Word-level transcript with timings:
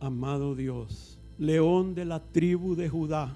Amado 0.00 0.54
Dios, 0.54 1.18
león 1.38 1.96
de 1.96 2.04
la 2.04 2.20
tribu 2.20 2.76
de 2.76 2.88
Judá, 2.88 3.34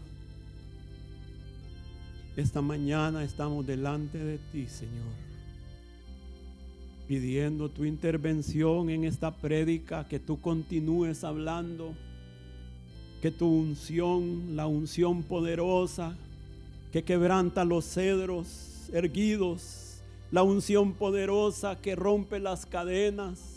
esta 2.36 2.62
mañana 2.62 3.24
estamos 3.24 3.66
delante 3.66 4.16
de 4.18 4.38
ti, 4.38 4.68
Señor, 4.68 5.12
pidiendo 7.08 7.68
tu 7.68 7.84
intervención 7.84 8.90
en 8.90 9.02
esta 9.02 9.32
prédica, 9.34 10.06
que 10.06 10.20
tú 10.20 10.40
continúes 10.40 11.24
hablando, 11.24 11.94
que 13.20 13.32
tu 13.32 13.48
unción, 13.48 14.54
la 14.54 14.68
unción 14.68 15.24
poderosa, 15.24 16.16
que 16.92 17.02
quebranta 17.02 17.64
los 17.64 17.84
cedros 17.86 18.88
erguidos, 18.92 20.00
la 20.30 20.44
unción 20.44 20.92
poderosa 20.92 21.80
que 21.80 21.96
rompe 21.96 22.38
las 22.38 22.66
cadenas, 22.66 23.51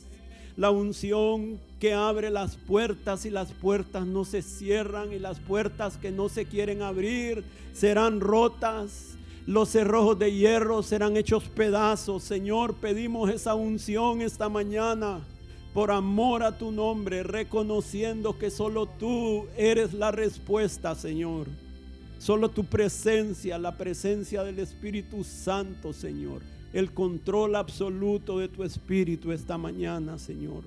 la 0.57 0.71
unción 0.71 1.59
que 1.79 1.93
abre 1.93 2.29
las 2.29 2.55
puertas 2.55 3.25
y 3.25 3.29
las 3.29 3.51
puertas 3.51 4.05
no 4.05 4.23
se 4.25 4.41
cierran 4.41 5.11
y 5.11 5.19
las 5.19 5.39
puertas 5.39 5.97
que 5.97 6.11
no 6.11 6.29
se 6.29 6.45
quieren 6.45 6.81
abrir 6.81 7.43
serán 7.73 8.21
rotas. 8.21 9.15
Los 9.45 9.69
cerrojos 9.69 10.17
de 10.17 10.33
hierro 10.33 10.81
serán 10.81 11.17
hechos 11.17 11.43
pedazos. 11.43 12.23
Señor, 12.23 12.75
pedimos 12.75 13.29
esa 13.29 13.53
unción 13.53 14.21
esta 14.21 14.49
mañana 14.49 15.19
por 15.73 15.91
amor 15.91 16.41
a 16.41 16.57
tu 16.57 16.71
nombre, 16.71 17.21
reconociendo 17.21 18.39
que 18.39 18.49
solo 18.49 18.87
tú 18.87 19.45
eres 19.57 19.93
la 19.93 20.09
respuesta, 20.09 20.95
Señor. 20.95 21.47
Solo 22.17 22.49
tu 22.49 22.63
presencia, 22.63 23.57
la 23.57 23.77
presencia 23.77 24.43
del 24.43 24.59
Espíritu 24.59 25.25
Santo, 25.25 25.91
Señor. 25.91 26.41
El 26.75 26.93
control 26.93 27.55
absoluto 27.55 28.37
de 28.37 28.49
tu 28.49 28.61
Espíritu 28.61 29.31
esta 29.31 29.57
mañana, 29.57 30.19
Señor. 30.19 30.65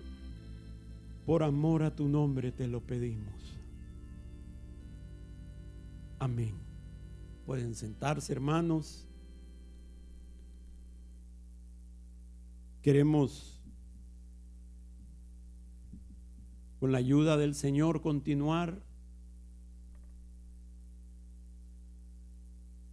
Por 1.27 1.43
amor 1.43 1.83
a 1.83 1.95
tu 1.95 2.09
nombre 2.09 2.51
te 2.51 2.67
lo 2.67 2.81
pedimos. 2.81 3.35
Amén. 6.19 6.55
Pueden 7.45 7.75
sentarse, 7.75 8.33
hermanos. 8.33 9.07
Queremos, 12.81 13.61
con 16.81 16.91
la 16.91 16.97
ayuda 16.97 17.37
del 17.37 17.55
Señor, 17.55 18.01
continuar 18.01 18.81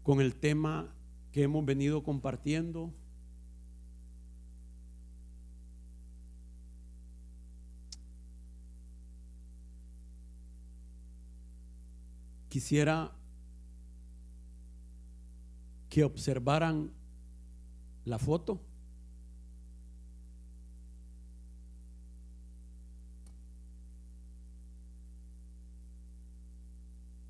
con 0.03 0.19
el 0.19 0.35
tema 0.35 0.93
que 1.31 1.43
hemos 1.43 1.65
venido 1.65 2.03
compartiendo. 2.03 2.93
Quisiera 12.55 13.11
que 15.89 16.05
observaran 16.05 16.89
la 18.05 18.17
foto. 18.17 18.61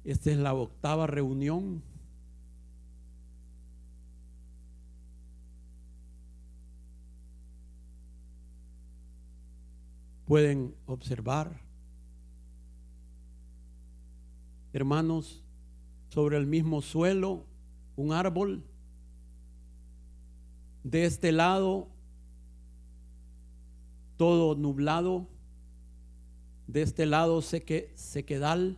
Esta 0.03 0.29
es 0.29 0.37
la 0.37 0.53
octava 0.53 1.07
reunión. 1.07 1.81
Pueden 10.27 10.75
observar, 10.85 11.64
hermanos, 14.75 15.41
sobre 16.09 16.35
el 16.35 16.45
mismo 16.45 16.81
suelo 16.81 17.45
un 17.95 18.11
árbol. 18.11 18.65
De 20.83 21.05
este 21.05 21.31
lado, 21.31 21.87
todo 24.17 24.53
nublado. 24.55 25.29
De 26.67 26.81
este 26.81 27.05
lado, 27.05 27.41
seque, 27.41 27.93
sequedal, 27.95 28.77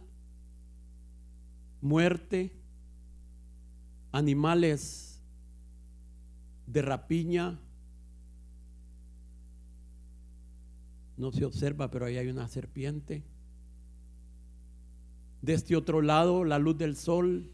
muerte, 1.82 2.54
animales 4.12 5.20
de 6.68 6.82
rapiña. 6.84 7.60
No 11.18 11.32
se 11.32 11.44
observa, 11.44 11.90
pero 11.90 12.06
ahí 12.06 12.18
hay 12.18 12.28
una 12.28 12.48
serpiente. 12.48 13.24
De 15.48 15.54
este 15.54 15.78
otro 15.78 16.02
lado, 16.02 16.44
la 16.44 16.60
luz 16.60 16.78
del 16.78 16.98
sol, 16.98 17.54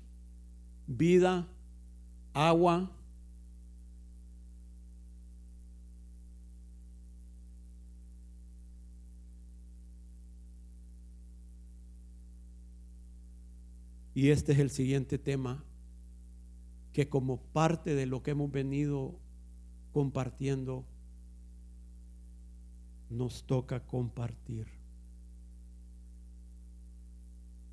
vida, 0.87 1.47
agua. 2.33 2.91
Y 14.15 14.29
este 14.31 14.53
es 14.53 14.57
el 14.57 14.71
siguiente 14.71 15.19
tema 15.19 15.63
que 16.93 17.09
como 17.09 17.43
parte 17.43 17.93
de 17.93 18.07
lo 18.07 18.23
que 18.23 18.31
hemos 18.31 18.51
venido 18.51 19.19
compartiendo, 19.91 20.83
nos 23.11 23.43
toca 23.43 23.85
compartir. 23.85 24.82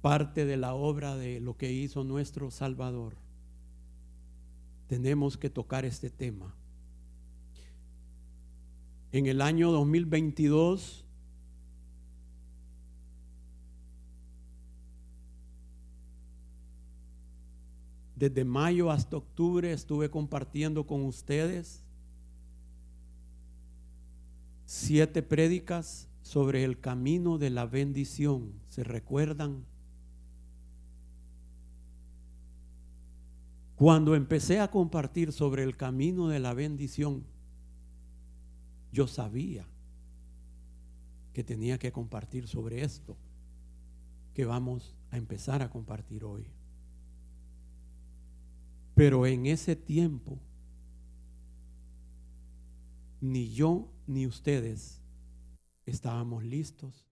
Parte 0.00 0.46
de 0.46 0.56
la 0.56 0.74
obra 0.74 1.16
de 1.16 1.40
lo 1.40 1.56
que 1.56 1.72
hizo 1.72 2.04
nuestro 2.04 2.50
Salvador 2.50 3.16
tenemos 4.90 5.36
que 5.36 5.48
tocar 5.48 5.84
este 5.84 6.10
tema. 6.10 6.52
En 9.12 9.26
el 9.26 9.40
año 9.40 9.70
2022, 9.70 11.04
desde 18.16 18.44
mayo 18.44 18.90
hasta 18.90 19.16
octubre 19.16 19.72
estuve 19.72 20.10
compartiendo 20.10 20.84
con 20.84 21.04
ustedes 21.04 21.84
siete 24.64 25.22
prédicas 25.22 26.08
sobre 26.22 26.64
el 26.64 26.80
camino 26.80 27.38
de 27.38 27.50
la 27.50 27.64
bendición. 27.64 28.52
¿Se 28.68 28.82
recuerdan? 28.82 29.69
Cuando 33.80 34.14
empecé 34.14 34.60
a 34.60 34.70
compartir 34.70 35.32
sobre 35.32 35.62
el 35.62 35.74
camino 35.74 36.28
de 36.28 36.38
la 36.38 36.52
bendición, 36.52 37.24
yo 38.92 39.06
sabía 39.06 39.66
que 41.32 41.42
tenía 41.44 41.78
que 41.78 41.90
compartir 41.90 42.46
sobre 42.46 42.82
esto 42.82 43.16
que 44.34 44.44
vamos 44.44 44.94
a 45.10 45.16
empezar 45.16 45.62
a 45.62 45.70
compartir 45.70 46.24
hoy. 46.24 46.46
Pero 48.94 49.24
en 49.24 49.46
ese 49.46 49.76
tiempo, 49.76 50.38
ni 53.22 53.50
yo 53.50 53.90
ni 54.06 54.26
ustedes 54.26 55.00
estábamos 55.86 56.44
listos. 56.44 57.08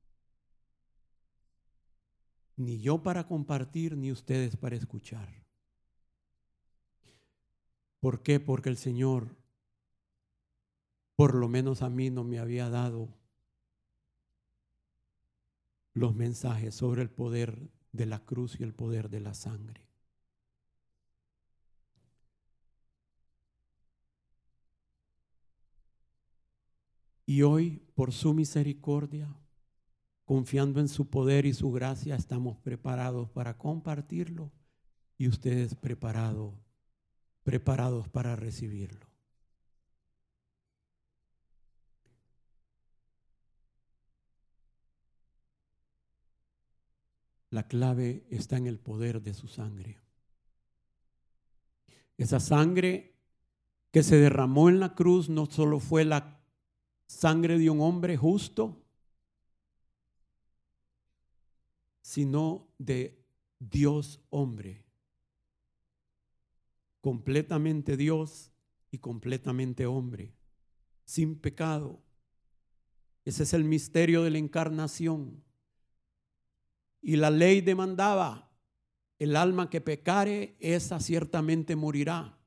Ni 2.59 2.79
yo 2.79 3.03
para 3.03 3.27
compartir, 3.27 3.97
ni 3.97 4.13
ustedes 4.13 4.55
para 4.55 4.77
escuchar. 4.77 5.48
¿Por 8.01 8.23
qué? 8.23 8.39
Porque 8.39 8.69
el 8.69 8.77
Señor, 8.77 9.37
por 11.17 11.35
lo 11.35 11.49
menos 11.49 11.83
a 11.83 11.91
mí, 11.91 12.11
no 12.11 12.23
me 12.25 12.39
había 12.39 12.71
dado 12.71 13.09
los 15.95 16.15
mensajes 16.15 16.75
sobre 16.75 17.03
el 17.03 17.11
poder 17.11 17.71
de 17.93 18.07
la 18.07 18.25
cruz 18.25 18.61
y 18.61 18.63
el 18.63 18.73
poder 18.73 19.11
de 19.11 19.21
la 19.21 19.35
sangre. 19.35 19.89
Y 27.27 27.43
hoy, 27.43 27.83
por 27.95 28.13
su 28.13 28.33
misericordia, 28.33 29.29
confiando 30.25 30.81
en 30.81 30.89
su 30.89 31.11
poder 31.11 31.47
y 31.47 31.53
su 31.53 31.71
gracia, 31.73 32.15
estamos 32.15 32.57
preparados 32.59 33.29
para 33.31 33.59
compartirlo 33.59 34.53
y 35.19 35.29
ustedes 35.29 35.75
preparados 35.75 36.68
preparados 37.49 38.11
para 38.11 38.37
recibirlo. 38.37 39.07
La 47.49 47.67
clave 47.67 48.27
está 48.29 48.59
en 48.59 48.67
el 48.67 48.79
poder 48.79 49.23
de 49.23 49.33
su 49.33 49.49
sangre. 49.49 49.99
Esa 52.19 52.39
sangre 52.39 53.17
que 53.93 54.03
se 54.03 54.17
derramó 54.17 54.69
en 54.69 54.79
la 54.79 54.95
cruz 54.95 55.31
no 55.31 55.47
solo 55.47 55.81
fue 55.81 56.05
la 56.05 56.43
sangre 57.07 57.57
de 57.57 57.71
un 57.71 57.81
hombre 57.81 58.19
justo, 58.19 58.85
sino 62.03 62.69
de 62.77 63.25
Dios 63.59 64.21
hombre. 64.29 64.88
Completamente 67.01 67.97
Dios 67.97 68.51
y 68.91 68.99
completamente 68.99 69.87
hombre, 69.87 70.35
sin 71.05 71.39
pecado. 71.39 72.03
Ese 73.25 73.43
es 73.43 73.53
el 73.53 73.65
misterio 73.65 74.23
de 74.23 74.31
la 74.31 74.39
encarnación. 74.39 75.45
Y 77.01 77.17
la 77.17 77.31
ley 77.31 77.61
demandaba, 77.61 78.51
el 79.19 79.37
alma 79.37 79.69
que 79.69 79.81
pecare, 79.81 80.57
esa 80.61 81.01
ciertamente 81.01 81.77
morirá. 81.77 82.39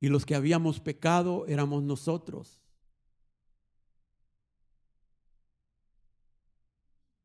Y 0.00 0.08
los 0.08 0.26
que 0.26 0.34
habíamos 0.34 0.80
pecado 0.80 1.46
éramos 1.46 1.82
nosotros. 1.82 2.60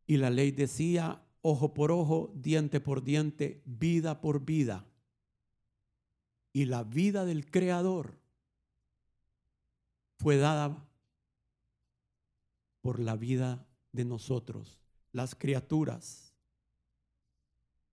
Y 0.06 0.18
la 0.18 0.30
ley 0.30 0.52
decía, 0.52 1.24
ojo 1.42 1.74
por 1.74 1.92
ojo, 1.92 2.32
diente 2.36 2.80
por 2.80 3.04
diente, 3.04 3.62
vida 3.66 4.22
por 4.22 4.44
vida. 4.44 4.86
Y 6.54 6.66
la 6.66 6.84
vida 6.84 7.26
del 7.26 7.50
Creador 7.50 8.20
fue 10.18 10.38
dada 10.38 10.88
por 12.82 13.00
la 13.00 13.16
vida 13.16 13.66
de 13.92 14.06
nosotros, 14.06 14.80
las 15.12 15.36
criaturas. 15.36 16.34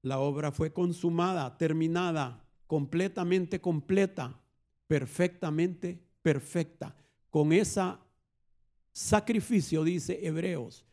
La 0.02 0.18
obra 0.18 0.52
fue 0.52 0.72
consumada, 0.72 1.56
terminada, 1.58 2.44
completamente 2.66 3.60
completa, 3.60 4.40
perfectamente 4.86 6.02
perfecta. 6.22 6.96
Con 7.30 7.52
ese 7.52 7.94
sacrificio, 8.92 9.84
dice 9.84 10.26
Hebreos, 10.26 10.84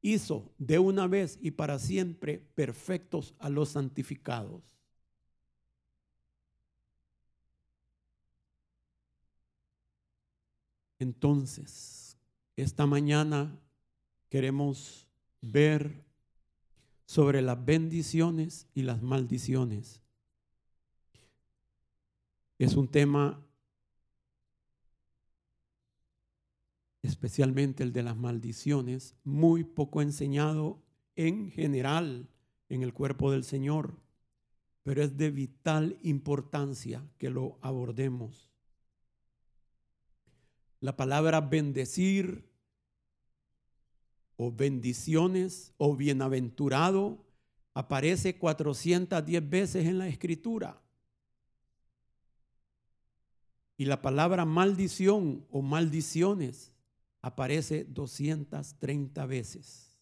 hizo 0.00 0.52
de 0.58 0.78
una 0.78 1.06
vez 1.06 1.38
y 1.40 1.52
para 1.52 1.78
siempre 1.78 2.38
perfectos 2.38 3.34
a 3.38 3.48
los 3.48 3.70
santificados. 3.70 4.73
Entonces, 11.04 12.16
esta 12.56 12.86
mañana 12.86 13.60
queremos 14.30 15.06
ver 15.42 16.02
sobre 17.04 17.42
las 17.42 17.62
bendiciones 17.62 18.66
y 18.72 18.84
las 18.84 19.02
maldiciones. 19.02 20.00
Es 22.58 22.74
un 22.74 22.88
tema 22.88 23.46
especialmente 27.02 27.82
el 27.82 27.92
de 27.92 28.02
las 28.02 28.16
maldiciones, 28.16 29.14
muy 29.24 29.62
poco 29.62 30.00
enseñado 30.00 30.82
en 31.16 31.50
general 31.50 32.30
en 32.70 32.82
el 32.82 32.94
cuerpo 32.94 33.30
del 33.30 33.44
Señor, 33.44 34.00
pero 34.82 35.02
es 35.02 35.18
de 35.18 35.30
vital 35.30 35.98
importancia 36.02 37.06
que 37.18 37.28
lo 37.28 37.58
abordemos. 37.60 38.53
La 40.80 40.96
palabra 40.96 41.40
bendecir 41.40 42.48
o 44.36 44.50
bendiciones 44.52 45.72
o 45.78 45.96
bienaventurado 45.96 47.24
aparece 47.72 48.38
410 48.38 49.48
veces 49.50 49.86
en 49.86 49.98
la 49.98 50.08
escritura. 50.08 50.80
Y 53.76 53.86
la 53.86 54.00
palabra 54.00 54.44
maldición 54.44 55.46
o 55.50 55.62
maldiciones 55.62 56.72
aparece 57.20 57.84
230 57.84 59.26
veces. 59.26 59.98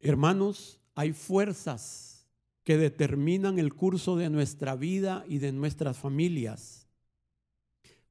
Hermanos, 0.00 0.78
hay 0.94 1.14
fuerzas 1.14 2.13
que 2.64 2.78
determinan 2.78 3.58
el 3.58 3.74
curso 3.74 4.16
de 4.16 4.30
nuestra 4.30 4.74
vida 4.74 5.24
y 5.28 5.38
de 5.38 5.52
nuestras 5.52 5.98
familias. 5.98 6.88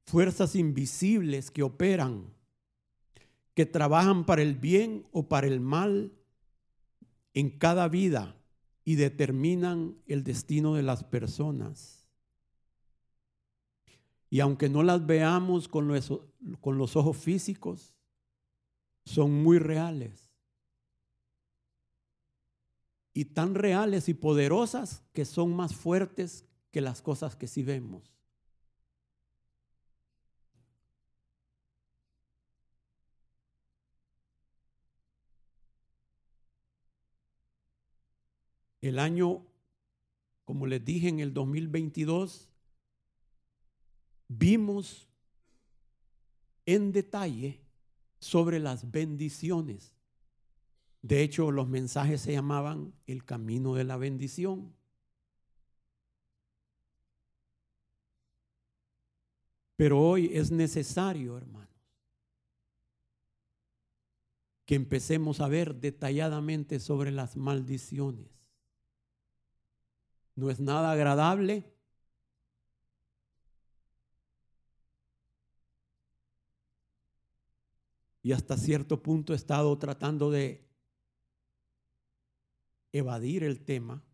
Fuerzas 0.06 0.54
invisibles 0.54 1.50
que 1.50 1.62
operan, 1.62 2.32
que 3.54 3.66
trabajan 3.66 4.24
para 4.24 4.42
el 4.42 4.54
bien 4.54 5.06
o 5.12 5.28
para 5.28 5.46
el 5.46 5.60
mal 5.60 6.12
en 7.34 7.50
cada 7.50 7.88
vida 7.88 8.36
y 8.84 8.94
determinan 8.94 9.96
el 10.06 10.22
destino 10.22 10.74
de 10.74 10.82
las 10.82 11.02
personas. 11.04 12.08
Y 14.30 14.40
aunque 14.40 14.68
no 14.68 14.82
las 14.82 15.04
veamos 15.06 15.68
con 15.68 15.88
los, 15.88 16.10
ojos 16.96 17.16
físicos, 17.16 17.94
son 19.04 19.42
muy 19.42 19.58
reales. 19.58 20.23
Y 23.14 23.26
tan 23.26 23.54
reales 23.54 24.08
y 24.10 24.14
poderosas 24.14 25.02
que 25.14 25.24
son 25.24 25.56
más 25.56 25.74
fuertes 25.74 26.44
que 26.70 26.80
las 26.82 27.00
cosas 27.00 27.36
que 27.36 27.46
sí 27.46 27.62
vemos. 27.62 28.14
El 38.84 38.98
año, 38.98 39.46
como 40.44 40.66
les 40.66 40.84
dije, 40.84 41.08
en 41.08 41.20
el 41.20 41.32
2022 41.32 42.50
vimos 44.28 45.08
en 46.66 46.92
detalle 46.92 47.60
sobre 48.18 48.58
las 48.58 48.90
bendiciones. 48.90 49.93
De 51.04 51.20
hecho, 51.20 51.50
los 51.50 51.68
mensajes 51.68 52.22
se 52.22 52.32
llamaban 52.32 52.94
el 53.06 53.26
camino 53.26 53.74
de 53.74 53.84
la 53.84 53.98
bendición. 53.98 54.74
Pero 59.76 60.00
hoy 60.00 60.30
es 60.32 60.50
necesario, 60.50 61.36
hermanos, 61.36 61.68
que 64.64 64.76
empecemos 64.76 65.40
a 65.40 65.48
ver 65.48 65.74
detalladamente 65.74 66.80
sobre 66.80 67.10
las 67.10 67.36
maldiciones. 67.36 68.30
No 70.36 70.48
es 70.48 70.58
nada 70.58 70.92
agradable 70.92 71.70
y 78.22 78.32
hasta 78.32 78.56
cierto 78.56 79.02
punto 79.02 79.34
he 79.34 79.36
estado 79.36 79.76
tratando 79.76 80.30
de 80.30 80.64
evadir 82.94 83.42
el 83.42 83.60
tema, 83.64 84.04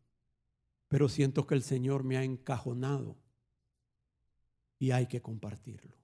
pero 0.89 1.09
siento 1.09 1.47
que 1.47 1.55
el 1.55 1.63
Señor 1.63 2.03
me 2.03 2.17
ha 2.17 2.25
encajonado 2.25 3.19
y 4.79 4.91
hay 4.93 5.07
que 5.07 5.21
compartirlo. 5.21 5.95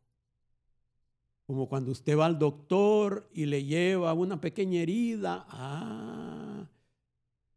Como 1.47 1.69
cuando 1.69 1.91
usted 1.91 2.19
va 2.19 2.27
al 2.27 2.39
doctor 2.39 3.31
y 3.33 3.47
le 3.47 3.65
lleva 3.65 4.13
una 4.13 4.41
pequeña 4.41 4.81
herida, 4.81 5.47
ah, 5.49 6.69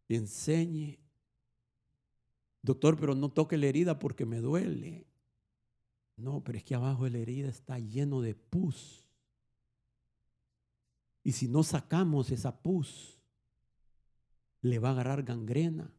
enseñe. 0.07 0.99
Doctor, 2.61 2.97
pero 2.97 3.13
no 3.13 3.29
toque 3.29 3.57
la 3.57 3.65
herida 3.65 3.99
porque 3.99 4.25
me 4.25 4.39
duele. 4.39 5.05
No, 6.15 6.43
pero 6.43 6.57
es 6.57 6.63
que 6.63 6.75
abajo 6.75 7.03
de 7.03 7.11
la 7.11 7.17
herida 7.17 7.49
está 7.49 7.77
lleno 7.77 8.21
de 8.21 8.35
pus. 8.35 9.05
Y 11.23 11.33
si 11.33 11.49
no 11.49 11.63
sacamos 11.63 12.31
esa 12.31 12.61
pus, 12.61 13.18
le 14.61 14.79
va 14.79 14.89
a 14.89 14.91
agarrar 14.91 15.23
gangrena. 15.23 15.91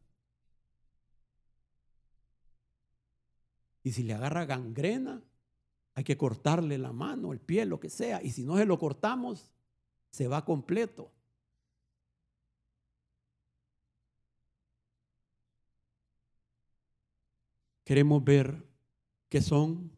Y 3.83 3.93
si 3.93 4.03
le 4.03 4.13
agarra 4.13 4.45
gangrena, 4.45 5.23
hay 5.93 6.03
que 6.03 6.17
cortarle 6.17 6.77
la 6.77 6.93
mano, 6.93 7.33
el 7.33 7.39
pie, 7.39 7.65
lo 7.65 7.79
que 7.79 7.89
sea. 7.89 8.21
Y 8.21 8.31
si 8.31 8.43
no 8.43 8.57
se 8.57 8.65
lo 8.65 8.77
cortamos, 8.77 9.51
se 10.11 10.27
va 10.27 10.45
completo. 10.45 11.11
Queremos 17.83 18.23
ver 18.23 18.63
qué 19.27 19.41
son, 19.41 19.91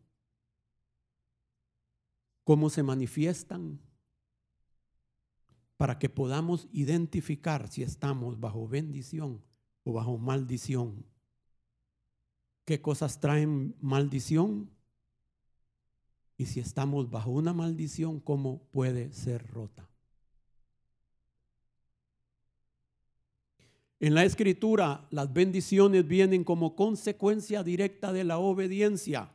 cómo 2.44 2.70
se 2.70 2.82
manifiestan 2.82 3.80
para 5.78 6.00
que 6.00 6.10
podamos 6.10 6.68
identificar 6.72 7.68
si 7.68 7.84
estamos 7.84 8.40
bajo 8.40 8.68
bendición 8.68 9.42
o 9.84 9.94
bajo 9.94 10.18
maldición. 10.18 11.06
¿Qué 12.66 12.82
cosas 12.82 13.20
traen 13.20 13.76
maldición? 13.82 14.70
Y 16.38 16.46
si 16.46 16.60
estamos 16.60 17.10
bajo 17.10 17.32
una 17.32 17.54
maldición, 17.54 18.20
¿cómo 18.20 18.64
puede 18.72 19.12
ser 19.12 19.46
rota? 19.48 19.90
En 24.00 24.16
la 24.16 24.26
escritura, 24.26 25.08
las 25.12 25.32
bendiciones 25.32 26.06
vienen 26.06 26.44
como 26.44 26.76
consecuencia 26.76 27.64
directa 27.64 28.12
de 28.12 28.26
la 28.26 28.38
obediencia 28.38 29.32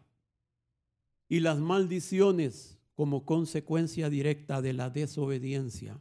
y 1.26 1.40
las 1.40 1.58
maldiciones 1.58 2.78
como 2.94 3.24
consecuencia 3.24 4.10
directa 4.10 4.60
de 4.60 4.74
la 4.74 4.90
desobediencia. 4.90 5.98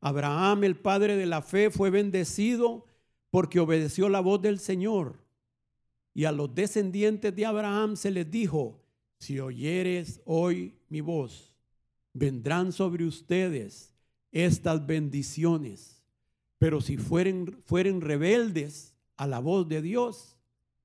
Abraham, 0.00 0.64
el 0.64 0.76
padre 0.76 1.16
de 1.16 1.26
la 1.26 1.42
fe, 1.42 1.70
fue 1.70 1.90
bendecido 1.90 2.86
porque 3.30 3.60
obedeció 3.60 4.08
la 4.08 4.20
voz 4.20 4.40
del 4.42 4.58
Señor. 4.58 5.24
Y 6.14 6.24
a 6.24 6.32
los 6.32 6.54
descendientes 6.54 7.34
de 7.34 7.44
Abraham 7.44 7.96
se 7.96 8.10
les 8.10 8.30
dijo, 8.30 8.82
si 9.18 9.40
oyeres 9.40 10.20
hoy 10.24 10.78
mi 10.88 11.00
voz, 11.00 11.54
vendrán 12.12 12.72
sobre 12.72 13.04
ustedes 13.04 13.94
estas 14.32 14.86
bendiciones. 14.86 16.02
Pero 16.58 16.80
si 16.80 16.96
fueren, 16.96 17.58
fueren 17.62 18.00
rebeldes 18.00 18.94
a 19.16 19.26
la 19.26 19.40
voz 19.40 19.68
de 19.68 19.82
Dios, 19.82 20.38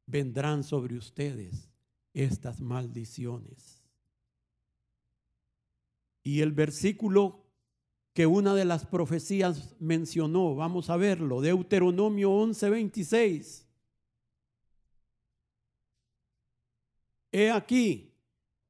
vendrán 0.05 0.63
sobre 0.63 0.97
ustedes 0.97 1.69
estas 2.13 2.59
maldiciones. 2.59 3.81
Y 6.23 6.41
el 6.41 6.51
versículo 6.51 7.45
que 8.13 8.25
una 8.25 8.53
de 8.53 8.65
las 8.65 8.85
profecías 8.85 9.75
mencionó, 9.79 10.55
vamos 10.55 10.89
a 10.89 10.97
verlo, 10.97 11.41
Deuteronomio 11.41 12.31
11:26. 12.31 13.65
He 17.31 17.49
aquí, 17.49 18.13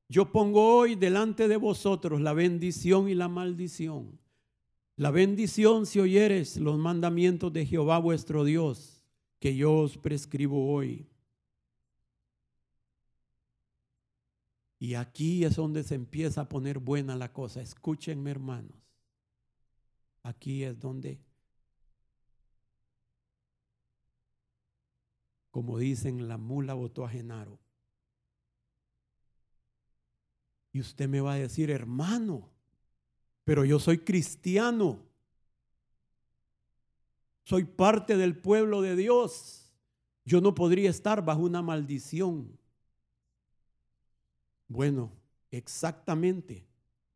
yo 0.07 0.31
pongo 0.31 0.77
hoy 0.77 0.95
delante 0.95 1.47
de 1.47 1.57
vosotros 1.57 2.21
la 2.21 2.33
bendición 2.33 3.09
y 3.09 3.15
la 3.15 3.27
maldición. 3.27 4.19
La 4.97 5.09
bendición 5.09 5.87
si 5.87 5.99
oyeres 5.99 6.57
los 6.57 6.77
mandamientos 6.77 7.51
de 7.51 7.65
Jehová 7.65 7.97
vuestro 7.97 8.43
Dios, 8.43 9.03
que 9.39 9.55
yo 9.55 9.73
os 9.73 9.97
prescribo 9.97 10.71
hoy. 10.71 11.07
Y 14.77 14.93
aquí 14.95 15.43
es 15.43 15.55
donde 15.55 15.83
se 15.83 15.95
empieza 15.95 16.41
a 16.41 16.49
poner 16.49 16.77
buena 16.77 17.15
la 17.15 17.31
cosa. 17.31 17.61
Escúchenme, 17.61 18.29
hermanos. 18.29 18.80
Aquí 20.23 20.63
es 20.63 20.79
donde, 20.79 21.19
como 25.49 25.77
dicen, 25.77 26.27
la 26.27 26.37
mula 26.37 26.73
votó 26.73 27.05
a 27.05 27.09
Genaro. 27.09 27.59
Y 30.73 30.79
usted 30.79 31.09
me 31.09 31.21
va 31.21 31.33
a 31.33 31.39
decir, 31.39 31.69
hermano, 31.69 32.49
pero 33.43 33.65
yo 33.65 33.79
soy 33.79 33.99
cristiano. 33.99 34.99
Soy 37.43 37.65
parte 37.65 38.15
del 38.15 38.37
pueblo 38.37 38.81
de 38.81 38.95
Dios. 38.95 39.73
Yo 40.23 40.39
no 40.39 40.55
podría 40.55 40.89
estar 40.89 41.25
bajo 41.25 41.41
una 41.41 41.61
maldición. 41.61 42.57
Bueno, 44.67 45.11
exactamente. 45.49 46.65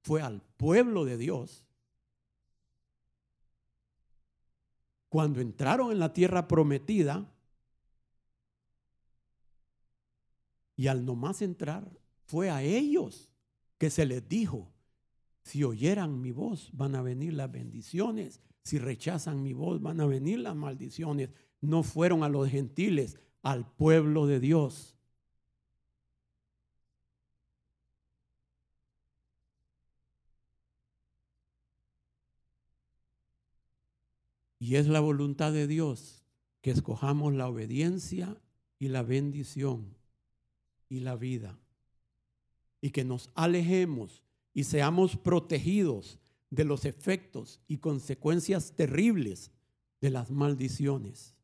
Fue 0.02 0.22
al 0.22 0.42
pueblo 0.58 1.06
de 1.06 1.18
Dios. 1.18 1.65
Cuando 5.10 5.40
entraron 5.42 5.92
en 5.92 6.00
la 6.00 6.14
tierra 6.14 6.48
prometida, 6.48 7.32
y 10.76 10.88
al 10.88 11.06
no 11.06 11.16
más 11.16 11.42
entrar, 11.42 11.90
fue 12.26 12.50
a 12.50 12.62
ellos 12.62 13.30
que 13.78 13.90
se 13.90 14.06
les 14.06 14.28
dijo, 14.28 14.74
si 15.44 15.64
oyeran 15.64 16.22
mi 16.22 16.32
voz 16.32 16.70
van 16.74 16.96
a 16.96 17.02
venir 17.02 17.34
las 17.34 17.52
bendiciones, 17.52 18.42
si 18.64 18.80
rechazan 18.80 19.44
mi 19.44 19.54
voz 19.54 19.82
van 19.82 20.02
a 20.02 20.08
venir 20.08 20.40
las 20.40 20.56
maldiciones. 20.56 21.30
No 21.62 21.84
fueron 21.84 22.24
a 22.24 22.30
los 22.30 22.50
gentiles, 22.50 23.20
al 23.44 23.72
pueblo 23.76 24.26
de 24.26 24.40
Dios. 24.40 24.95
Y 34.66 34.78
es 34.78 34.88
la 34.88 35.00
voluntad 35.00 35.54
de 35.54 35.68
Dios 35.68 36.24
que 36.62 36.72
escojamos 36.72 37.36
la 37.36 37.48
obediencia 37.48 38.36
y 38.80 38.88
la 38.88 39.04
bendición 39.04 39.96
y 40.90 41.02
la 41.02 41.16
vida 41.16 41.60
y 42.82 42.90
que 42.90 43.04
nos 43.04 43.30
alejemos 43.36 44.24
y 44.56 44.64
seamos 44.64 45.18
protegidos 45.18 46.18
de 46.50 46.66
los 46.66 46.86
efectos 46.86 47.62
y 47.68 47.78
consecuencias 47.78 48.76
terribles 48.76 49.52
de 50.02 50.10
las 50.10 50.32
maldiciones. 50.32 51.36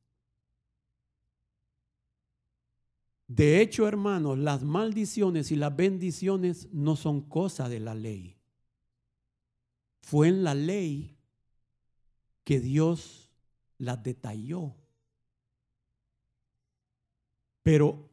De 3.28 3.62
hecho, 3.62 3.88
hermanos, 3.88 4.40
las 4.40 4.64
maldiciones 4.64 5.52
y 5.52 5.58
las 5.58 5.76
bendiciones 5.76 6.70
no 6.72 6.96
son 6.96 7.22
cosa 7.22 7.70
de 7.70 7.82
la 7.82 7.94
ley. 7.94 8.36
Fue 10.02 10.28
en 10.28 10.44
la 10.44 10.56
ley 10.56 11.21
que 12.44 12.60
Dios 12.60 13.30
las 13.78 14.02
detalló. 14.02 14.76
Pero 17.64 18.10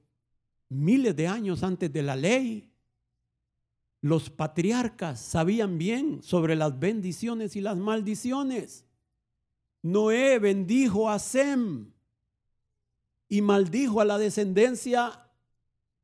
miles 0.68 1.16
de 1.16 1.26
años 1.26 1.62
antes 1.62 1.92
de 1.92 2.02
la 2.02 2.16
ley, 2.16 2.70
los 4.00 4.30
patriarcas 4.30 5.20
sabían 5.20 5.78
bien 5.78 6.22
sobre 6.22 6.54
las 6.54 6.78
bendiciones 6.78 7.56
y 7.56 7.60
las 7.60 7.76
maldiciones. 7.76 8.86
Noé 9.82 10.38
bendijo 10.38 11.10
a 11.10 11.18
Sem 11.18 11.92
y 13.28 13.42
maldijo 13.42 14.00
a 14.00 14.04
la 14.04 14.18
descendencia 14.18 15.28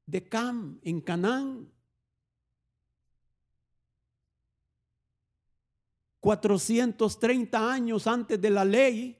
de 0.07 0.28
Cam 0.28 0.81
en 0.83 1.00
Canaán. 1.00 1.74
430 6.25 7.71
años 7.71 8.07
antes 8.07 8.40
de 8.40 8.49
la 8.49 8.64
ley, 8.64 9.19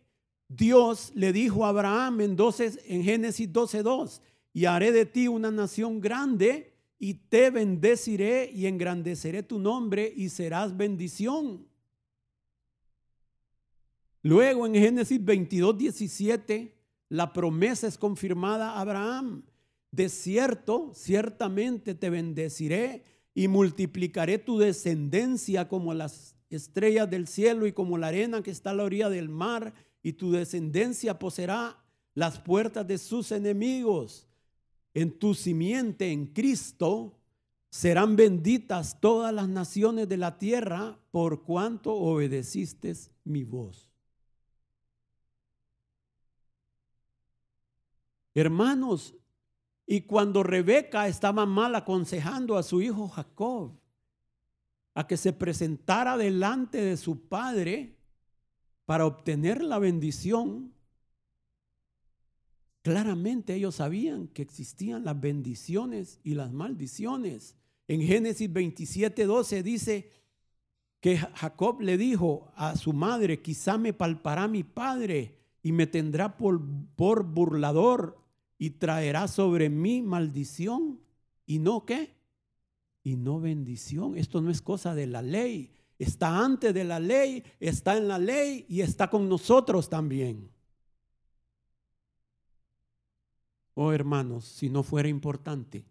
Dios 0.49 1.13
le 1.15 1.35
dijo 1.35 1.67
a 1.67 1.69
Abraham 1.69 2.23
en, 2.23 2.35
12, 2.35 2.81
en 2.87 3.05
Génesis 3.05 3.53
12:2, 3.53 4.23
y 4.55 4.65
haré 4.65 4.91
de 4.91 5.05
ti 5.05 5.29
una 5.29 5.51
nación 5.51 6.01
grande 6.01 6.73
y 6.99 7.13
te 7.13 7.51
bendeciré 7.51 8.51
y 8.51 8.65
engrandeceré 8.65 9.43
tu 9.43 9.59
nombre 9.59 10.11
y 10.17 10.31
serás 10.31 10.75
bendición. 10.75 11.69
Luego 14.23 14.67
en 14.67 14.75
Génesis 14.75 15.23
22, 15.23 15.77
17, 15.77 16.75
la 17.11 17.35
promesa 17.35 17.87
es 17.87 17.99
confirmada 17.99 18.71
a 18.71 18.81
Abraham. 18.81 19.45
De 19.91 20.09
cierto, 20.09 20.93
ciertamente 20.95 21.95
te 21.95 22.09
bendeciré 22.09 23.05
y 23.35 23.47
multiplicaré 23.49 24.39
tu 24.39 24.57
descendencia 24.57 25.69
como 25.69 25.93
las 25.93 26.34
estrellas 26.51 27.11
del 27.11 27.27
cielo 27.27 27.67
y 27.67 27.73
como 27.73 27.99
la 27.99 28.09
arena 28.09 28.43
que 28.43 28.51
está 28.51 28.71
a 28.71 28.75
la 28.75 28.85
orilla 28.85 29.09
del 29.09 29.29
mar, 29.29 29.75
y 30.03 30.13
tu 30.13 30.33
descendencia 30.33 31.19
poseerá 31.19 31.83
las 32.15 32.39
puertas 32.39 32.87
de 32.87 32.99
sus 32.99 33.33
enemigos 33.33 34.29
en 34.95 35.19
tu 35.19 35.35
simiente, 35.35 36.13
en 36.13 36.27
Cristo, 36.27 37.19
serán 37.69 38.15
benditas 38.15 39.01
todas 39.01 39.35
las 39.35 39.49
naciones 39.49 40.09
de 40.09 40.17
la 40.17 40.39
tierra 40.39 40.97
por 41.11 41.43
cuanto 41.43 41.93
obedeciste 41.93 42.95
mi 43.25 43.43
voz. 43.43 43.91
Hermanos, 48.33 49.15
y 49.87 50.03
cuando 50.03 50.43
Rebeca 50.43 51.09
estaba 51.09 51.47
mal 51.47 51.75
aconsejando 51.75 52.57
a 52.57 52.63
su 52.63 52.81
hijo 52.81 53.09
Jacob 53.09 53.73
a 54.95 55.07
que 55.07 55.17
se 55.17 55.33
presentara 55.33 56.17
delante 56.17 56.81
de 56.81 56.97
su 56.97 57.29
padre 57.29 57.99
para 58.87 59.07
obtener 59.07 59.63
la 59.63 59.79
bendición, 59.79 60.75
Claramente 62.85 63.55
ellos 63.55 63.77
sabían 63.77 64.29
que 64.29 64.43
existían 64.43 65.07
las 65.07 65.19
bendiciones 65.19 66.21
y 66.23 66.35
las 66.35 66.53
maldiciones. 66.53 67.57
En 67.89 68.03
Génesis 68.03 68.53
27, 68.53 69.25
12 69.25 69.63
dice 69.63 70.11
que 71.01 71.17
Jacob 71.17 71.81
le 71.81 71.97
dijo 71.97 72.53
a 72.55 72.77
su 72.77 72.93
madre, 72.93 73.41
quizá 73.41 73.79
me 73.79 73.95
palpará 73.95 74.49
mi 74.49 74.65
padre 74.65 75.39
y 75.63 75.73
me 75.73 75.87
tendrá 75.87 76.37
por, 76.37 76.61
por 76.95 77.25
burlador 77.25 78.23
y 78.59 78.69
traerá 78.69 79.29
sobre 79.29 79.71
mí 79.71 80.03
maldición 80.03 81.01
y 81.47 81.61
no 81.61 81.87
qué, 81.87 82.14
y 83.05 83.17
no 83.17 83.39
bendición. 83.39 84.17
Esto 84.17 84.41
no 84.41 84.51
es 84.51 84.61
cosa 84.61 84.95
de 84.95 85.07
la 85.07 85.23
ley, 85.23 85.71
está 85.99 86.45
antes 86.45 86.75
de 86.75 86.83
la 86.83 86.99
ley, 86.99 87.45
está 87.61 87.97
en 87.97 88.09
la 88.09 88.19
ley 88.19 88.67
y 88.69 88.81
está 88.81 89.09
con 89.09 89.29
nosotros 89.29 89.89
también. 89.89 90.51
Oh 93.75 93.93
hermanos, 93.93 94.47
si 94.47 94.71
no 94.71 94.83
fuera 94.83 95.09
importante, 95.09 95.85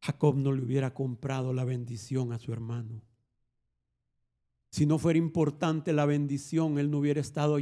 Jacob 0.00 0.36
no 0.36 0.52
le 0.52 0.62
hubiera 0.62 0.94
comprado 0.94 1.52
la 1.52 1.64
bendición 1.64 2.32
a 2.32 2.38
su 2.38 2.52
hermano. 2.52 3.02
Si 4.70 4.86
no 4.86 4.98
fuera 4.98 5.18
importante 5.18 5.92
la 5.92 6.06
bendición, 6.06 6.78
él 6.78 6.90
no 6.90 6.98
hubiera 6.98 7.20
estado 7.20 7.58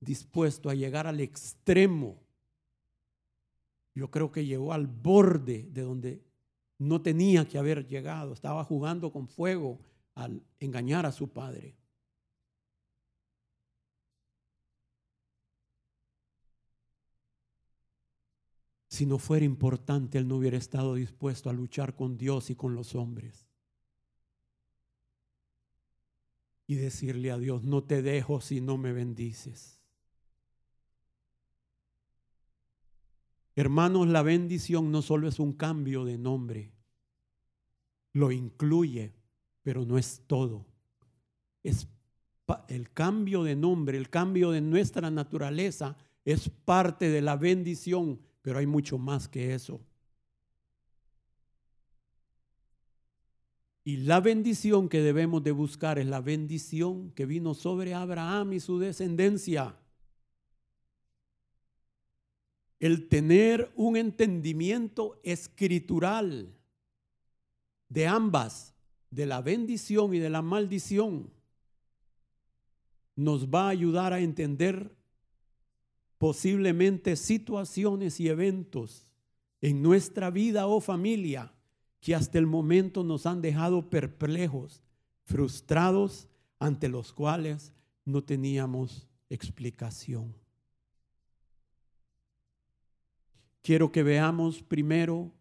dispuesto 0.00 0.68
a 0.68 0.74
llegar 0.74 1.06
al 1.06 1.20
extremo. 1.20 2.20
Yo 3.94 4.10
creo 4.10 4.32
que 4.32 4.44
llegó 4.44 4.72
al 4.72 4.88
borde 4.88 5.68
de 5.70 5.82
donde 5.82 6.31
no 6.82 7.00
tenía 7.00 7.46
que 7.46 7.58
haber 7.58 7.86
llegado, 7.86 8.32
estaba 8.32 8.64
jugando 8.64 9.12
con 9.12 9.28
fuego 9.28 9.80
al 10.14 10.42
engañar 10.58 11.06
a 11.06 11.12
su 11.12 11.32
padre. 11.32 11.76
Si 18.88 19.06
no 19.06 19.18
fuera 19.18 19.44
importante, 19.44 20.18
él 20.18 20.28
no 20.28 20.36
hubiera 20.36 20.58
estado 20.58 20.94
dispuesto 20.94 21.48
a 21.48 21.52
luchar 21.54 21.96
con 21.96 22.18
Dios 22.18 22.50
y 22.50 22.56
con 22.56 22.74
los 22.74 22.94
hombres. 22.94 23.48
Y 26.66 26.74
decirle 26.74 27.30
a 27.30 27.38
Dios, 27.38 27.62
no 27.62 27.84
te 27.84 28.02
dejo 28.02 28.40
si 28.40 28.60
no 28.60 28.76
me 28.76 28.92
bendices. 28.92 29.81
Hermanos, 33.54 34.08
la 34.08 34.22
bendición 34.22 34.90
no 34.90 35.02
solo 35.02 35.28
es 35.28 35.38
un 35.38 35.52
cambio 35.52 36.04
de 36.04 36.16
nombre, 36.16 36.72
lo 38.14 38.32
incluye, 38.32 39.12
pero 39.62 39.84
no 39.84 39.98
es 39.98 40.22
todo. 40.26 40.66
Es 41.62 41.86
el 42.68 42.90
cambio 42.92 43.44
de 43.44 43.54
nombre, 43.54 43.98
el 43.98 44.10
cambio 44.10 44.50
de 44.50 44.60
nuestra 44.60 45.10
naturaleza 45.10 45.96
es 46.24 46.48
parte 46.48 47.08
de 47.08 47.20
la 47.20 47.36
bendición, 47.36 48.20
pero 48.42 48.58
hay 48.58 48.66
mucho 48.66 48.98
más 48.98 49.28
que 49.28 49.54
eso. 49.54 49.80
Y 53.84 53.98
la 53.98 54.20
bendición 54.20 54.88
que 54.88 55.00
debemos 55.00 55.42
de 55.42 55.50
buscar 55.50 55.98
es 55.98 56.06
la 56.06 56.20
bendición 56.20 57.10
que 57.12 57.26
vino 57.26 57.54
sobre 57.54 57.94
Abraham 57.94 58.52
y 58.52 58.60
su 58.60 58.78
descendencia 58.78 59.76
el 62.82 63.06
tener 63.06 63.70
un 63.76 63.96
entendimiento 63.96 65.20
escritural 65.22 66.52
de 67.88 68.08
ambas, 68.08 68.74
de 69.08 69.24
la 69.24 69.40
bendición 69.40 70.12
y 70.14 70.18
de 70.18 70.28
la 70.28 70.42
maldición, 70.42 71.30
nos 73.14 73.48
va 73.50 73.66
a 73.66 73.68
ayudar 73.68 74.12
a 74.12 74.18
entender 74.18 74.96
posiblemente 76.18 77.14
situaciones 77.14 78.18
y 78.18 78.28
eventos 78.28 79.06
en 79.60 79.80
nuestra 79.80 80.30
vida 80.30 80.66
o 80.66 80.80
familia 80.80 81.54
que 82.00 82.16
hasta 82.16 82.36
el 82.40 82.48
momento 82.48 83.04
nos 83.04 83.26
han 83.26 83.42
dejado 83.42 83.90
perplejos, 83.90 84.82
frustrados, 85.22 86.26
ante 86.58 86.88
los 86.88 87.12
cuales 87.12 87.72
no 88.04 88.24
teníamos 88.24 89.06
explicación. 89.30 90.41
Quiero 93.62 93.92
que 93.92 94.02
veamos 94.02 94.62
primero 94.62 95.32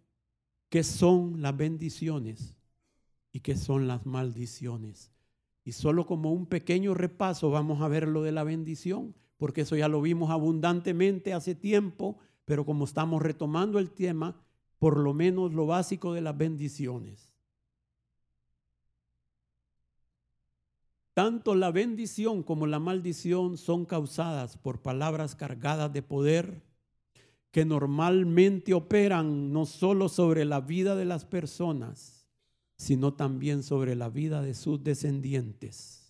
qué 0.70 0.84
son 0.84 1.42
las 1.42 1.56
bendiciones 1.58 2.56
y 3.32 3.42
qué 3.42 3.56
son 3.56 3.88
las 3.88 4.06
maldiciones. 4.06 5.12
Y 5.64 5.74
solo 5.74 6.06
como 6.06 6.32
un 6.32 6.46
pequeño 6.46 6.94
repaso 6.94 7.52
vamos 7.52 7.82
a 7.82 7.88
ver 7.88 8.08
lo 8.08 8.24
de 8.24 8.32
la 8.32 8.44
bendición, 8.44 9.16
porque 9.38 9.62
eso 9.62 9.76
ya 9.76 9.88
lo 9.88 10.02
vimos 10.02 10.30
abundantemente 10.30 11.34
hace 11.34 11.56
tiempo, 11.56 12.18
pero 12.46 12.66
como 12.66 12.86
estamos 12.86 13.22
retomando 13.22 13.80
el 13.80 13.92
tema, 13.92 14.42
por 14.80 14.98
lo 14.98 15.14
menos 15.14 15.54
lo 15.54 15.68
básico 15.68 16.14
de 16.14 16.22
las 16.22 16.38
bendiciones. 16.38 17.32
Tanto 21.14 21.56
la 21.56 21.72
bendición 21.72 22.42
como 22.42 22.68
la 22.68 22.80
maldición 22.80 23.58
son 23.58 23.86
causadas 23.86 24.58
por 24.58 24.82
palabras 24.82 25.36
cargadas 25.36 25.92
de 25.92 26.02
poder, 26.02 26.64
que 27.52 27.66
normalmente 27.66 28.74
operan 28.74 29.52
no 29.52 29.66
solo 29.66 30.08
sobre 30.08 30.46
la 30.46 30.62
vida 30.62 30.96
de 30.96 31.06
las 31.06 31.26
personas, 31.26 32.30
sino 32.78 33.14
también 33.14 33.62
sobre 33.62 33.96
la 33.96 34.10
vida 34.10 34.42
de 34.42 34.54
sus 34.54 34.84
descendientes. 34.84 36.02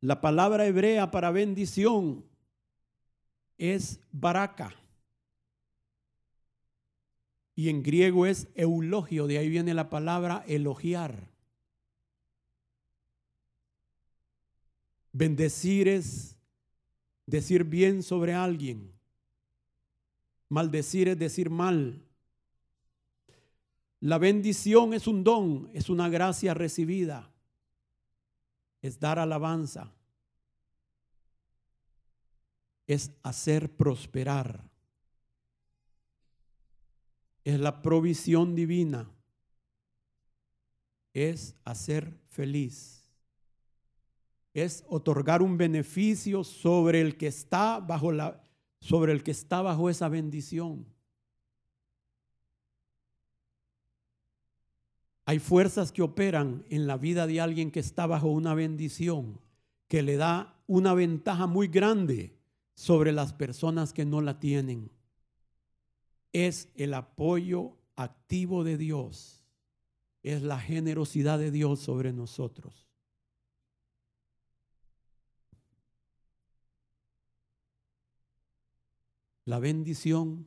La 0.00 0.20
palabra 0.20 0.66
hebrea 0.66 1.10
para 1.10 1.30
bendición 1.30 2.24
es 3.56 4.00
baraka. 4.12 4.74
Y 7.56 7.68
en 7.70 7.82
griego 7.82 8.26
es 8.26 8.48
eulogio, 8.54 9.26
de 9.26 9.38
ahí 9.38 9.48
viene 9.48 9.74
la 9.74 9.90
palabra 9.90 10.44
elogiar. 10.46 11.37
Bendecir 15.12 15.88
es 15.88 16.36
decir 17.26 17.64
bien 17.64 18.02
sobre 18.02 18.34
alguien. 18.34 18.92
Maldecir 20.48 21.08
es 21.08 21.18
decir 21.18 21.50
mal. 21.50 22.02
La 24.00 24.18
bendición 24.18 24.94
es 24.94 25.06
un 25.06 25.24
don, 25.24 25.70
es 25.74 25.90
una 25.90 26.08
gracia 26.08 26.54
recibida. 26.54 27.32
Es 28.80 29.00
dar 29.00 29.18
alabanza. 29.18 29.92
Es 32.86 33.10
hacer 33.22 33.76
prosperar. 33.76 34.70
Es 37.44 37.58
la 37.58 37.82
provisión 37.82 38.54
divina. 38.54 39.10
Es 41.12 41.54
hacer 41.64 42.18
feliz 42.28 42.97
es 44.62 44.84
otorgar 44.88 45.42
un 45.42 45.56
beneficio 45.56 46.44
sobre 46.44 47.00
el 47.00 47.16
que 47.16 47.26
está 47.26 47.80
bajo 47.80 48.12
la 48.12 48.42
sobre 48.80 49.12
el 49.12 49.22
que 49.22 49.30
está 49.30 49.62
bajo 49.62 49.90
esa 49.90 50.08
bendición. 50.08 50.86
Hay 55.24 55.40
fuerzas 55.40 55.92
que 55.92 56.02
operan 56.02 56.64
en 56.70 56.86
la 56.86 56.96
vida 56.96 57.26
de 57.26 57.40
alguien 57.40 57.70
que 57.70 57.80
está 57.80 58.06
bajo 58.06 58.28
una 58.28 58.54
bendición, 58.54 59.40
que 59.86 60.02
le 60.02 60.16
da 60.16 60.56
una 60.66 60.94
ventaja 60.94 61.46
muy 61.46 61.68
grande 61.68 62.38
sobre 62.74 63.12
las 63.12 63.34
personas 63.34 63.92
que 63.92 64.06
no 64.06 64.22
la 64.22 64.40
tienen. 64.40 64.90
Es 66.32 66.70
el 66.76 66.94
apoyo 66.94 67.76
activo 67.96 68.64
de 68.64 68.78
Dios, 68.78 69.44
es 70.22 70.42
la 70.42 70.58
generosidad 70.58 71.38
de 71.38 71.50
Dios 71.50 71.80
sobre 71.80 72.12
nosotros. 72.12 72.87
La 79.48 79.58
bendición 79.58 80.46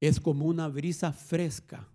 es 0.00 0.18
como 0.18 0.46
una 0.46 0.66
brisa 0.66 1.12
fresca 1.12 1.88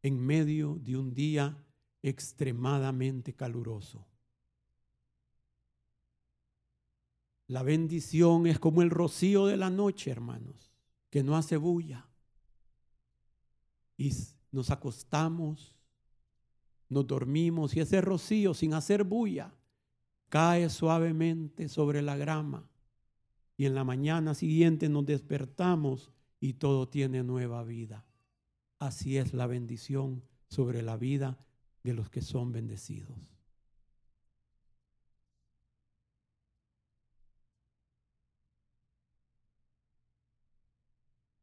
en 0.00 0.24
medio 0.24 0.78
de 0.80 0.96
un 0.96 1.14
día 1.14 1.66
extremadamente 2.00 3.34
caluroso. 3.34 4.06
La 7.48 7.64
bendición 7.64 8.46
es 8.46 8.60
como 8.60 8.82
el 8.82 8.90
rocío 8.90 9.46
de 9.46 9.56
la 9.56 9.68
noche, 9.68 10.12
hermanos, 10.12 10.70
que 11.10 11.24
no 11.24 11.36
hace 11.36 11.56
bulla. 11.56 12.06
Y 13.96 14.12
nos 14.52 14.70
acostamos, 14.70 15.74
nos 16.88 17.04
dormimos 17.04 17.74
y 17.74 17.80
ese 17.80 18.00
rocío 18.00 18.54
sin 18.54 18.74
hacer 18.74 19.02
bulla 19.02 19.52
cae 20.28 20.70
suavemente 20.70 21.68
sobre 21.68 22.00
la 22.00 22.16
grama 22.16 22.70
y 23.56 23.64
en 23.64 23.74
la 23.74 23.84
mañana 23.84 24.34
siguiente 24.34 24.88
nos 24.88 25.06
despertamos 25.06 26.12
y 26.40 26.54
todo 26.54 26.88
tiene 26.88 27.22
nueva 27.22 27.64
vida. 27.64 28.04
Así 28.78 29.16
es 29.16 29.32
la 29.32 29.46
bendición 29.46 30.22
sobre 30.48 30.82
la 30.82 30.96
vida 30.96 31.38
de 31.82 31.94
los 31.94 32.10
que 32.10 32.20
son 32.20 32.52
bendecidos. 32.52 33.36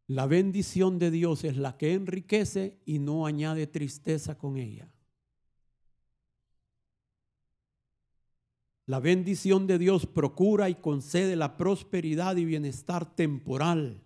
La 0.08 0.28
bendición 0.28 1.00
de 1.00 1.10
Dios 1.10 1.44
es 1.44 1.58
la 1.58 1.76
que 1.78 1.94
enriquece 1.94 2.78
y 2.86 3.00
no 3.00 3.26
añade 3.26 3.66
tristeza 3.66 4.38
con 4.38 4.58
ella. 4.58 4.93
La 8.86 9.00
bendición 9.00 9.66
de 9.66 9.78
Dios 9.78 10.06
procura 10.06 10.70
y 10.70 10.76
concede 10.76 11.36
la 11.36 11.56
prosperidad 11.56 12.36
y 12.36 12.46
bienestar 12.46 13.16
temporal 13.16 14.04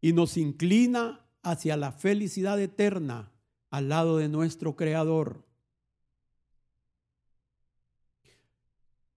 y 0.00 0.12
nos 0.14 0.36
inclina 0.36 1.26
hacia 1.42 1.76
la 1.76 1.92
felicidad 1.92 2.58
eterna 2.60 3.32
al 3.70 3.90
lado 3.90 4.16
de 4.16 4.28
nuestro 4.28 4.76
Creador. 4.76 5.44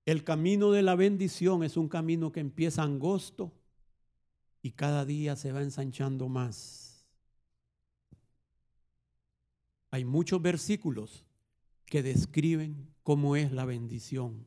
El 0.06 0.24
camino 0.24 0.72
de 0.72 0.84
la 0.84 0.96
bendición 0.96 1.64
es 1.64 1.78
un 1.78 1.88
camino 1.88 2.32
que 2.32 2.40
empieza 2.42 2.84
angosto 2.84 3.54
y 4.62 4.72
cada 4.72 5.06
día 5.06 5.36
se 5.36 5.52
va 5.52 5.62
ensanchando 5.62 6.28
más. 6.28 7.08
Hay 9.90 10.04
muchos 10.04 10.42
versículos 10.42 11.26
que 11.86 12.04
describen 12.04 12.94
cómo 13.04 13.36
es 13.36 13.52
la 13.52 13.66
bendición. 13.66 14.46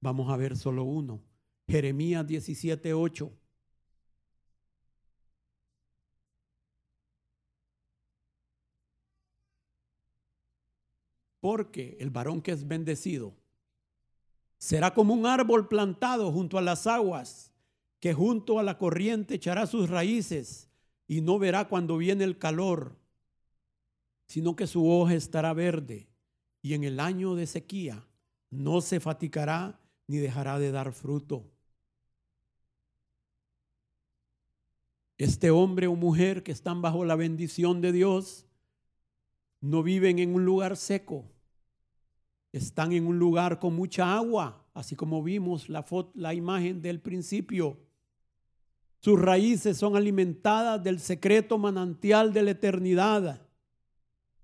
Vamos 0.00 0.30
a 0.30 0.36
ver 0.36 0.56
solo 0.56 0.84
uno. 0.84 1.22
Jeremías 1.66 2.26
17:8. 2.26 3.30
Porque 11.40 11.96
el 12.00 12.10
varón 12.10 12.42
que 12.42 12.52
es 12.52 12.66
bendecido 12.66 13.34
será 14.58 14.92
como 14.92 15.14
un 15.14 15.24
árbol 15.24 15.68
plantado 15.68 16.32
junto 16.32 16.58
a 16.58 16.62
las 16.62 16.86
aguas, 16.86 17.52
que 18.00 18.12
junto 18.12 18.58
a 18.58 18.62
la 18.62 18.76
corriente 18.76 19.34
echará 19.34 19.66
sus 19.66 19.88
raíces 19.88 20.68
y 21.06 21.20
no 21.20 21.38
verá 21.38 21.68
cuando 21.68 21.96
viene 21.96 22.24
el 22.24 22.38
calor, 22.38 22.96
sino 24.26 24.56
que 24.56 24.66
su 24.66 24.88
hoja 24.90 25.14
estará 25.14 25.52
verde 25.52 26.08
y 26.60 26.74
en 26.74 26.84
el 26.84 27.00
año 27.00 27.34
de 27.34 27.46
sequía 27.46 28.04
no 28.50 28.80
se 28.80 29.00
fatigará 29.00 29.80
ni 30.08 30.16
dejará 30.16 30.58
de 30.58 30.72
dar 30.72 30.92
fruto. 30.92 31.44
Este 35.18 35.50
hombre 35.50 35.86
o 35.86 35.94
mujer 35.94 36.42
que 36.42 36.52
están 36.52 36.82
bajo 36.82 37.04
la 37.04 37.14
bendición 37.14 37.80
de 37.80 37.92
Dios 37.92 38.46
no 39.60 39.82
viven 39.82 40.18
en 40.18 40.34
un 40.34 40.44
lugar 40.44 40.76
seco, 40.76 41.30
están 42.52 42.92
en 42.92 43.06
un 43.06 43.18
lugar 43.18 43.58
con 43.58 43.74
mucha 43.74 44.14
agua, 44.14 44.64
así 44.72 44.96
como 44.96 45.22
vimos 45.22 45.68
la, 45.68 45.84
la 46.14 46.34
imagen 46.34 46.80
del 46.80 47.00
principio. 47.00 47.78
Sus 49.00 49.20
raíces 49.20 49.76
son 49.76 49.96
alimentadas 49.96 50.82
del 50.82 51.00
secreto 51.00 51.58
manantial 51.58 52.32
de 52.32 52.42
la 52.42 52.52
eternidad. 52.52 53.46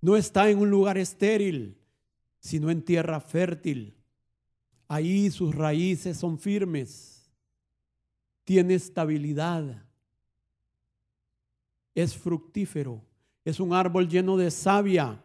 No 0.00 0.16
está 0.16 0.50
en 0.50 0.58
un 0.58 0.70
lugar 0.70 0.98
estéril, 0.98 1.78
sino 2.38 2.70
en 2.70 2.82
tierra 2.82 3.20
fértil. 3.20 4.03
Ahí 4.86 5.30
sus 5.30 5.54
raíces 5.54 6.16
son 6.16 6.38
firmes, 6.38 7.30
tiene 8.44 8.74
estabilidad, 8.74 9.82
es 11.94 12.16
fructífero, 12.16 13.02
es 13.44 13.60
un 13.60 13.72
árbol 13.72 14.08
lleno 14.08 14.36
de 14.36 14.50
savia, 14.50 15.22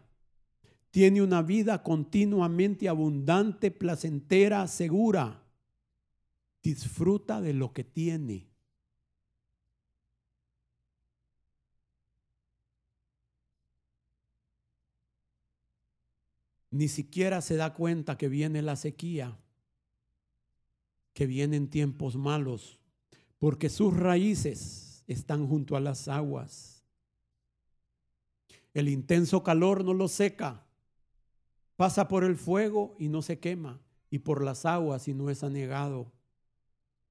tiene 0.90 1.22
una 1.22 1.42
vida 1.42 1.82
continuamente 1.82 2.88
abundante, 2.88 3.70
placentera, 3.70 4.66
segura. 4.66 5.40
Disfruta 6.62 7.40
de 7.40 7.54
lo 7.54 7.72
que 7.72 7.84
tiene. 7.84 8.50
Ni 16.70 16.88
siquiera 16.88 17.40
se 17.40 17.56
da 17.56 17.72
cuenta 17.74 18.16
que 18.16 18.28
viene 18.28 18.62
la 18.62 18.76
sequía, 18.76 19.38
que 21.20 21.26
vienen 21.26 21.68
tiempos 21.68 22.16
malos, 22.16 22.78
porque 23.38 23.68
sus 23.68 23.94
raíces 23.94 25.04
están 25.06 25.46
junto 25.46 25.76
a 25.76 25.80
las 25.80 26.08
aguas. 26.08 26.82
El 28.72 28.88
intenso 28.88 29.42
calor 29.42 29.84
no 29.84 29.92
lo 29.92 30.08
seca 30.08 30.64
Pasa 31.76 32.08
por 32.08 32.24
el 32.24 32.36
fuego 32.36 32.96
y 32.98 33.10
no 33.10 33.20
se 33.20 33.38
quema, 33.38 33.82
y 34.08 34.20
por 34.20 34.42
las 34.42 34.64
aguas 34.64 35.08
y 35.08 35.12
no 35.12 35.28
es 35.28 35.44
anegado. 35.44 36.10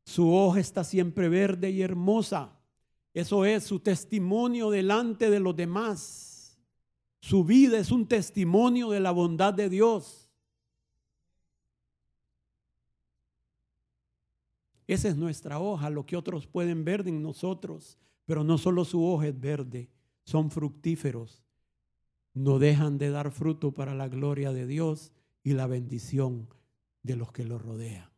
Su 0.06 0.34
hoja 0.34 0.60
está 0.60 0.84
siempre 0.84 1.30
verde 1.30 1.70
y 1.70 1.84
hermosa. 1.84 2.58
Eso 3.14 3.46
es 3.46 3.64
su 3.64 3.80
testimonio 3.80 4.72
delante 4.72 5.30
de 5.30 5.40
los 5.40 5.56
demás. 5.56 6.58
Su 7.20 7.44
vida 7.44 7.78
es 7.78 7.92
un 7.92 8.08
testimonio 8.08 8.90
de 8.90 9.02
la 9.02 9.12
bondad 9.12 9.54
de 9.54 9.70
Dios. 9.70 10.29
Esa 14.90 15.08
es 15.08 15.16
nuestra 15.16 15.60
hoja, 15.60 15.90
lo 15.90 16.06
que 16.06 16.18
otros 16.18 16.48
pueden 16.48 16.84
ver 16.84 17.08
en 17.08 17.22
nosotros. 17.22 17.98
Pero 18.26 18.44
no 18.44 18.58
solo 18.58 18.86
su 18.86 19.06
hoja 19.06 19.28
es 19.28 19.40
verde, 19.40 19.90
son 20.24 20.52
fructíferos 20.52 21.44
no 22.34 22.60
dejan 22.60 22.98
de 22.98 23.10
dar 23.10 23.32
fruto 23.32 23.74
para 23.74 23.94
la 23.94 24.08
gloria 24.08 24.54
de 24.54 24.66
Dios 24.66 25.12
y 25.44 25.54
la 25.54 25.68
bendición 25.68 26.48
de 27.04 27.16
los 27.16 27.32
que 27.32 27.44
los 27.44 27.62
rodean. 27.62 28.10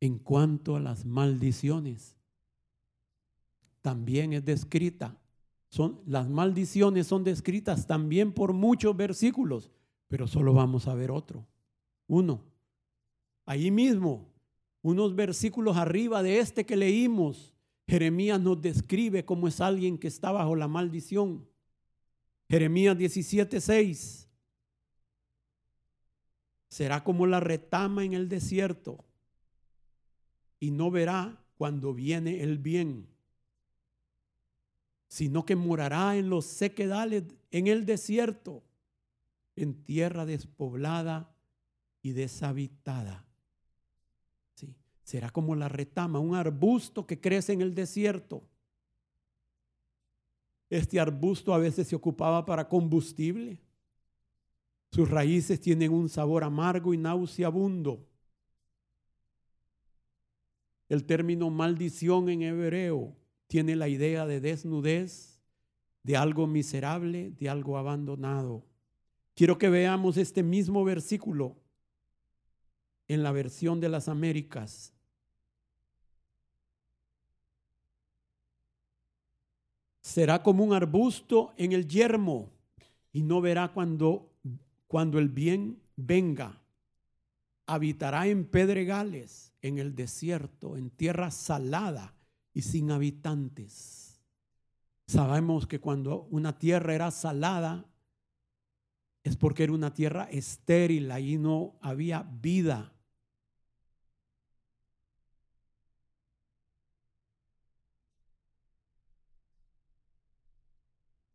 En 0.00 0.18
cuanto 0.18 0.76
a 0.76 0.80
las 0.80 1.04
maldiciones, 1.04 2.16
también 3.82 4.32
es 4.32 4.44
descrita. 4.44 5.18
Son, 5.68 6.00
las 6.06 6.28
maldiciones 6.28 7.06
son 7.06 7.24
descritas 7.24 7.86
también 7.86 8.32
por 8.32 8.52
muchos 8.52 8.96
versículos, 8.96 9.70
pero 10.08 10.26
solo 10.26 10.52
vamos 10.52 10.88
a 10.88 10.94
ver 10.94 11.10
otro. 11.10 11.46
Uno. 12.06 12.42
Ahí 13.44 13.70
mismo, 13.70 14.28
unos 14.82 15.14
versículos 15.14 15.76
arriba 15.76 16.22
de 16.22 16.38
este 16.38 16.66
que 16.66 16.76
leímos, 16.76 17.54
Jeremías 17.86 18.40
nos 18.40 18.60
describe 18.60 19.24
cómo 19.24 19.48
es 19.48 19.60
alguien 19.60 19.96
que 19.98 20.08
está 20.08 20.32
bajo 20.32 20.54
la 20.56 20.68
maldición. 20.68 21.48
Jeremías 22.48 22.96
17:6. 22.96 24.26
Será 26.68 27.02
como 27.02 27.26
la 27.26 27.40
retama 27.40 28.04
en 28.04 28.12
el 28.12 28.28
desierto 28.28 29.04
y 30.60 30.70
no 30.70 30.90
verá 30.90 31.42
cuando 31.56 31.94
viene 31.94 32.42
el 32.42 32.58
bien, 32.58 33.08
sino 35.08 35.46
que 35.46 35.56
morará 35.56 36.16
en 36.16 36.28
los 36.28 36.44
sequedales, 36.44 37.24
en 37.50 37.66
el 37.68 37.86
desierto, 37.86 38.62
en 39.62 39.84
tierra 39.84 40.26
despoblada 40.26 41.34
y 42.02 42.12
deshabitada 42.12 43.28
será 45.08 45.30
como 45.30 45.54
la 45.54 45.70
retama, 45.70 46.18
un 46.18 46.34
arbusto 46.34 47.06
que 47.06 47.18
crece 47.18 47.54
en 47.54 47.62
el 47.62 47.74
desierto. 47.74 48.46
Este 50.68 51.00
arbusto 51.00 51.54
a 51.54 51.58
veces 51.58 51.88
se 51.88 51.96
ocupaba 51.96 52.44
para 52.44 52.68
combustible. 52.68 53.58
Sus 54.92 55.08
raíces 55.08 55.62
tienen 55.62 55.94
un 55.94 56.10
sabor 56.10 56.44
amargo 56.44 56.92
y 56.92 56.98
nauseabundo. 56.98 58.06
El 60.90 61.06
término 61.06 61.48
maldición 61.48 62.28
en 62.28 62.42
hebreo 62.42 63.16
tiene 63.46 63.76
la 63.76 63.88
idea 63.88 64.26
de 64.26 64.42
desnudez, 64.42 65.40
de 66.02 66.18
algo 66.18 66.46
miserable, 66.46 67.30
de 67.30 67.48
algo 67.48 67.78
abandonado. 67.78 68.67
Quiero 69.38 69.56
que 69.56 69.68
veamos 69.68 70.16
este 70.16 70.42
mismo 70.42 70.82
versículo 70.82 71.54
en 73.06 73.22
la 73.22 73.30
versión 73.30 73.78
de 73.78 73.88
las 73.88 74.08
Américas. 74.08 74.92
será 80.00 80.42
como 80.42 80.64
un 80.64 80.72
arbusto 80.72 81.52
en 81.56 81.70
el 81.70 81.86
yermo 81.86 82.50
y 83.12 83.22
no 83.22 83.40
verá 83.40 83.68
cuando, 83.72 84.32
cuando 84.88 85.20
el 85.20 85.28
bien 85.28 85.80
venga. 85.94 86.60
Habitará 87.66 88.26
en 88.26 88.44
pedregales, 88.44 89.52
en 89.62 89.78
el 89.78 89.94
desierto, 89.94 90.76
en 90.76 90.90
tierra 90.90 91.30
salada 91.30 92.12
y 92.52 92.62
sin 92.62 92.90
habitantes. 92.90 94.18
Sabemos 95.06 95.68
que 95.68 95.78
cuando 95.78 96.26
una 96.30 96.58
tierra 96.58 96.96
era 96.96 97.12
salada 97.12 97.84
es 99.24 99.36
porque 99.36 99.64
era 99.64 99.72
una 99.72 99.92
tierra 99.92 100.24
estéril, 100.30 101.10
ahí 101.10 101.36
no 101.36 101.76
había 101.80 102.22
vida. 102.22 102.92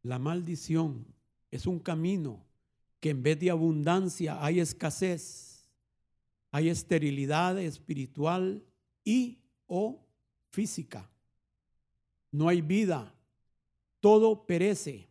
La 0.02 0.20
maldición 0.20 1.06
es 1.50 1.66
un 1.66 1.80
camino 1.80 2.44
que 3.00 3.12
en 3.12 3.24
vez 3.24 3.40
de 3.40 3.50
abundancia 3.50 4.44
hay 4.44 4.60
escasez, 4.60 5.70
hay 6.52 6.70
esterilidad 6.70 7.58
espiritual 7.60 8.64
y 9.04 9.40
o 9.68 10.06
física. 10.52 11.10
No 12.32 12.50
hay 12.50 12.62
vida, 12.62 13.14
todo 14.00 14.46
perece. 14.46 15.08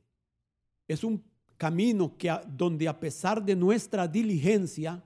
Es 0.88 1.04
un 1.04 1.22
camino 1.62 2.18
que 2.18 2.28
donde 2.48 2.88
a 2.88 2.98
pesar 2.98 3.40
de 3.40 3.54
nuestra 3.54 4.08
diligencia, 4.08 5.00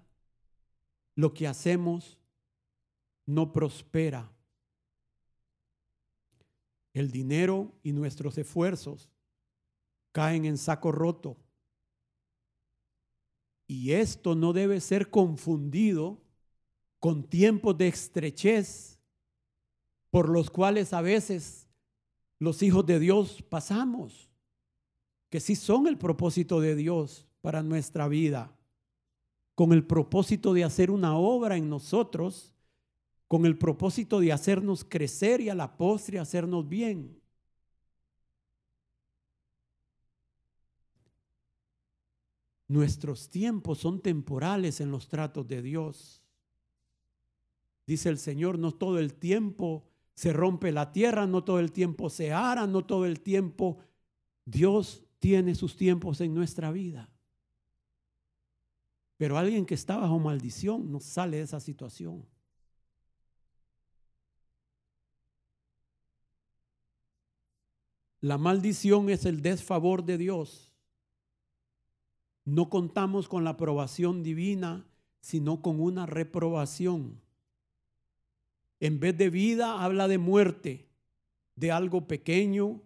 lo 1.15 1.35
que 1.35 1.47
hacemos 1.47 2.17
no 3.27 3.53
prospera. 3.53 4.33
El 6.95 7.11
dinero 7.11 7.75
y 7.83 7.93
nuestros 7.93 8.39
esfuerzos 8.39 9.11
caen 10.13 10.47
en 10.47 10.57
saco 10.57 10.93
roto. 10.93 11.37
Y 13.67 13.93
esto 13.93 14.35
no 14.35 14.55
debe 14.55 14.81
ser 14.81 15.11
confundido 15.11 16.23
con 17.01 17.23
tiempos 17.23 17.77
de 17.77 17.89
estrechez 17.89 18.99
por 20.09 20.31
los 20.31 20.49
cuales 20.49 20.95
a 20.95 21.03
veces 21.03 21.69
los 22.39 22.63
hijos 22.63 22.87
de 22.87 22.99
Dios 22.99 23.43
pasamos, 23.43 24.31
que 25.31 25.41
sí 25.41 25.57
son 25.57 25.87
el 25.87 25.99
propósito 25.99 26.61
de 26.61 26.75
Dios 26.77 27.27
para 27.41 27.63
nuestra 27.63 28.09
vida. 28.09 28.53
con 29.57 29.73
el 29.73 29.87
propósito 29.87 30.53
de 30.53 30.65
hacer 30.65 30.91
una 30.91 31.17
obra 31.17 31.57
en 31.57 31.69
nosotros, 31.71 32.53
con 33.27 33.47
el 33.47 33.57
propósito 33.59 34.21
de 34.21 34.33
hacernos 34.33 34.85
crecer 34.85 35.41
y 35.41 35.49
a 35.49 35.55
la 35.55 35.77
postre 35.79 36.19
hacernos 36.19 36.69
bien. 36.69 37.19
Nuestros 42.69 43.29
tiempos 43.31 43.79
son 43.79 44.01
temporales 44.01 44.81
en 44.81 44.91
los 44.91 45.09
tratos 45.09 45.47
de 45.47 45.63
Dios. 45.63 46.23
Dice 47.87 48.09
el 48.09 48.19
Señor, 48.19 48.59
no 48.59 48.73
todo 48.73 48.99
el 48.99 49.15
tiempo 49.15 49.87
se 50.15 50.33
rompe 50.33 50.73
la 50.73 50.93
tierra, 50.93 51.27
no 51.27 51.45
todo 51.45 51.61
el 51.61 51.73
tiempo 51.73 52.11
se 52.11 52.33
ara, 52.33 52.67
no 52.67 52.85
todo 52.85 53.07
el 53.07 53.21
tiempo. 53.21 53.79
Dios 54.45 55.06
tiene 55.27 55.57
sus 55.57 55.75
tiempos 55.75 56.21
en 56.21 56.33
nuestra 56.33 56.71
vida. 56.71 57.11
Pero 59.17 59.37
alguien 59.37 59.67
que 59.67 59.75
está 59.75 59.97
bajo 59.97 60.21
maldición 60.21 60.93
no 60.93 61.01
sale 61.01 61.39
de 61.39 61.43
esa 61.43 61.59
situación. 61.59 62.25
La 68.21 68.39
maldición 68.39 69.11
es 69.11 69.25
el 69.25 69.43
desfavor 69.43 70.05
de 70.05 70.17
Dios. 70.17 70.73
No 72.45 72.71
contamos 72.71 73.29
con 73.29 73.43
la 73.43 73.51
aprobación 73.51 74.23
divina, 74.23 74.87
sino 75.19 75.61
con 75.61 75.81
una 75.81 76.07
reprobación. 76.07 77.21
En 78.79 79.01
vez 79.01 79.19
de 79.19 79.31
vida 79.31 79.83
habla 79.83 80.07
de 80.07 80.19
muerte, 80.19 80.89
de 81.57 81.73
algo 81.73 82.07
pequeño, 82.07 82.81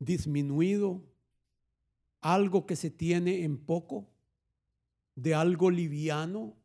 disminuido, 0.00 1.07
algo 2.20 2.66
que 2.66 2.76
se 2.76 2.90
tiene 2.90 3.44
en 3.44 3.58
poco, 3.58 4.08
de 5.14 5.34
algo 5.34 5.70
liviano. 5.70 6.56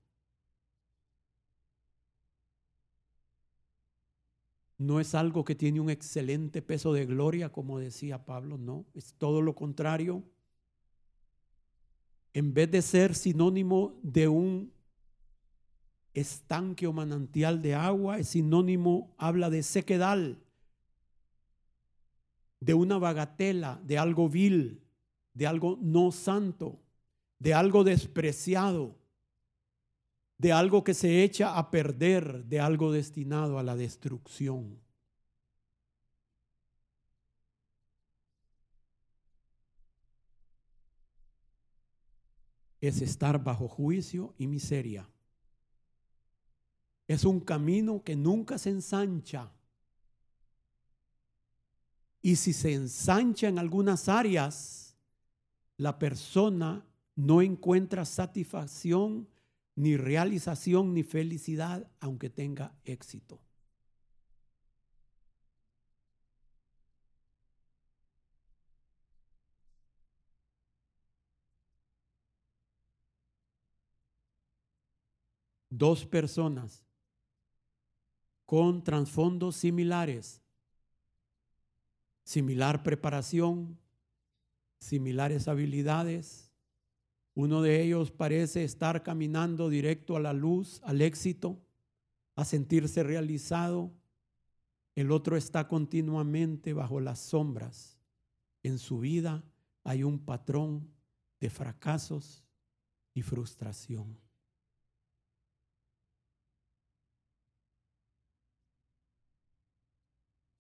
No 4.78 5.00
es 5.00 5.16
algo 5.16 5.44
que 5.46 5.56
tiene 5.56 5.80
un 5.80 5.90
excelente 5.90 6.62
peso 6.62 6.94
de 6.94 7.06
gloria, 7.06 7.50
como 7.50 7.80
decía 7.80 8.26
Pablo, 8.26 8.58
no, 8.58 8.86
es 8.94 9.14
todo 9.14 9.42
lo 9.42 9.56
contrario. 9.56 10.24
En 12.34 12.54
vez 12.54 12.70
de 12.72 12.82
ser 12.82 13.16
sinónimo 13.16 14.00
de 14.02 14.28
un 14.28 14.74
estanque 16.14 16.86
o 16.88 16.94
manantial 16.94 17.62
de 17.62 17.76
agua, 17.76 18.20
es 18.20 18.30
sinónimo, 18.30 19.16
habla 19.18 19.50
de 19.50 19.64
sequedal, 19.64 20.44
de 22.60 22.74
una 22.74 22.98
bagatela, 22.98 23.82
de 23.84 23.98
algo 23.98 24.30
vil, 24.30 24.83
de 25.34 25.48
algo 25.48 25.78
no 25.82 26.12
santo, 26.12 26.80
de 27.40 27.54
algo 27.54 27.84
despreciado, 27.84 28.96
de 30.38 30.52
algo 30.52 30.84
que 30.84 30.94
se 30.94 31.24
echa 31.24 31.58
a 31.58 31.72
perder, 31.72 32.46
de 32.46 32.60
algo 32.60 32.92
destinado 32.92 33.58
a 33.58 33.64
la 33.64 33.76
destrucción. 33.76 34.80
Es 42.82 43.02
estar 43.02 43.42
bajo 43.42 43.70
juicio 43.70 44.34
y 44.38 44.48
miseria. 44.48 45.08
Es 47.08 47.24
un 47.24 47.40
camino 47.40 48.04
que 48.04 48.16
nunca 48.16 48.58
se 48.58 48.70
ensancha. 48.70 49.50
Y 52.22 52.36
si 52.36 52.52
se 52.52 52.74
ensancha 52.74 53.48
en 53.48 53.60
algunas 53.60 54.10
áreas, 54.10 54.83
la 55.78 56.00
persona 56.00 56.86
no 57.16 57.42
encuentra 57.42 58.06
satisfacción, 58.06 59.30
ni 59.76 59.98
realización, 59.98 60.94
ni 60.94 61.04
felicidad, 61.04 61.90
aunque 62.00 62.30
tenga 62.30 62.76
éxito. 62.84 63.42
Dos 75.70 76.06
personas 76.06 76.84
con 78.46 78.84
trasfondos 78.84 79.56
similares, 79.56 80.44
similar 82.24 82.84
preparación, 82.84 83.80
similares 84.84 85.48
habilidades. 85.48 86.52
Uno 87.36 87.62
de 87.62 87.82
ellos 87.82 88.12
parece 88.12 88.64
estar 88.64 89.04
caminando 89.04 89.70
directo 89.70 90.16
a 90.16 90.20
la 90.20 90.34
luz, 90.34 90.82
al 90.84 91.02
éxito, 91.02 91.62
a 92.36 92.46
sentirse 92.46 93.04
realizado. 93.04 93.92
El 94.96 95.12
otro 95.12 95.36
está 95.36 95.68
continuamente 95.68 96.74
bajo 96.74 97.00
las 97.00 97.20
sombras. 97.20 97.98
En 98.62 98.78
su 98.78 99.00
vida 99.00 99.44
hay 99.84 100.04
un 100.04 100.20
patrón 100.20 100.92
de 101.40 101.50
fracasos 101.50 102.46
y 103.14 103.22
frustración. 103.22 104.23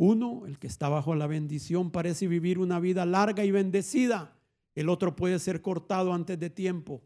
Uno, 0.06 0.46
el 0.48 0.60
que 0.60 0.68
está 0.68 0.89
bajo 0.89 1.16
la 1.16 1.28
bendición, 1.28 1.89
parece 1.89 2.28
vivir 2.28 2.60
una 2.60 2.78
vida 2.82 3.06
larga 3.06 3.46
y 3.46 3.52
bendecida. 3.52 4.38
El 4.76 4.89
otro 4.89 5.16
puede 5.16 5.39
ser 5.39 5.62
cortado 5.62 6.12
antes 6.12 6.38
de 6.38 6.50
tiempo. 6.50 7.02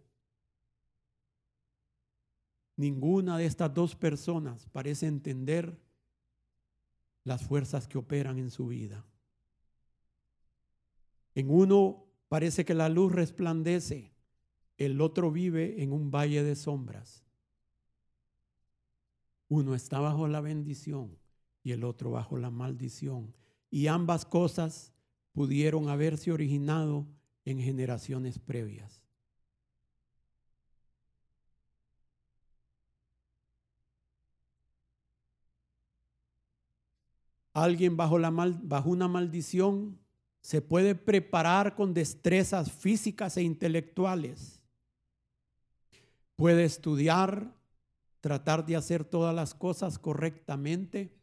Ninguna 2.76 3.38
de 3.38 3.46
estas 3.46 3.72
dos 3.72 3.96
personas 3.96 4.66
parece 4.70 5.06
entender 5.06 5.80
las 7.24 7.44
fuerzas 7.44 7.88
que 7.88 8.00
operan 8.00 8.40
en 8.40 8.50
su 8.50 8.66
vida. 8.66 9.06
En 11.36 11.52
uno 11.52 12.04
parece 12.30 12.66
que 12.66 12.74
la 12.74 12.90
luz 12.90 13.12
resplandece, 13.12 14.12
el 14.80 15.02
otro 15.02 15.32
vive 15.32 15.84
en 15.84 15.94
un 15.94 16.10
valle 16.10 16.42
de 16.42 16.56
sombras. 16.56 17.24
Uno 19.50 19.76
está 19.76 20.00
bajo 20.00 20.28
la 20.28 20.42
bendición, 20.42 21.16
y 21.68 21.74
el 21.74 21.84
otro 21.84 22.12
bajo 22.12 22.38
la 22.38 22.50
maldición. 22.50 23.36
Y 23.70 23.88
ambas 23.88 24.24
cosas 24.24 24.94
pudieron 25.34 25.90
haberse 25.90 26.32
originado 26.32 27.06
en 27.44 27.60
generaciones 27.60 28.40
previas. 28.40 29.04
Alguien 37.52 37.98
bajo, 37.98 38.18
la 38.18 38.32
mal, 38.32 38.58
bajo 38.64 38.90
una 38.90 39.10
maldición 39.10 40.00
se 40.40 40.62
puede 40.62 40.96
preparar 40.96 41.76
con 41.76 41.94
destrezas 41.94 42.72
físicas 42.72 43.36
e 43.36 43.42
intelectuales. 43.42 44.64
Puede 46.38 46.64
estudiar, 46.64 47.54
tratar 48.22 48.66
de 48.66 48.78
hacer 48.78 49.04
todas 49.04 49.36
las 49.36 49.54
cosas 49.54 50.00
correctamente 50.00 51.18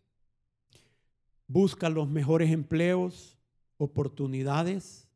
busca 1.47 1.89
los 1.89 2.09
mejores 2.09 2.51
empleos, 2.51 3.39
oportunidades, 3.77 5.09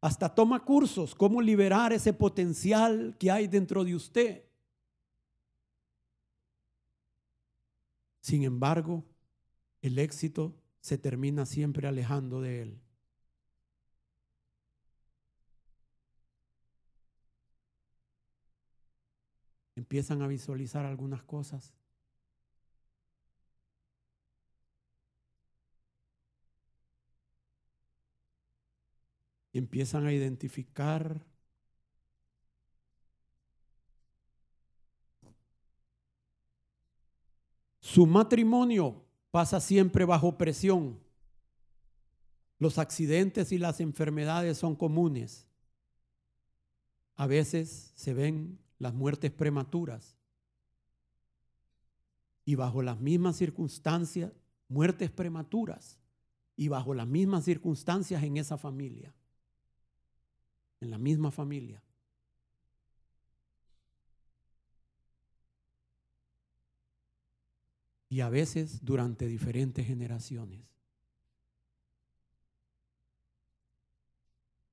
hasta 0.00 0.34
toma 0.34 0.64
cursos, 0.64 1.14
cómo 1.14 1.40
liberar 1.40 1.92
ese 1.92 2.12
potencial 2.12 3.16
que 3.18 3.30
hay 3.30 3.46
dentro 3.46 3.84
de 3.84 3.94
usted. 3.94 4.44
Sin 8.20 8.42
embargo, 8.44 9.04
el 9.80 9.98
éxito 9.98 10.54
se 10.80 10.98
termina 10.98 11.46
siempre 11.46 11.88
alejando 11.88 12.40
de 12.40 12.62
él. 12.62 12.80
Empiezan 19.76 20.22
a 20.22 20.26
visualizar 20.26 20.86
algunas 20.86 21.22
cosas 21.22 21.74
empiezan 29.58 30.06
a 30.06 30.12
identificar 30.12 31.24
su 37.80 38.06
matrimonio 38.06 39.04
pasa 39.30 39.60
siempre 39.60 40.04
bajo 40.04 40.36
presión. 40.36 40.98
Los 42.58 42.78
accidentes 42.78 43.52
y 43.52 43.58
las 43.58 43.80
enfermedades 43.80 44.58
son 44.58 44.74
comunes. 44.74 45.46
A 47.14 47.28
veces 47.28 47.92
se 47.94 48.12
ven 48.12 48.58
las 48.78 48.92
muertes 48.94 49.30
prematuras. 49.30 50.16
Y 52.44 52.56
bajo 52.56 52.82
las 52.82 52.98
mismas 52.98 53.36
circunstancias, 53.36 54.32
muertes 54.68 55.10
prematuras. 55.10 56.00
Y 56.56 56.68
bajo 56.68 56.94
las 56.94 57.06
mismas 57.06 57.44
circunstancias 57.44 58.22
en 58.24 58.36
esa 58.36 58.58
familia 58.58 59.14
en 60.84 60.90
la 60.90 60.98
misma 60.98 61.30
familia. 61.30 61.82
Y 68.08 68.20
a 68.20 68.28
veces 68.28 68.84
durante 68.84 69.26
diferentes 69.26 69.86
generaciones. 69.86 70.62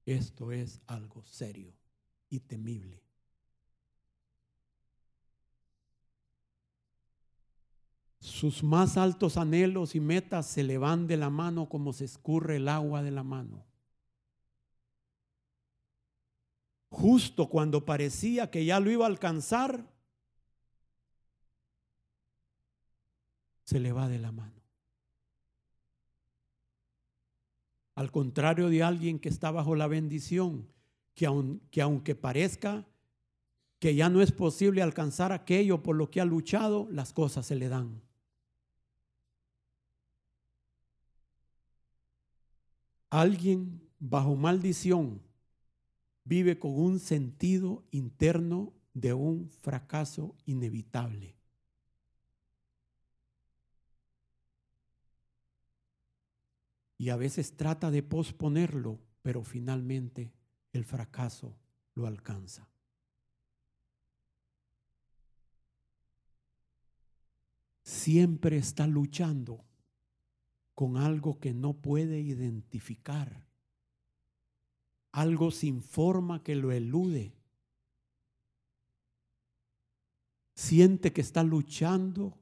Esto 0.06 0.52
es 0.52 0.82
algo 0.86 1.24
serio 1.26 1.74
y 2.30 2.40
temible. 2.42 3.02
Sus 8.20 8.64
más 8.64 8.98
altos 8.98 9.38
anhelos 9.38 9.96
y 9.96 10.00
metas 10.00 10.46
se 10.46 10.64
le 10.64 10.78
van 10.78 11.08
de 11.08 11.18
la 11.18 11.32
mano 11.32 11.68
como 11.70 11.94
se 11.94 12.06
escurre 12.06 12.58
el 12.58 12.68
agua 12.68 13.02
de 13.02 13.12
la 13.12 13.24
mano. 13.24 13.71
Justo 16.92 17.48
cuando 17.48 17.86
parecía 17.86 18.52
que 18.52 18.66
ya 18.66 18.82
lo 18.82 18.92
iba 18.92 19.06
a 19.06 19.08
alcanzar, 19.08 19.88
se 23.64 23.80
le 23.80 23.94
va 23.94 24.10
de 24.10 24.20
la 24.20 24.34
mano. 24.34 24.62
Al 27.96 28.12
contrario 28.12 28.68
de 28.70 28.84
alguien 28.84 29.20
que 29.20 29.30
está 29.30 29.52
bajo 29.52 29.74
la 29.76 29.88
bendición, 29.88 30.68
que, 31.14 31.30
que 31.72 31.82
aunque 31.82 32.14
parezca 32.14 32.86
que 33.80 33.96
ya 33.96 34.10
no 34.10 34.22
es 34.22 34.34
posible 34.34 34.82
alcanzar 34.82 35.32
aquello 35.32 35.82
por 35.82 35.96
lo 35.96 36.12
que 36.12 36.20
ha 36.20 36.26
luchado, 36.26 36.90
las 36.92 37.14
cosas 37.14 37.46
se 37.46 37.56
le 37.56 37.70
dan. 37.70 38.02
Alguien 43.10 43.82
bajo 43.98 44.36
maldición 44.36 45.31
vive 46.32 46.58
con 46.58 46.80
un 46.80 47.02
sentido 47.02 47.84
interno 47.92 48.72
de 48.94 49.14
un 49.14 49.50
fracaso 49.50 50.34
inevitable. 50.46 51.36
Y 56.98 57.10
a 57.10 57.18
veces 57.18 57.58
trata 57.58 57.92
de 57.92 58.02
posponerlo, 58.02 58.98
pero 59.22 59.44
finalmente 59.44 60.32
el 60.72 60.86
fracaso 60.86 61.54
lo 61.96 62.08
alcanza. 62.08 62.70
Siempre 67.84 68.56
está 68.56 68.88
luchando 68.88 69.66
con 70.76 70.96
algo 70.96 71.42
que 71.42 71.54
no 71.54 71.74
puede 71.74 72.22
identificar, 72.22 73.51
algo 75.12 75.52
sin 75.52 75.82
forma 75.82 76.44
que 76.44 76.56
lo 76.56 76.72
elude. 76.72 77.34
Siente 80.56 81.12
que 81.12 81.22
está 81.22 81.44
luchando 81.44 82.38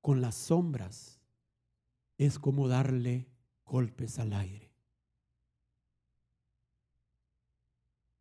con 0.00 0.20
las 0.20 0.34
sombras. 0.34 1.20
Es 2.18 2.38
como 2.38 2.68
darle 2.68 3.28
golpes 3.64 4.18
al 4.18 4.32
aire. 4.32 4.72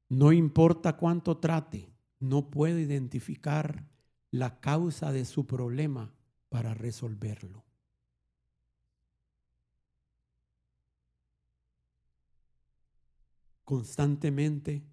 No 0.09 0.33
importa 0.33 0.97
cuánto 0.97 1.37
trate, 1.37 1.89
no 2.19 2.49
puede 2.49 2.81
identificar 2.81 3.87
la 4.29 4.59
causa 4.59 5.11
de 5.11 5.25
su 5.25 5.47
problema 5.47 6.13
para 6.49 6.73
resolverlo. 6.73 7.63
Constantemente 13.71 14.83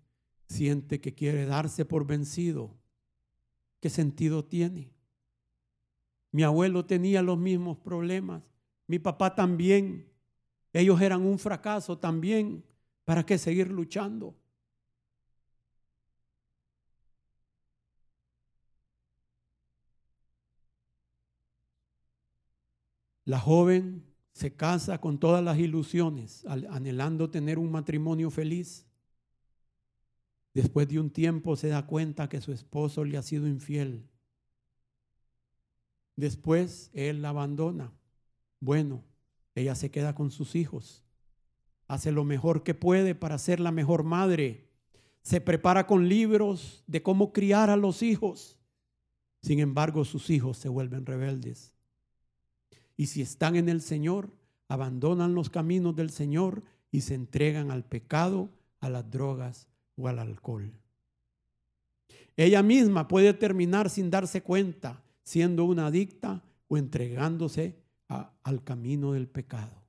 siente 0.46 1.00
que 1.00 1.12
quiere 1.12 1.46
darse 1.46 1.84
por 1.84 2.06
vencido, 2.06 2.78
¿qué 3.80 3.90
sentido 3.90 4.44
tiene? 4.44 4.92
Mi 6.30 6.44
abuelo 6.44 6.86
tenía 6.86 7.20
los 7.22 7.36
mismos 7.36 7.76
problemas, 7.78 8.44
mi 8.86 9.00
papá 9.00 9.34
también, 9.34 10.08
ellos 10.72 11.00
eran 11.00 11.26
un 11.26 11.40
fracaso 11.40 11.98
también, 11.98 12.64
¿para 13.04 13.26
qué 13.26 13.36
seguir 13.36 13.68
luchando? 13.68 14.36
La 23.24 23.40
joven 23.40 24.07
se 24.38 24.54
casa 24.54 25.00
con 25.00 25.18
todas 25.18 25.42
las 25.42 25.58
ilusiones, 25.58 26.46
anhelando 26.46 27.28
tener 27.28 27.58
un 27.58 27.72
matrimonio 27.72 28.30
feliz. 28.30 28.86
Después 30.54 30.86
de 30.86 31.00
un 31.00 31.10
tiempo 31.10 31.56
se 31.56 31.66
da 31.66 31.86
cuenta 31.86 32.28
que 32.28 32.40
su 32.40 32.52
esposo 32.52 33.02
le 33.02 33.18
ha 33.18 33.22
sido 33.22 33.48
infiel. 33.48 34.08
Después 36.14 36.88
él 36.94 37.20
la 37.20 37.30
abandona. 37.30 37.92
Bueno, 38.60 39.02
ella 39.56 39.74
se 39.74 39.90
queda 39.90 40.14
con 40.14 40.30
sus 40.30 40.54
hijos. 40.54 41.04
Hace 41.88 42.12
lo 42.12 42.22
mejor 42.22 42.62
que 42.62 42.74
puede 42.74 43.16
para 43.16 43.38
ser 43.38 43.58
la 43.58 43.72
mejor 43.72 44.04
madre. 44.04 44.70
Se 45.20 45.40
prepara 45.40 45.88
con 45.88 46.08
libros 46.08 46.84
de 46.86 47.02
cómo 47.02 47.32
criar 47.32 47.70
a 47.70 47.76
los 47.76 48.04
hijos. 48.04 48.56
Sin 49.42 49.58
embargo, 49.58 50.04
sus 50.04 50.30
hijos 50.30 50.58
se 50.58 50.68
vuelven 50.68 51.06
rebeldes. 51.06 51.74
Y 52.98 53.06
si 53.06 53.22
están 53.22 53.54
en 53.54 53.68
el 53.68 53.80
Señor, 53.80 54.28
abandonan 54.66 55.32
los 55.32 55.48
caminos 55.48 55.94
del 55.94 56.10
Señor 56.10 56.64
y 56.90 57.02
se 57.02 57.14
entregan 57.14 57.70
al 57.70 57.84
pecado, 57.84 58.50
a 58.80 58.90
las 58.90 59.08
drogas 59.08 59.68
o 59.96 60.08
al 60.08 60.18
alcohol. 60.18 60.72
Ella 62.36 62.60
misma 62.64 63.06
puede 63.06 63.32
terminar 63.34 63.88
sin 63.88 64.10
darse 64.10 64.42
cuenta, 64.42 65.04
siendo 65.22 65.64
una 65.64 65.86
adicta 65.86 66.42
o 66.66 66.76
entregándose 66.76 67.78
al 68.08 68.64
camino 68.64 69.12
del 69.12 69.28
pecado. 69.28 69.80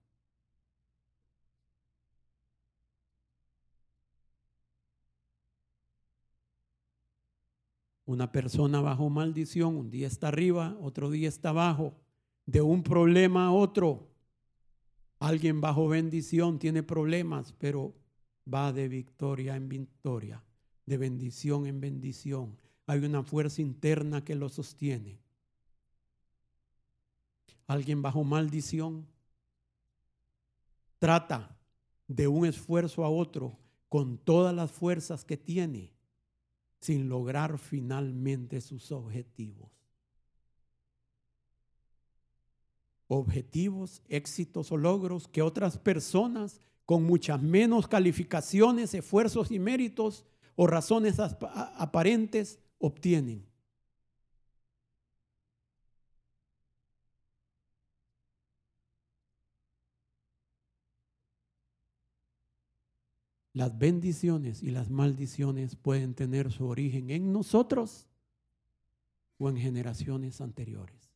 Una 8.05 8.31
persona 8.31 8.81
bajo 8.81 9.09
maldición, 9.09 9.75
un 9.75 9.89
día 9.89 10.05
está 10.05 10.27
arriba, 10.27 10.77
otro 10.79 11.09
día 11.09 11.27
está 11.27 11.49
abajo 11.49 11.95
de 12.49 12.61
un 12.61 12.81
problema 12.81 13.45
a 13.45 13.51
otro. 13.51 14.07
Alguien 15.19 15.61
bajo 15.61 15.87
bendición 15.87 16.57
tiene 16.57 16.81
problemas, 16.81 17.53
pero 17.53 17.93
va 18.51 18.73
de 18.73 18.87
victoria 18.87 19.55
en 19.55 19.69
victoria, 19.69 20.43
de 20.87 20.97
bendición 20.97 21.67
en 21.67 21.79
bendición. 21.79 22.57
Hay 22.87 23.05
una 23.05 23.21
fuerza 23.21 23.61
interna 23.61 24.23
que 24.25 24.33
lo 24.33 24.49
sostiene. 24.49 25.19
Alguien 27.67 28.01
bajo 28.01 28.23
maldición 28.23 29.05
trata 30.97 31.55
de 32.07 32.27
un 32.27 32.47
esfuerzo 32.47 33.05
a 33.05 33.09
otro 33.09 33.59
con 33.89 34.17
todas 34.17 34.55
las 34.55 34.71
fuerzas 34.71 35.23
que 35.23 35.37
tiene 35.37 35.93
sin 36.79 37.09
lograr 37.09 37.59
finalmente 37.59 38.59
sus 38.59 38.91
objetivos. 38.91 39.78
Objetivos, 43.09 44.03
éxitos 44.07 44.71
o 44.71 44.77
logros 44.77 45.27
que 45.27 45.41
otras 45.41 45.77
personas 45.77 46.61
con 46.85 47.03
muchas 47.03 47.41
menos 47.41 47.87
calificaciones, 47.87 48.93
esfuerzos 48.93 49.51
y 49.51 49.59
méritos 49.59 50.25
o 50.55 50.67
razones 50.67 51.17
aparentes 51.19 52.59
obtienen. 52.77 53.49
Las 63.53 63.77
bendiciones 63.77 64.61
y 64.61 64.69
las 64.69 64.91
maldiciones 64.91 65.75
pueden 65.75 66.13
tener 66.13 66.51
su 66.51 66.67
origen 66.67 67.09
en 67.09 67.33
nosotros 67.33 68.07
o 69.39 69.49
en 69.49 69.57
generaciones 69.57 70.41
anteriores. 70.41 71.08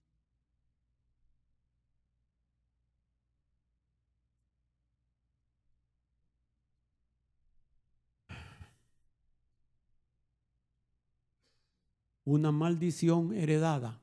Una 12.26 12.52
maldición 12.52 13.34
heredada 13.34 14.02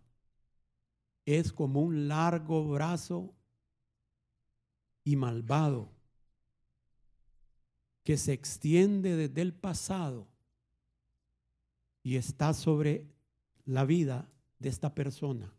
es 1.25 1.53
como 1.53 1.81
un 1.81 2.09
largo 2.09 2.69
brazo 2.69 3.35
y 5.05 5.17
malvado 5.17 5.91
que 8.05 8.17
se 8.17 8.33
extiende 8.33 9.17
desde 9.17 9.43
el 9.43 9.55
pasado 9.55 10.27
y 12.03 12.17
está 12.17 12.55
sobre 12.55 13.07
la 13.65 13.85
vida 13.85 14.29
de 14.59 14.69
esta 14.69 14.95
persona 14.95 15.55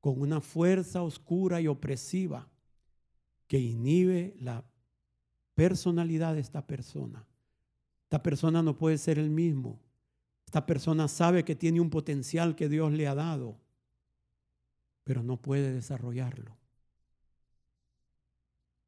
con 0.00 0.20
una 0.20 0.40
fuerza 0.40 1.02
oscura 1.02 1.60
y 1.60 1.66
opresiva 1.66 2.48
que 3.46 3.58
inhibe 3.58 4.36
la 4.38 4.64
personalidad 5.54 6.34
de 6.34 6.40
esta 6.40 6.66
persona. 6.66 7.26
Esta 8.02 8.22
persona 8.22 8.62
no 8.62 8.76
puede 8.76 8.98
ser 8.98 9.18
el 9.18 9.30
mismo. 9.30 9.80
Esta 10.54 10.66
persona 10.66 11.08
sabe 11.08 11.44
que 11.44 11.56
tiene 11.56 11.80
un 11.80 11.90
potencial 11.90 12.54
que 12.54 12.68
Dios 12.68 12.92
le 12.92 13.08
ha 13.08 13.16
dado. 13.16 13.60
pero 15.02 15.24
no 15.24 15.42
puede 15.42 15.72
desarrollarlo. 15.72 16.56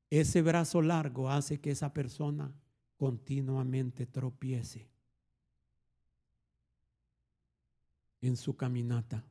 Ese 0.08 0.42
brazo 0.42 0.80
largo 0.80 1.28
hace 1.28 1.60
que 1.60 1.72
esa 1.72 1.92
persona 1.92 2.54
continuamente 2.96 4.06
tropiece 4.06 4.88
en 8.20 8.36
su 8.36 8.56
caminata. 8.56 9.24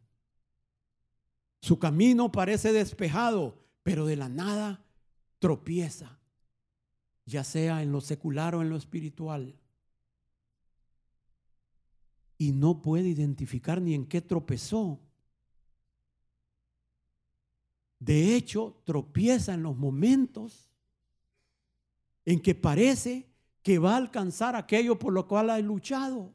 Su 1.61 1.79
camino 1.79 2.33
parece 2.33 2.73
despejado, 2.73 3.65
pero 3.81 4.05
de 4.05 4.17
la 4.17 4.27
nada 4.27 4.85
tropieza, 5.39 6.19
ya 7.25 7.45
sea 7.45 7.81
en 7.81 7.93
lo 7.93 8.01
secular 8.01 8.55
o 8.55 8.61
en 8.61 8.69
lo 8.69 8.75
espiritual. 8.75 9.57
Y 12.37 12.51
no 12.51 12.81
puede 12.81 13.09
identificar 13.09 13.81
ni 13.81 13.93
en 13.93 14.05
qué 14.05 14.21
tropezó. 14.21 14.99
De 17.99 18.35
hecho, 18.35 18.81
tropieza 18.85 19.53
en 19.53 19.63
los 19.63 19.75
momentos 19.75 20.69
en 22.25 22.41
que 22.41 22.55
parece 22.55 23.29
que 23.63 23.79
va 23.79 23.93
a 23.93 23.97
alcanzar 23.97 24.55
aquello 24.55 24.99
por 24.99 25.13
lo 25.13 25.27
cual 25.27 25.49
ha 25.49 25.59
luchado. 25.59 26.33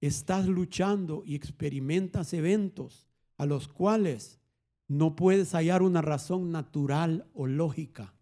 Estás 0.00 0.46
luchando 0.46 1.22
y 1.24 1.34
experimentas 1.34 2.32
eventos 2.32 3.08
a 3.38 3.46
los 3.46 3.68
cuales 3.68 4.40
no 4.86 5.16
puedes 5.16 5.52
hallar 5.52 5.82
una 5.82 6.02
razón 6.02 6.50
natural 6.50 7.26
o 7.34 7.46
lógica. 7.46 8.12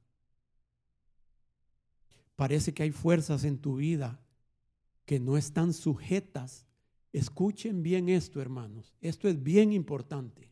Parece 2.36 2.72
que 2.72 2.82
hay 2.82 2.90
fuerzas 2.90 3.44
en 3.44 3.58
tu 3.58 3.76
vida 3.76 4.20
que 5.04 5.20
no 5.20 5.36
están 5.36 5.72
sujetas. 5.72 6.66
Escuchen 7.12 7.82
bien 7.82 8.08
esto, 8.08 8.40
hermanos. 8.40 8.94
Esto 9.00 9.28
es 9.28 9.42
bien 9.42 9.72
importante. 9.72 10.50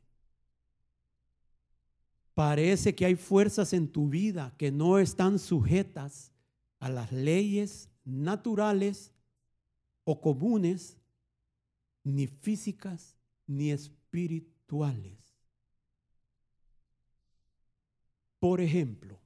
Parece 2.35 2.95
que 2.95 3.05
hay 3.05 3.17
fuerzas 3.17 3.73
en 3.73 3.89
tu 3.89 4.09
vida 4.09 4.55
que 4.57 4.71
no 4.71 4.99
están 4.99 5.39
sujetas 5.39 6.33
a 6.79 6.89
las 6.89 7.13
leyes 7.13 7.91
naturales 8.05 9.13
o 10.05 10.21
comunes, 10.21 10.97
ni 12.03 12.27
físicas, 12.27 13.17
ni 13.47 13.71
espirituales. 13.71 15.19
Por 18.39 18.61
ejemplo, 18.61 19.21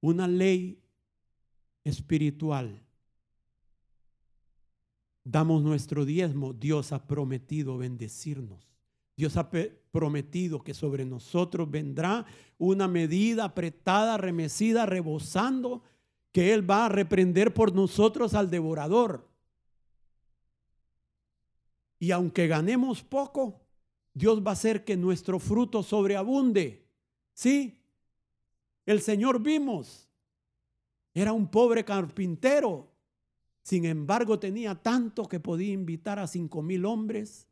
una 0.00 0.26
ley 0.26 0.82
espiritual. 1.88 2.82
Damos 5.24 5.62
nuestro 5.62 6.04
diezmo, 6.04 6.52
Dios 6.52 6.92
ha 6.92 7.06
prometido 7.06 7.76
bendecirnos. 7.76 8.68
Dios 9.16 9.36
ha 9.36 9.50
prometido 9.90 10.62
que 10.62 10.74
sobre 10.74 11.04
nosotros 11.04 11.68
vendrá 11.68 12.24
una 12.56 12.86
medida 12.86 13.44
apretada, 13.44 14.16
remecida, 14.16 14.86
rebosando, 14.86 15.82
que 16.30 16.54
Él 16.54 16.70
va 16.70 16.86
a 16.86 16.88
reprender 16.88 17.52
por 17.52 17.74
nosotros 17.74 18.34
al 18.34 18.48
devorador. 18.48 19.28
Y 21.98 22.12
aunque 22.12 22.46
ganemos 22.46 23.02
poco, 23.02 23.60
Dios 24.14 24.40
va 24.44 24.50
a 24.50 24.52
hacer 24.52 24.84
que 24.84 24.96
nuestro 24.96 25.38
fruto 25.38 25.82
sobreabunde. 25.82 26.86
Sí, 27.32 27.82
el 28.86 29.00
Señor 29.00 29.42
vimos, 29.42 30.07
era 31.18 31.32
un 31.32 31.48
pobre 31.48 31.84
carpintero, 31.84 32.92
sin 33.62 33.84
embargo 33.84 34.38
tenía 34.38 34.74
tanto 34.74 35.26
que 35.26 35.40
podía 35.40 35.72
invitar 35.72 36.18
a 36.18 36.26
cinco 36.26 36.62
mil 36.62 36.84
hombres 36.84 37.48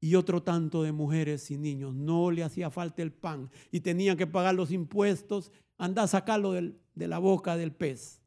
y 0.00 0.14
otro 0.14 0.42
tanto 0.42 0.82
de 0.82 0.92
mujeres 0.92 1.50
y 1.50 1.58
niños. 1.58 1.94
No 1.94 2.30
le 2.30 2.42
hacía 2.42 2.70
falta 2.70 3.02
el 3.02 3.12
pan 3.12 3.50
y 3.70 3.80
tenía 3.80 4.16
que 4.16 4.26
pagar 4.26 4.54
los 4.54 4.70
impuestos. 4.70 5.52
Anda 5.78 6.04
a 6.04 6.08
sacarlo 6.08 6.52
de 6.52 7.08
la 7.08 7.18
boca 7.18 7.56
del 7.56 7.72
pez. 7.72 8.20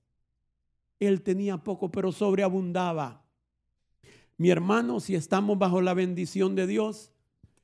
Él 0.99 1.21
tenía 1.21 1.57
poco, 1.57 1.91
pero 1.91 2.11
sobreabundaba. 2.11 3.25
Mi 4.37 4.49
hermano, 4.49 4.99
si 4.99 5.15
estamos 5.15 5.57
bajo 5.57 5.81
la 5.81 5.93
bendición 5.93 6.55
de 6.55 6.67
Dios, 6.67 7.11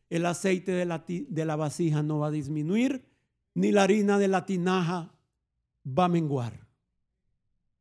el 0.10 0.26
aceite 0.26 0.72
de 0.72 0.86
la, 0.86 1.06
de 1.08 1.46
la 1.46 1.56
vasija 1.56 2.04
no 2.04 2.20
va 2.20 2.28
a 2.28 2.32
disminuir, 2.32 3.06
ni 3.54 3.72
la 3.72 3.84
harina 3.84 4.18
de 4.18 4.28
la 4.28 4.46
tinaja 4.46 5.15
va 5.86 6.06
a 6.06 6.10
menguar. 6.10 6.68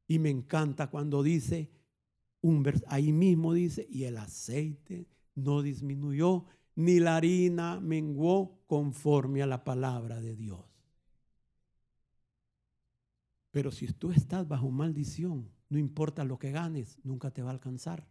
Y 0.06 0.18
me 0.18 0.30
encanta 0.30 0.90
cuando 0.90 1.22
dice, 1.22 1.70
un 2.40 2.64
ahí 2.88 3.12
mismo 3.12 3.54
dice, 3.54 3.86
y 3.88 4.04
el 4.04 4.18
aceite 4.18 5.08
no 5.34 5.62
disminuyó, 5.62 6.44
ni 6.76 7.00
la 7.00 7.16
harina 7.16 7.80
menguó 7.80 8.60
conforme 8.66 9.42
a 9.42 9.46
la 9.46 9.64
palabra 9.64 10.20
de 10.20 10.36
Dios. 10.36 10.64
Pero 13.50 13.70
si 13.70 13.86
tú 13.86 14.10
estás 14.10 14.46
bajo 14.48 14.70
maldición, 14.70 15.48
no 15.68 15.78
importa 15.78 16.24
lo 16.24 16.38
que 16.38 16.50
ganes, 16.50 16.98
nunca 17.04 17.30
te 17.30 17.42
va 17.42 17.50
a 17.50 17.54
alcanzar. 17.54 18.06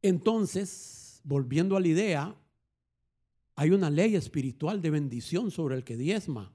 Entonces, 0.00 1.20
volviendo 1.24 1.76
a 1.76 1.80
la 1.80 1.88
idea, 1.88 2.36
hay 3.54 3.70
una 3.70 3.90
ley 3.90 4.16
espiritual 4.16 4.80
de 4.80 4.90
bendición 4.90 5.50
sobre 5.50 5.76
el 5.76 5.84
que 5.84 5.96
diezma. 5.96 6.54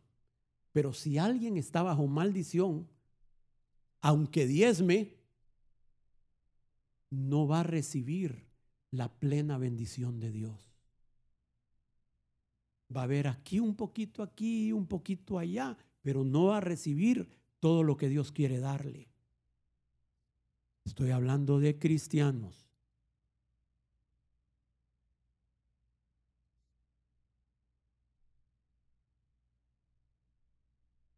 Pero 0.71 0.93
si 0.93 1.17
alguien 1.17 1.57
está 1.57 1.83
bajo 1.83 2.07
maldición, 2.07 2.87
aunque 4.01 4.45
diezme, 4.45 5.15
no 7.09 7.47
va 7.47 7.61
a 7.61 7.63
recibir 7.63 8.47
la 8.91 9.09
plena 9.19 9.57
bendición 9.57 10.19
de 10.19 10.31
Dios. 10.31 10.59
Va 12.95 13.01
a 13.01 13.03
haber 13.03 13.27
aquí 13.27 13.59
un 13.59 13.75
poquito 13.75 14.23
aquí, 14.23 14.71
un 14.71 14.87
poquito 14.87 15.39
allá, 15.39 15.77
pero 16.01 16.23
no 16.23 16.45
va 16.45 16.57
a 16.57 16.61
recibir 16.61 17.29
todo 17.59 17.83
lo 17.83 17.97
que 17.97 18.07
Dios 18.07 18.31
quiere 18.31 18.59
darle. 18.59 19.09
Estoy 20.85 21.11
hablando 21.11 21.59
de 21.59 21.77
cristianos. 21.77 22.66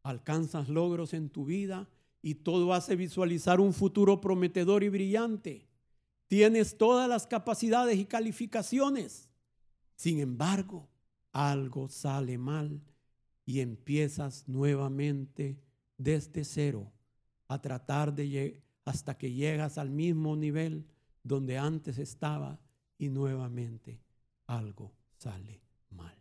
Alcanzas 0.09 0.69
logros 0.69 1.13
en 1.13 1.29
tu 1.29 1.45
vida 1.45 1.87
y 2.21 2.35
todo 2.35 2.73
hace 2.73 2.95
visualizar 2.95 3.59
un 3.59 3.73
futuro 3.73 4.19
prometedor 4.19 4.83
y 4.83 4.89
brillante. 4.89 5.67
Tienes 6.27 6.77
todas 6.77 7.07
las 7.07 7.27
capacidades 7.27 7.97
y 7.97 8.05
calificaciones. 8.05 9.29
Sin 9.95 10.19
embargo, 10.19 10.89
algo 11.31 11.89
sale 11.89 12.37
mal 12.37 12.81
y 13.45 13.59
empiezas 13.59 14.47
nuevamente 14.47 15.59
desde 15.97 16.43
cero 16.43 16.91
a 17.47 17.61
tratar 17.61 18.13
de 18.13 18.63
hasta 18.85 19.17
que 19.17 19.31
llegas 19.31 19.77
al 19.77 19.89
mismo 19.89 20.35
nivel 20.35 20.87
donde 21.23 21.57
antes 21.57 21.97
estaba 21.99 22.59
y 22.97 23.09
nuevamente 23.09 24.01
algo 24.47 24.91
sale 25.17 25.61
mal. 25.91 26.15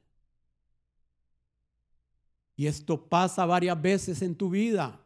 Y 2.59 2.67
esto 2.67 3.09
pasa 3.09 3.47
varias 3.47 3.81
veces 3.81 4.21
en 4.21 4.35
tu 4.35 4.51
vida 4.51 5.01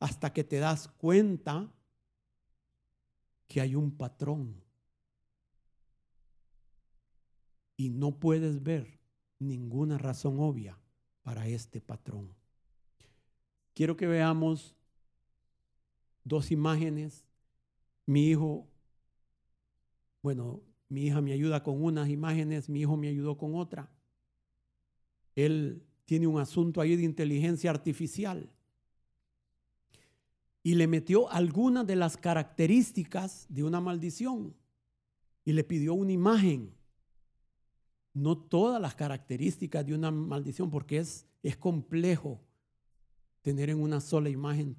hasta 0.00 0.32
que 0.32 0.42
te 0.42 0.56
das 0.56 0.88
cuenta 0.88 1.70
que 3.46 3.60
hay 3.60 3.74
un 3.74 3.94
patrón. 3.94 4.64
Y 7.76 7.90
no 7.90 8.18
puedes 8.18 8.62
ver 8.62 8.98
ninguna 9.38 9.98
razón 9.98 10.40
obvia 10.40 10.78
para 11.22 11.46
este 11.46 11.82
patrón. 11.82 12.34
Quiero 13.74 13.94
que 13.94 14.06
veamos 14.06 14.74
dos 16.24 16.50
imágenes. 16.50 17.26
Mi 18.06 18.30
hijo, 18.30 18.66
bueno, 20.22 20.62
mi 20.88 21.02
hija 21.02 21.20
me 21.20 21.32
ayuda 21.32 21.62
con 21.62 21.84
unas 21.84 22.08
imágenes, 22.08 22.70
mi 22.70 22.80
hijo 22.80 22.96
me 22.96 23.08
ayudó 23.08 23.36
con 23.36 23.54
otra. 23.56 23.90
Él 25.36 25.84
tiene 26.08 26.26
un 26.26 26.40
asunto 26.40 26.80
ahí 26.80 26.96
de 26.96 27.02
inteligencia 27.02 27.68
artificial 27.68 28.48
y 30.62 30.74
le 30.74 30.86
metió 30.86 31.30
algunas 31.30 31.86
de 31.86 31.96
las 31.96 32.16
características 32.16 33.44
de 33.50 33.62
una 33.62 33.82
maldición 33.82 34.56
y 35.44 35.52
le 35.52 35.64
pidió 35.64 35.92
una 35.92 36.12
imagen. 36.12 36.72
No 38.14 38.38
todas 38.38 38.80
las 38.80 38.94
características 38.94 39.84
de 39.84 39.92
una 39.92 40.10
maldición, 40.10 40.70
porque 40.70 40.96
es, 40.96 41.26
es 41.42 41.58
complejo 41.58 42.40
tener 43.42 43.68
en 43.68 43.78
una 43.78 44.00
sola 44.00 44.30
imagen 44.30 44.78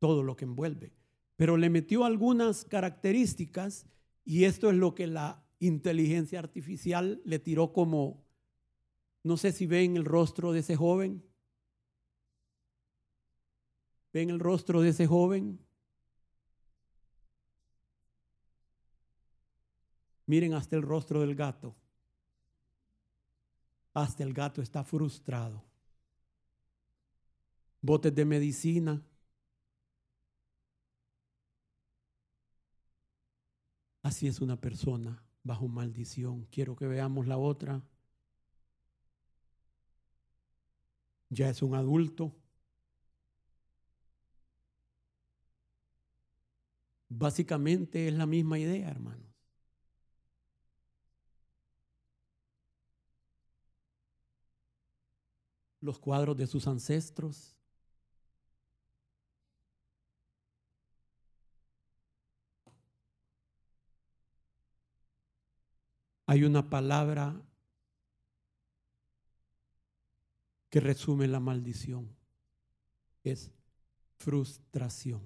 todo 0.00 0.24
lo 0.24 0.36
que 0.36 0.44
envuelve. 0.44 0.92
Pero 1.36 1.56
le 1.56 1.70
metió 1.70 2.04
algunas 2.04 2.64
características 2.64 3.86
y 4.24 4.42
esto 4.42 4.70
es 4.70 4.76
lo 4.76 4.96
que 4.96 5.06
la 5.06 5.46
inteligencia 5.60 6.40
artificial 6.40 7.22
le 7.24 7.38
tiró 7.38 7.72
como, 7.72 8.23
no 9.24 9.36
sé 9.36 9.50
si 9.50 9.66
ven 9.66 9.96
el 9.96 10.04
rostro 10.04 10.52
de 10.52 10.60
ese 10.60 10.76
joven, 10.76 11.24
¿Ven 14.14 14.30
el 14.30 14.38
rostro 14.38 14.80
de 14.80 14.90
ese 14.90 15.08
joven? 15.08 15.58
Miren 20.26 20.54
hasta 20.54 20.76
el 20.76 20.82
rostro 20.82 21.20
del 21.20 21.34
gato. 21.34 21.74
Hasta 23.92 24.22
el 24.22 24.32
gato 24.32 24.62
está 24.62 24.84
frustrado. 24.84 25.64
Botes 27.80 28.14
de 28.14 28.24
medicina. 28.24 29.02
Así 34.00 34.28
es 34.28 34.40
una 34.40 34.60
persona 34.60 35.24
bajo 35.42 35.66
maldición. 35.66 36.46
Quiero 36.52 36.76
que 36.76 36.86
veamos 36.86 37.26
la 37.26 37.36
otra. 37.36 37.82
Ya 41.34 41.48
es 41.50 41.62
un 41.62 41.74
adulto. 41.74 42.32
Básicamente 47.08 48.06
es 48.08 48.14
la 48.14 48.26
misma 48.26 48.58
idea, 48.58 48.88
hermanos. 48.88 49.26
Los 55.80 55.98
cuadros 55.98 56.36
de 56.36 56.46
sus 56.46 56.66
ancestros. 56.66 57.56
Hay 66.26 66.44
una 66.44 66.68
palabra 66.70 67.40
que 70.74 70.80
resume 70.80 71.28
la 71.28 71.38
maldición. 71.38 72.08
Es 73.22 73.52
frustración. 74.16 75.20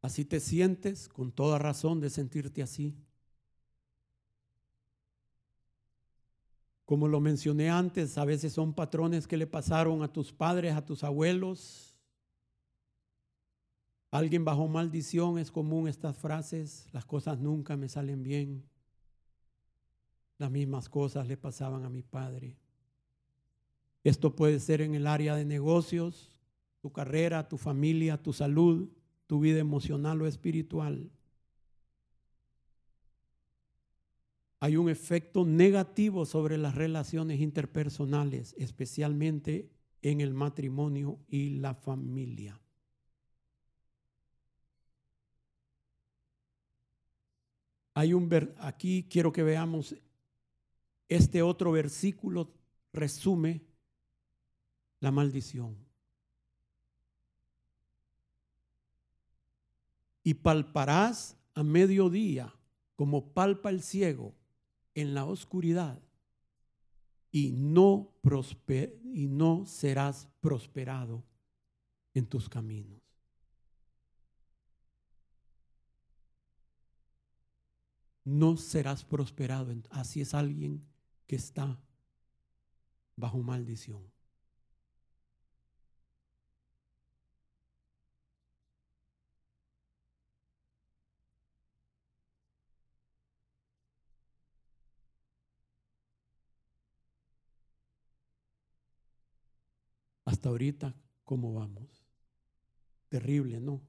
Así 0.00 0.24
te 0.24 0.40
sientes 0.40 1.10
con 1.10 1.30
toda 1.30 1.58
razón 1.58 2.00
de 2.00 2.08
sentirte 2.08 2.62
así. 2.62 2.96
Como 6.86 7.06
lo 7.06 7.20
mencioné 7.20 7.68
antes, 7.68 8.16
a 8.16 8.24
veces 8.24 8.54
son 8.54 8.72
patrones 8.72 9.26
que 9.26 9.36
le 9.36 9.46
pasaron 9.46 10.02
a 10.02 10.10
tus 10.10 10.32
padres, 10.32 10.74
a 10.74 10.86
tus 10.86 11.04
abuelos. 11.04 11.93
Alguien 14.14 14.44
bajo 14.44 14.68
maldición 14.68 15.38
es 15.38 15.50
común 15.50 15.88
estas 15.88 16.16
frases, 16.16 16.86
las 16.92 17.04
cosas 17.04 17.40
nunca 17.40 17.76
me 17.76 17.88
salen 17.88 18.22
bien. 18.22 18.62
Las 20.38 20.52
mismas 20.52 20.88
cosas 20.88 21.26
le 21.26 21.36
pasaban 21.36 21.84
a 21.84 21.90
mi 21.90 22.02
padre. 22.02 22.56
Esto 24.04 24.36
puede 24.36 24.60
ser 24.60 24.82
en 24.82 24.94
el 24.94 25.08
área 25.08 25.34
de 25.34 25.44
negocios, 25.44 26.38
tu 26.80 26.92
carrera, 26.92 27.48
tu 27.48 27.58
familia, 27.58 28.22
tu 28.22 28.32
salud, 28.32 28.88
tu 29.26 29.40
vida 29.40 29.58
emocional 29.58 30.22
o 30.22 30.28
espiritual, 30.28 31.10
hay 34.64 34.78
un 34.78 34.88
efecto 34.88 35.44
negativo 35.44 36.24
sobre 36.24 36.56
las 36.56 36.74
relaciones 36.74 37.38
interpersonales, 37.40 38.54
especialmente 38.56 39.68
en 40.00 40.22
el 40.22 40.32
matrimonio 40.32 41.18
y 41.28 41.50
la 41.50 41.74
familia. 41.74 42.63
Hay 47.94 48.12
un 48.12 48.28
aquí 48.58 49.06
quiero 49.08 49.32
que 49.32 49.42
veamos 49.42 49.94
este 51.08 51.42
otro 51.42 51.72
versículo 51.72 52.52
resume 52.92 53.62
la 55.00 55.10
maldición. 55.10 55.84
y 60.24 60.34
palparás 60.34 61.36
a 61.54 61.62
mediodía 61.62 62.52
como 62.96 63.32
palpa 63.32 63.68
el 63.68 63.82
ciego 63.82 64.34
en 64.94 65.14
la 65.14 65.26
oscuridad 65.26 66.00
y 67.30 67.52
no, 67.52 68.14
y 69.12 69.26
no 69.26 69.66
serás 69.66 70.28
prosperado 70.40 71.22
en 72.14 72.26
tus 72.26 72.48
caminos. 72.48 73.03
No 78.24 78.56
serás 78.56 79.04
prosperado. 79.04 79.74
Así 79.90 80.20
es 80.20 80.34
alguien 80.34 80.84
que 81.26 81.36
está 81.36 81.78
bajo 83.16 83.42
maldición. 83.42 84.10
Hasta 100.26 100.48
ahorita, 100.48 100.94
¿cómo 101.24 101.54
vamos? 101.54 102.04
Terrible, 103.08 103.60
¿no? 103.60 103.80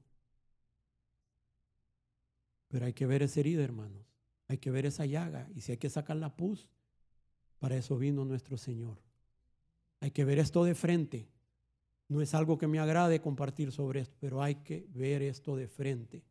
Pero 2.68 2.86
hay 2.86 2.92
que 2.92 3.06
ver 3.06 3.22
esa 3.22 3.40
herida, 3.40 3.64
hermanos. 3.64 4.15
Hay 4.48 4.58
que 4.58 4.70
ver 4.70 4.86
esa 4.86 5.06
llaga. 5.06 5.48
Y 5.54 5.60
si 5.60 5.72
hay 5.72 5.78
que 5.78 5.90
sacar 5.90 6.16
la 6.16 6.34
pus, 6.34 6.68
para 7.58 7.76
eso 7.76 7.96
vino 7.96 8.24
nuestro 8.24 8.56
Señor. 8.56 8.98
Hay 10.00 10.10
que 10.10 10.24
ver 10.24 10.38
esto 10.38 10.64
de 10.64 10.74
frente. 10.74 11.28
No 12.08 12.20
es 12.20 12.34
algo 12.34 12.58
que 12.58 12.68
me 12.68 12.78
agrade 12.78 13.20
compartir 13.20 13.72
sobre 13.72 14.00
esto, 14.00 14.16
pero 14.20 14.42
hay 14.42 14.56
que 14.56 14.86
ver 14.90 15.22
esto 15.22 15.56
de 15.56 15.66
frente. 15.66 16.22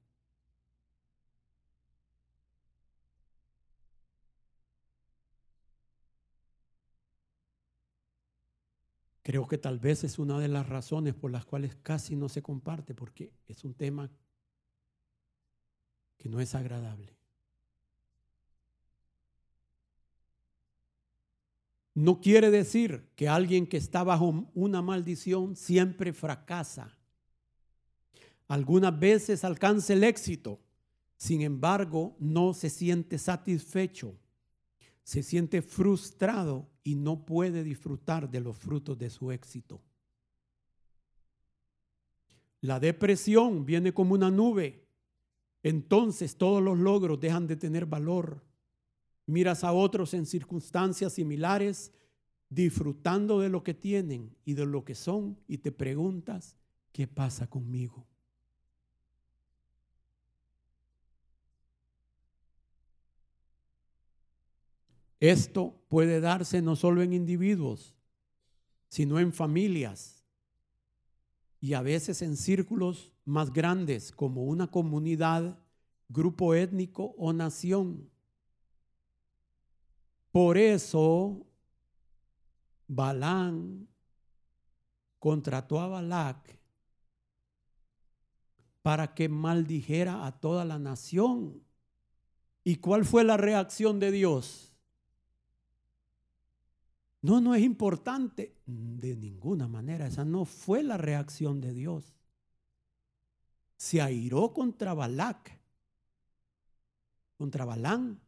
Creo 9.25 9.47
que 9.47 9.57
tal 9.57 9.79
vez 9.79 10.03
es 10.03 10.19
una 10.19 10.39
de 10.39 10.47
las 10.47 10.69
razones 10.69 11.15
por 11.15 11.31
las 11.31 11.45
cuales 11.45 11.75
casi 11.81 12.15
no 12.15 12.29
se 12.29 12.43
comparte, 12.43 12.93
porque 12.93 13.33
es 13.47 13.63
un 13.63 13.73
tema 13.73 14.11
que 16.17 16.29
no 16.29 16.39
es 16.39 16.53
agradable. 16.53 17.14
No 21.95 22.21
quiere 22.21 22.51
decir 22.51 23.09
que 23.15 23.27
alguien 23.27 23.65
que 23.65 23.77
está 23.77 24.03
bajo 24.03 24.51
una 24.53 24.83
maldición 24.83 25.55
siempre 25.55 26.13
fracasa. 26.13 26.95
Algunas 28.47 28.99
veces 28.99 29.43
alcanza 29.43 29.93
el 29.93 30.03
éxito, 30.03 30.59
sin 31.17 31.41
embargo 31.41 32.15
no 32.19 32.53
se 32.53 32.69
siente 32.69 33.17
satisfecho 33.17 34.19
se 35.05 35.21
siente 35.21 35.61
frustrado 35.61 36.67
y 36.83 36.95
no 36.95 37.25
puede 37.25 37.63
disfrutar 37.63 38.29
de 38.29 38.41
los 38.41 38.57
frutos 38.57 38.97
de 38.97 39.11
su 39.11 39.31
éxito. 39.31 39.79
La 42.61 42.79
depresión 42.79 43.67
viene 43.67 43.93
como 43.93 44.15
una 44.15 44.31
nube. 44.31 44.87
Entonces 45.61 46.35
todos 46.37 46.61
los 46.61 46.79
logros 46.79 47.19
dejan 47.19 47.45
de 47.45 47.55
tener 47.55 47.85
valor. 47.85 48.43
Miras 49.25 49.63
a 49.63 49.73
otros 49.73 50.13
en 50.13 50.25
circunstancias 50.25 51.13
similares, 51.13 51.91
disfrutando 52.49 53.39
de 53.39 53.49
lo 53.49 53.63
que 53.63 53.73
tienen 53.73 54.35
y 54.45 54.53
de 54.53 54.65
lo 54.65 54.85
que 54.85 54.95
son, 54.95 55.37
y 55.47 55.57
te 55.57 55.71
preguntas, 55.71 56.55
¿qué 56.91 57.07
pasa 57.07 57.47
conmigo? 57.47 58.05
Esto 65.19 65.73
puede 65.87 66.19
darse 66.19 66.61
no 66.61 66.75
solo 66.75 67.01
en 67.01 67.13
individuos, 67.13 67.95
sino 68.89 69.19
en 69.19 69.33
familias 69.33 70.23
y 71.59 71.73
a 71.73 71.81
veces 71.81 72.21
en 72.21 72.37
círculos 72.37 73.11
más 73.23 73.51
grandes 73.51 74.11
como 74.11 74.43
una 74.43 74.67
comunidad, 74.67 75.57
grupo 76.09 76.53
étnico 76.53 77.15
o 77.17 77.33
nación. 77.33 78.09
Por 80.35 80.57
eso 80.57 81.47
Balán 82.89 83.87
contrató 85.17 85.79
a 85.79 85.87
Balac 85.87 86.59
para 88.81 89.15
que 89.15 89.29
maldijera 89.29 90.25
a 90.25 90.37
toda 90.37 90.65
la 90.65 90.77
nación. 90.77 91.63
¿Y 92.65 92.75
cuál 92.75 93.05
fue 93.05 93.23
la 93.23 93.37
reacción 93.37 93.97
de 94.01 94.11
Dios? 94.11 94.73
No, 97.21 97.39
no 97.39 97.55
es 97.55 97.63
importante. 97.63 98.57
De 98.65 99.15
ninguna 99.15 99.69
manera, 99.69 100.05
esa 100.05 100.25
no 100.25 100.43
fue 100.43 100.83
la 100.83 100.97
reacción 100.97 101.61
de 101.61 101.71
Dios. 101.71 102.13
Se 103.77 104.01
airó 104.01 104.51
contra 104.51 104.93
Balac, 104.93 105.57
contra 107.37 107.63
Balán. 107.63 108.24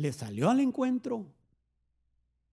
Le 0.00 0.12
salió 0.12 0.48
al 0.48 0.60
encuentro 0.60 1.26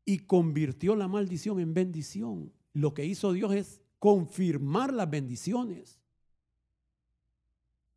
y 0.04 0.20
convirtió 0.20 0.96
la 0.96 1.08
maldición 1.08 1.60
en 1.60 1.74
bendición. 1.74 2.52
Lo 2.74 2.94
que 2.94 3.06
hizo 3.06 3.32
Dios 3.32 3.54
es 3.54 3.82
confirmar 4.00 4.94
las 4.94 5.10
bendiciones. 5.10 6.00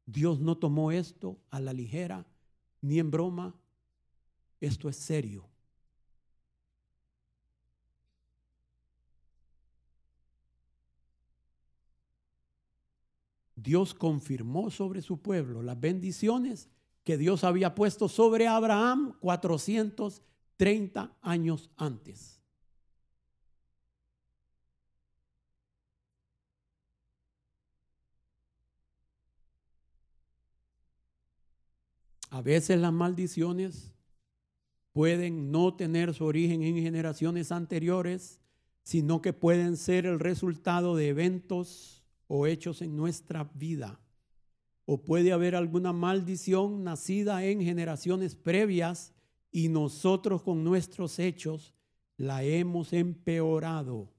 Dios 0.07 0.41
no 0.41 0.57
tomó 0.57 0.93
esto 0.93 1.39
a 1.51 1.61
la 1.61 1.73
ligera 1.73 2.27
ni 2.81 2.99
en 3.01 3.11
broma. 3.11 3.55
Esto 4.61 4.89
es 4.89 4.97
serio. 4.97 5.49
Dios 13.57 13.95
confirmó 13.95 14.71
sobre 14.71 15.03
su 15.03 15.21
pueblo 15.21 15.63
las 15.63 15.79
bendiciones 15.79 16.71
que 17.05 17.17
Dios 17.17 17.45
había 17.45 17.75
puesto 17.75 18.09
sobre 18.09 18.47
Abraham 18.47 19.17
430 19.21 21.17
años 21.23 21.71
antes. 21.77 22.41
A 32.31 32.43
veces 32.43 32.79
las 32.79 32.93
maldiciones 32.93 33.93
pueden 34.93 35.51
no 35.51 35.75
tener 35.75 36.15
su 36.15 36.25
origen 36.25 36.63
en 36.63 36.77
generaciones 36.77 37.51
anteriores, 37.51 38.41
sino 38.83 39.21
que 39.21 39.33
pueden 39.33 39.77
ser 39.77 40.07
el 40.07 40.21
resultado 40.21 40.95
de 40.95 41.09
eventos 41.09 42.05
o 42.29 42.47
hechos 42.47 42.83
en 42.83 42.97
nuestra 42.97 43.51
vida. 43.55 44.01
O 44.93 45.05
puede 45.05 45.31
haber 45.31 45.55
alguna 45.55 45.93
maldición 45.93 46.83
nacida 46.83 47.45
en 47.45 47.61
generaciones 47.61 48.35
previas 48.35 49.15
y 49.53 49.69
nosotros 49.69 50.43
con 50.43 50.65
nuestros 50.65 51.21
hechos 51.21 51.77
la 52.17 52.43
hemos 52.43 52.93
empeorado. 52.93 54.13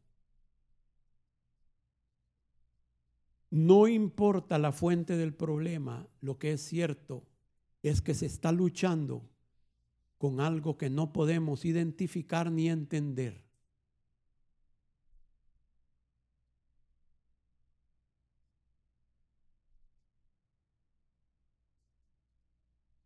No 3.50 3.90
importa 3.90 4.58
la 4.58 4.72
fuente 4.72 5.18
del 5.18 5.34
problema, 5.34 6.08
lo 6.22 6.40
que 6.40 6.54
es 6.54 6.62
cierto 6.62 7.28
es 7.84 8.02
que 8.02 8.14
se 8.14 8.28
está 8.28 8.54
luchando 8.54 9.30
con 10.18 10.40
algo 10.40 10.78
que 10.78 10.90
no 10.90 11.12
podemos 11.12 11.66
identificar 11.66 12.50
ni 12.50 12.70
entender. 12.70 13.44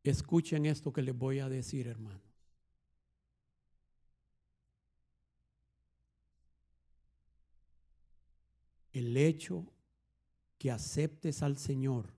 Escuchen 0.06 0.66
esto 0.66 0.94
que 0.94 1.02
les 1.02 1.18
voy 1.18 1.40
a 1.40 1.50
decir, 1.50 1.88
hermanos. 1.88 2.22
El 8.94 9.18
hecho 9.18 9.66
que 10.58 10.72
aceptes 10.72 11.44
al 11.44 11.58
Señor 11.58 12.16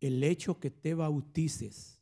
el 0.00 0.22
hecho 0.22 0.60
que 0.60 0.70
te 0.70 0.94
bautices 0.94 1.98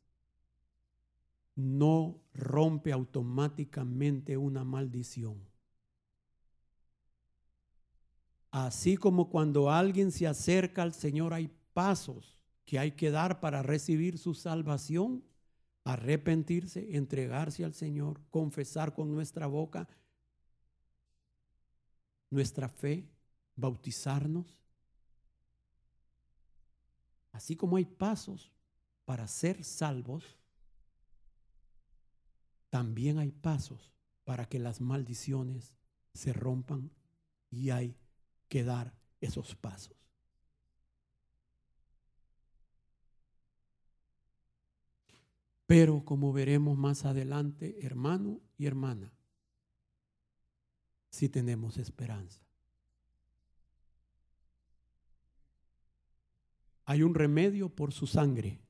no 1.55 2.20
rompe 2.35 2.93
automáticamente 2.93 4.37
una 4.37 4.64
maldición. 4.64 5.41
Así 8.51 8.97
como 8.97 9.31
cuando 9.31 9.70
alguien 9.70 10.12
se 10.12 10.27
acerca 10.27 10.83
al 10.83 10.93
Señor 10.93 11.33
hay 11.33 11.51
pasos 11.72 12.36
que 12.67 12.79
hay 12.79 12.93
que 12.93 13.11
dar 13.11 13.41
para 13.41 13.62
recibir 13.62 14.19
su 14.19 14.35
salvación, 14.35 15.25
arrepentirse, 15.85 16.97
entregarse 16.97 17.64
al 17.64 17.73
Señor, 17.73 18.21
confesar 18.29 18.93
con 18.95 19.11
nuestra 19.11 19.47
boca 19.47 19.89
nuestra 22.31 22.69
fe, 22.69 23.09
bautizarnos. 23.55 24.59
Así 27.33 27.57
como 27.57 27.77
hay 27.77 27.85
pasos 27.85 28.53
para 29.05 29.29
ser 29.29 29.64
salvos, 29.64 30.39
también 32.71 33.19
hay 33.19 33.31
pasos 33.31 33.93
para 34.25 34.49
que 34.49 34.59
las 34.59 34.81
maldiciones 34.81 35.75
se 36.12 36.33
rompan 36.33 36.91
y 37.51 37.71
hay 37.71 37.97
que 38.49 38.64
dar 38.64 38.95
esos 39.21 39.55
pasos. 39.55 40.06
Pero 45.67 46.05
como 46.05 46.33
veremos 46.33 46.79
más 46.79 47.05
adelante, 47.05 47.85
hermano 47.85 48.41
y 48.57 48.67
hermana, 48.67 49.12
si 51.11 51.29
tenemos 51.29 51.77
esperanza. 51.79 52.47
hay 56.87 57.03
un 57.03 57.14
remedio 57.14 57.69
por 57.69 57.93
su 57.93 58.07
sangre 58.07 58.61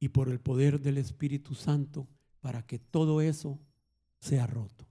y 0.00 0.08
por 0.08 0.30
el 0.30 0.40
poder 0.40 0.80
del 0.80 0.96
Espíritu 0.96 1.54
Santo 1.54 2.08
para 2.40 2.66
que 2.66 2.78
todo 2.78 3.20
eso 3.20 3.60
sea 4.18 4.46
roto. 4.46 4.88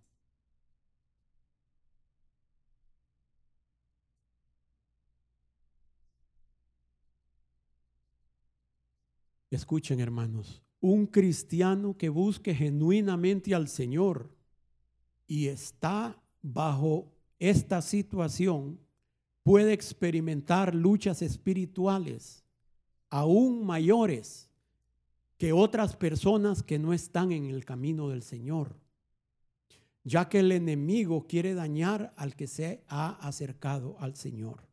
Escuchen 9.50 10.00
hermanos, 10.00 10.65
un 10.86 11.08
cristiano 11.08 11.98
que 11.98 12.10
busque 12.10 12.54
genuinamente 12.54 13.56
al 13.56 13.70
Señor 13.70 14.30
y 15.26 15.48
está 15.48 16.22
bajo 16.44 17.12
esta 17.40 17.82
situación 17.82 18.80
puede 19.42 19.74
experimentar 19.74 20.76
luchas 20.76 21.24
espirituales 21.24 22.44
aún 23.10 23.66
mayores 23.66 24.48
que 25.40 25.54
otras 25.54 25.96
personas 25.96 26.62
que 26.62 26.78
no 26.78 26.94
están 26.94 27.32
en 27.32 27.46
el 27.46 27.66
camino 27.66 28.10
del 28.10 28.22
Señor, 28.22 28.78
ya 30.04 30.30
que 30.30 30.38
el 30.42 30.52
enemigo 30.52 31.26
quiere 31.26 31.56
dañar 31.56 32.14
al 32.16 32.36
que 32.36 32.46
se 32.46 32.84
ha 32.90 33.10
acercado 33.28 33.96
al 34.00 34.16
Señor. 34.16 34.68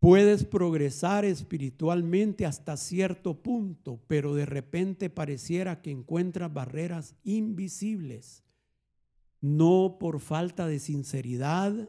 Puedes 0.00 0.44
progresar 0.44 1.24
espiritualmente 1.24 2.46
hasta 2.46 2.76
cierto 2.76 3.42
punto, 3.42 4.00
pero 4.06 4.34
de 4.34 4.46
repente 4.46 5.10
pareciera 5.10 5.82
que 5.82 5.90
encuentras 5.90 6.52
barreras 6.52 7.16
invisibles, 7.24 8.44
no 9.40 9.96
por 9.98 10.20
falta 10.20 10.68
de 10.68 10.78
sinceridad, 10.78 11.88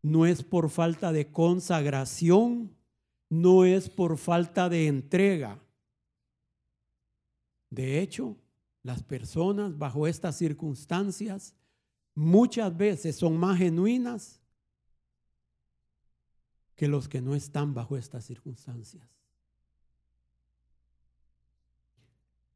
no 0.00 0.24
es 0.24 0.42
por 0.42 0.70
falta 0.70 1.12
de 1.12 1.30
consagración, 1.30 2.74
no 3.28 3.66
es 3.66 3.90
por 3.90 4.16
falta 4.16 4.70
de 4.70 4.86
entrega. 4.86 5.62
De 7.68 8.00
hecho, 8.00 8.36
las 8.82 9.02
personas 9.02 9.76
bajo 9.76 10.06
estas 10.06 10.36
circunstancias 10.36 11.54
muchas 12.14 12.74
veces 12.74 13.16
son 13.16 13.36
más 13.36 13.58
genuinas 13.58 14.39
que 16.80 16.88
los 16.88 17.10
que 17.10 17.20
no 17.20 17.34
están 17.34 17.74
bajo 17.74 17.98
estas 17.98 18.24
circunstancias. 18.24 19.06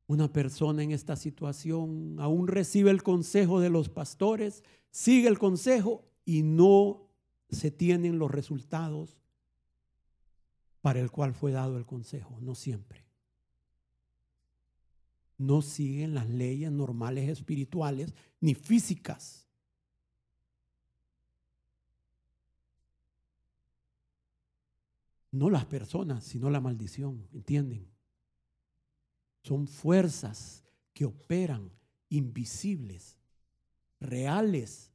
Una 0.06 0.32
persona 0.32 0.82
en 0.82 0.92
esta 0.92 1.14
situación 1.14 2.16
aún 2.18 2.48
recibe 2.48 2.90
el 2.90 3.02
consejo 3.02 3.60
de 3.60 3.68
los 3.68 3.90
pastores, 3.90 4.64
sigue 4.90 5.28
el 5.28 5.38
consejo 5.38 6.06
y 6.24 6.42
no 6.42 7.06
se 7.50 7.70
tienen 7.70 8.18
los 8.18 8.30
resultados 8.30 9.18
para 10.80 11.00
el 11.00 11.10
cual 11.10 11.34
fue 11.34 11.52
dado 11.52 11.76
el 11.76 11.84
consejo, 11.84 12.38
no 12.40 12.54
siempre. 12.54 13.04
No 15.36 15.60
siguen 15.60 16.14
las 16.14 16.30
leyes 16.30 16.72
normales 16.72 17.28
espirituales 17.28 18.14
ni 18.40 18.54
físicas. 18.54 19.43
No 25.34 25.50
las 25.50 25.64
personas, 25.64 26.22
sino 26.22 26.48
la 26.48 26.60
maldición, 26.60 27.26
¿entienden? 27.32 27.88
Son 29.42 29.66
fuerzas 29.66 30.64
que 30.92 31.04
operan 31.04 31.72
invisibles, 32.08 33.16
reales, 33.98 34.92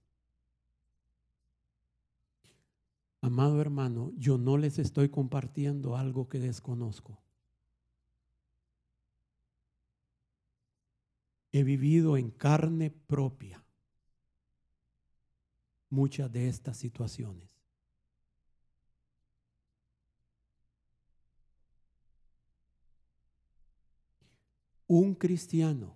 Amado 3.22 3.60
hermano, 3.60 4.14
yo 4.16 4.38
no 4.38 4.58
les 4.58 4.80
estoy 4.80 5.10
compartiendo 5.10 5.98
algo 5.98 6.30
que 6.30 6.40
desconozco. 6.40 7.22
He 11.52 11.64
vivido 11.64 12.16
en 12.16 12.32
carne 12.32 12.92
propia 12.92 13.62
muchas 15.90 16.32
de 16.32 16.48
estas 16.48 16.78
situaciones. 16.78 17.59
Un 24.90 25.14
cristiano 25.14 25.96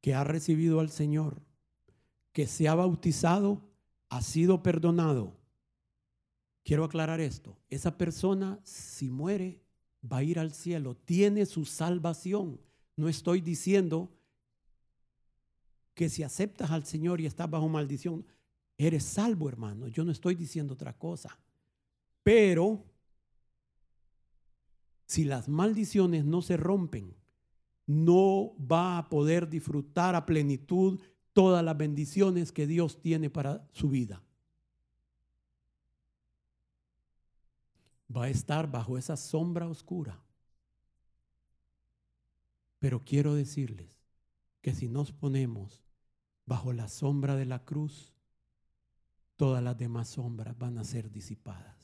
que 0.00 0.14
ha 0.14 0.22
recibido 0.22 0.78
al 0.78 0.90
Señor, 0.90 1.42
que 2.32 2.46
se 2.46 2.68
ha 2.68 2.74
bautizado, 2.74 3.68
ha 4.08 4.22
sido 4.22 4.62
perdonado. 4.62 5.36
Quiero 6.62 6.84
aclarar 6.84 7.20
esto. 7.20 7.58
Esa 7.68 7.98
persona, 7.98 8.60
si 8.62 9.10
muere, 9.10 9.60
va 10.10 10.18
a 10.18 10.22
ir 10.22 10.38
al 10.38 10.52
cielo, 10.52 10.96
tiene 10.96 11.46
su 11.46 11.64
salvación. 11.64 12.60
No 12.96 13.08
estoy 13.08 13.40
diciendo 13.40 14.16
que 15.94 16.08
si 16.08 16.22
aceptas 16.22 16.70
al 16.70 16.86
Señor 16.86 17.20
y 17.20 17.26
estás 17.26 17.50
bajo 17.50 17.68
maldición, 17.68 18.24
eres 18.78 19.02
salvo, 19.02 19.48
hermano. 19.48 19.88
Yo 19.88 20.04
no 20.04 20.12
estoy 20.12 20.36
diciendo 20.36 20.74
otra 20.74 20.96
cosa. 20.96 21.36
Pero 22.22 22.84
si 25.10 25.24
las 25.24 25.48
maldiciones 25.48 26.24
no 26.24 26.40
se 26.40 26.56
rompen, 26.56 27.16
no 27.84 28.54
va 28.64 28.96
a 28.96 29.08
poder 29.08 29.48
disfrutar 29.48 30.14
a 30.14 30.24
plenitud 30.24 31.00
todas 31.32 31.64
las 31.64 31.76
bendiciones 31.76 32.52
que 32.52 32.68
Dios 32.68 33.02
tiene 33.02 33.28
para 33.28 33.68
su 33.72 33.88
vida. 33.88 34.22
Va 38.16 38.26
a 38.26 38.28
estar 38.28 38.70
bajo 38.70 38.96
esa 38.98 39.16
sombra 39.16 39.66
oscura. 39.66 40.22
Pero 42.78 43.04
quiero 43.04 43.34
decirles 43.34 43.98
que 44.60 44.76
si 44.76 44.88
nos 44.88 45.10
ponemos 45.10 45.82
bajo 46.46 46.72
la 46.72 46.86
sombra 46.86 47.34
de 47.34 47.46
la 47.46 47.64
cruz, 47.64 48.14
todas 49.34 49.60
las 49.60 49.76
demás 49.76 50.10
sombras 50.10 50.56
van 50.56 50.78
a 50.78 50.84
ser 50.84 51.10
disipadas. 51.10 51.79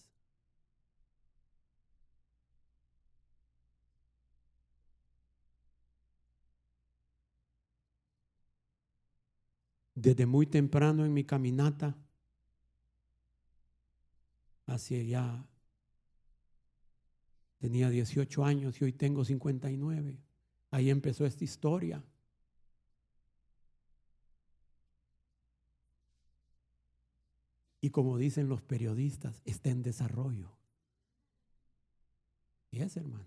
Desde 9.97 10.27
muy 10.27 10.47
temprano 10.47 11.05
en 11.07 11.15
mi 11.15 11.25
caminata 11.25 11.97
hacia 14.67 15.03
ya 15.03 15.49
tenía 17.59 17.89
18 17.89 18.45
años 18.45 18.81
y 18.81 18.85
hoy 18.85 18.93
tengo 18.93 19.25
59. 19.25 20.21
Ahí 20.71 20.91
empezó 20.91 21.25
esta 21.25 21.45
historia. 21.45 22.05
Y 27.81 27.91
como 27.91 28.19
dicen 28.19 28.49
los 28.49 28.61
periodistas, 28.61 29.41
está 29.47 29.71
en 29.71 29.83
desarrollo. 29.83 30.51
Y 32.71 32.81
es, 32.81 32.97
hermanos. 32.97 33.27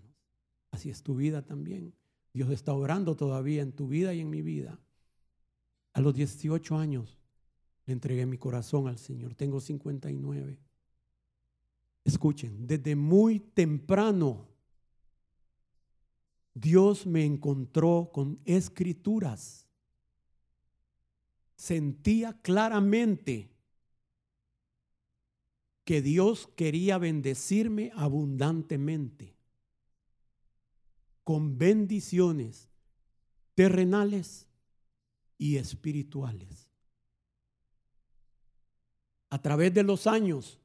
Así 0.70 0.88
es 0.88 1.02
tu 1.02 1.16
vida 1.16 1.44
también. 1.44 1.94
Dios 2.32 2.50
está 2.50 2.72
obrando 2.72 3.16
todavía 3.16 3.62
en 3.62 3.72
tu 3.72 3.88
vida 3.88 4.14
y 4.14 4.20
en 4.20 4.30
mi 4.30 4.42
vida. 4.42 4.78
A 5.92 6.00
los 6.00 6.14
18 6.14 6.76
años 6.76 7.18
le 7.86 7.92
entregué 7.92 8.26
mi 8.26 8.38
corazón 8.38 8.88
al 8.88 8.98
Señor. 8.98 9.34
Tengo 9.34 9.60
59. 9.60 10.58
Escuchen, 12.04 12.66
desde 12.66 12.96
muy 12.96 13.40
temprano 13.40 14.48
Dios 16.54 17.06
me 17.06 17.24
encontró 17.24 18.10
con 18.12 18.40
escrituras. 18.44 19.66
Sentía 21.56 22.32
claramente 22.42 23.50
que 25.84 26.02
Dios 26.02 26.48
quería 26.56 26.98
bendecirme 26.98 27.92
abundantemente 27.94 29.36
con 31.24 31.58
bendiciones 31.58 32.68
terrenales 33.54 34.49
y 35.40 35.56
espirituales. 35.56 36.68
A 39.30 39.40
través 39.40 39.72
de 39.72 39.82
los 39.82 40.06
años, 40.06 40.60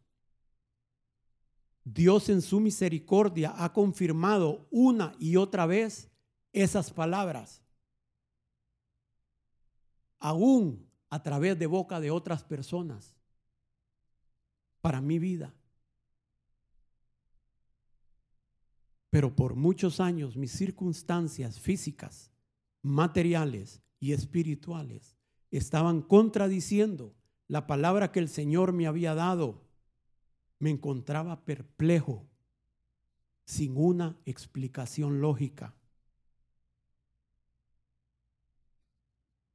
Dios 1.85 2.27
en 2.27 2.41
su 2.41 2.59
misericordia 2.59 3.53
ha 3.55 3.71
confirmado 3.71 4.67
una 4.71 5.15
y 5.17 5.37
otra 5.37 5.65
vez 5.65 6.11
esas 6.51 6.91
palabras, 6.91 7.61
aún 10.19 10.85
a 11.09 11.23
través 11.23 11.57
de 11.57 11.67
boca 11.67 12.01
de 12.01 12.11
otras 12.11 12.43
personas, 12.43 13.15
para 14.81 14.99
mi 14.99 15.19
vida. 15.19 15.53
Pero 19.09 19.33
por 19.33 19.55
muchos 19.55 20.01
años 20.01 20.35
mis 20.35 20.51
circunstancias 20.51 21.61
físicas, 21.61 22.29
materiales 22.81 23.84
espirituales. 24.13 25.15
Estaban 25.51 26.01
contradiciendo 26.01 27.13
la 27.47 27.67
palabra 27.67 28.11
que 28.11 28.19
el 28.19 28.29
Señor 28.29 28.73
me 28.73 28.87
había 28.87 29.15
dado. 29.15 29.63
Me 30.59 30.69
encontraba 30.69 31.45
perplejo, 31.45 32.27
sin 33.45 33.77
una 33.77 34.17
explicación 34.25 35.21
lógica, 35.21 35.75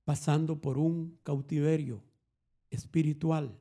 pasando 0.04 0.60
por 0.60 0.78
un 0.78 1.18
cautiverio 1.22 2.02
espiritual 2.70 3.58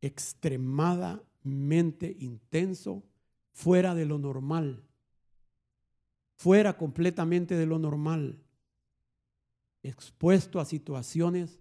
extremadamente 0.00 2.16
intenso, 2.20 3.04
fuera 3.52 3.94
de 3.94 4.06
lo 4.06 4.18
normal, 4.18 4.82
fuera 6.36 6.78
completamente 6.78 7.56
de 7.56 7.66
lo 7.66 7.78
normal 7.78 8.42
expuesto 9.82 10.60
a 10.60 10.64
situaciones 10.64 11.60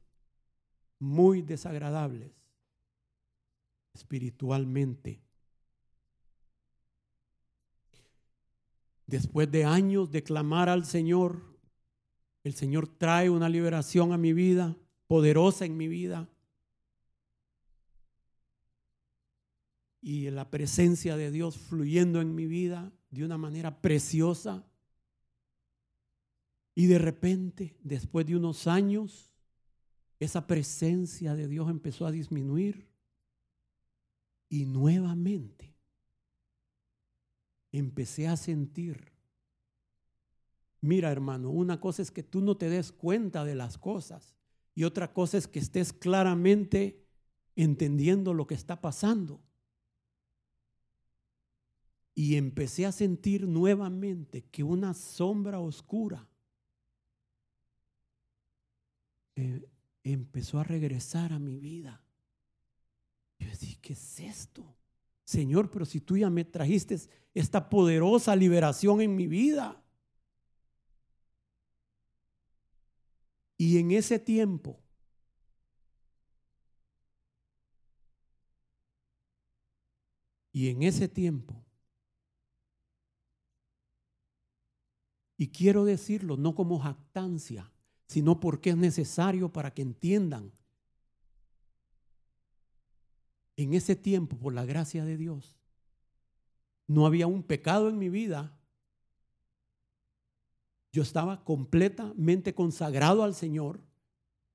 muy 0.99 1.41
desagradables 1.41 2.31
espiritualmente. 3.93 5.21
Después 9.07 9.49
de 9.51 9.65
años 9.65 10.11
de 10.11 10.23
clamar 10.23 10.69
al 10.69 10.85
Señor, 10.85 11.41
el 12.43 12.53
Señor 12.53 12.87
trae 12.87 13.29
una 13.29 13.49
liberación 13.49 14.13
a 14.13 14.17
mi 14.17 14.33
vida, 14.33 14.77
poderosa 15.07 15.65
en 15.65 15.75
mi 15.77 15.87
vida. 15.87 16.29
Y 20.01 20.29
la 20.29 20.49
presencia 20.49 21.17
de 21.17 21.31
Dios 21.31 21.57
fluyendo 21.57 22.21
en 22.21 22.35
mi 22.35 22.45
vida 22.45 22.93
de 23.09 23.25
una 23.25 23.37
manera 23.37 23.81
preciosa. 23.81 24.68
Y 26.79 26.87
de 26.87 26.97
repente, 26.97 27.75
después 27.83 28.25
de 28.25 28.37
unos 28.37 28.65
años, 28.65 29.35
esa 30.17 30.47
presencia 30.47 31.35
de 31.35 31.49
Dios 31.49 31.69
empezó 31.69 32.05
a 32.05 32.11
disminuir. 32.11 32.87
Y 34.47 34.63
nuevamente 34.63 35.75
empecé 37.73 38.29
a 38.29 38.37
sentir, 38.37 39.11
mira 40.79 41.11
hermano, 41.11 41.49
una 41.49 41.81
cosa 41.81 42.01
es 42.01 42.11
que 42.11 42.23
tú 42.23 42.39
no 42.39 42.55
te 42.55 42.69
des 42.69 42.93
cuenta 42.93 43.43
de 43.43 43.55
las 43.55 43.77
cosas 43.77 44.37
y 44.73 44.85
otra 44.85 45.11
cosa 45.11 45.37
es 45.37 45.49
que 45.49 45.59
estés 45.59 45.91
claramente 45.91 47.05
entendiendo 47.57 48.33
lo 48.33 48.47
que 48.47 48.55
está 48.55 48.79
pasando. 48.79 49.43
Y 52.15 52.37
empecé 52.37 52.85
a 52.85 52.93
sentir 52.93 53.49
nuevamente 53.49 54.45
que 54.45 54.63
una 54.63 54.93
sombra 54.93 55.59
oscura 55.59 56.28
Eh, 59.39 59.65
empezó 60.03 60.59
a 60.59 60.65
regresar 60.65 61.31
a 61.31 61.39
mi 61.39 61.57
vida. 61.59 62.03
Yo 63.39 63.47
decía, 63.47 63.77
¿qué 63.81 63.93
es 63.93 64.19
esto? 64.19 64.75
Señor, 65.23 65.71
pero 65.71 65.85
si 65.85 66.01
tú 66.01 66.17
ya 66.17 66.29
me 66.29 66.43
trajiste 66.43 66.99
esta 67.33 67.69
poderosa 67.69 68.35
liberación 68.35 68.99
en 68.99 69.15
mi 69.15 69.27
vida. 69.27 69.81
Y 73.55 73.77
en 73.77 73.91
ese 73.91 74.19
tiempo, 74.19 74.77
y 80.51 80.67
en 80.69 80.83
ese 80.83 81.07
tiempo, 81.07 81.65
y 85.37 85.47
quiero 85.49 85.85
decirlo 85.85 86.35
no 86.35 86.55
como 86.55 86.79
jactancia, 86.79 87.71
sino 88.09 88.39
porque 88.39 88.71
es 88.71 88.77
necesario 88.77 89.53
para 89.53 89.71
que 89.71 89.83
entiendan. 89.83 90.51
En 93.55 93.75
ese 93.75 93.95
tiempo, 93.95 94.35
por 94.35 94.51
la 94.51 94.65
gracia 94.65 95.05
de 95.05 95.15
Dios, 95.15 95.59
no 96.87 97.05
había 97.05 97.27
un 97.27 97.43
pecado 97.43 97.87
en 97.87 97.99
mi 97.99 98.09
vida. 98.09 98.57
Yo 100.91 101.03
estaba 101.03 101.43
completamente 101.43 102.55
consagrado 102.55 103.23
al 103.23 103.35
Señor 103.35 103.79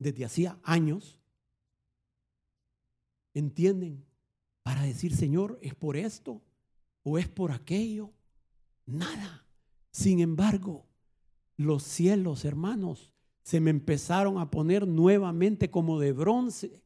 desde 0.01 0.25
hacía 0.25 0.59
años. 0.65 1.21
¿Entienden? 3.35 4.05
Para 4.65 4.83
decir, 4.83 5.15
Señor, 5.15 5.61
¿es 5.63 5.77
por 5.77 5.97
esto 5.97 6.43
o 7.05 7.19
es 7.19 7.29
por 7.29 7.53
aquello? 7.53 8.11
Nada. 8.85 9.47
Sin 9.93 10.19
embargo, 10.19 10.89
los 11.57 11.85
cielos, 11.85 12.45
hermanos, 12.45 13.14
se 13.45 13.61
me 13.61 13.71
empezaron 13.71 14.39
a 14.39 14.51
poner 14.51 14.89
nuevamente 14.89 15.71
como 15.71 16.01
de 16.01 16.13
bronce. 16.13 16.83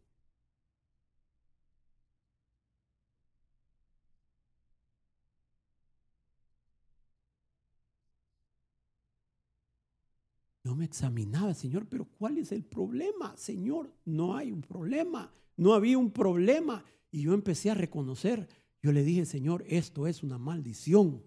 Yo 10.65 10.75
me 10.75 10.85
examinaba, 10.85 11.55
Señor, 11.55 11.87
pero 11.87 12.07
¿cuál 12.19 12.39
es 12.39 12.51
el 12.51 12.65
problema? 12.65 13.37
Señor, 13.37 13.95
no 14.05 14.37
hay 14.37 14.51
un 14.51 14.61
problema, 14.61 15.33
no 15.57 15.73
había 15.75 15.97
un 15.97 16.11
problema. 16.11 16.85
Y 17.13 17.23
yo 17.23 17.35
empecé 17.35 17.71
a 17.71 17.75
reconocer, 17.75 18.49
yo 18.83 18.91
le 18.91 19.05
dije, 19.05 19.25
Señor, 19.25 19.65
esto 19.69 20.09
es 20.09 20.25
una 20.25 20.39
maldición. 20.39 21.23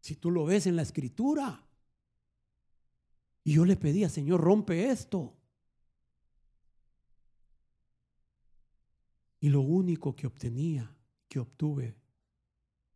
Si 0.00 0.14
tú 0.14 0.30
lo 0.30 0.44
ves 0.44 0.68
en 0.68 0.76
la 0.76 0.82
escritura. 0.82 1.66
Y 3.44 3.54
yo 3.54 3.64
le 3.64 3.76
pedía, 3.76 4.08
Señor, 4.08 4.40
rompe 4.40 4.90
esto. 4.90 5.36
Y 9.40 9.48
lo 9.48 9.62
único 9.62 10.14
que 10.14 10.26
obtenía, 10.26 10.94
que 11.28 11.38
obtuve, 11.38 11.96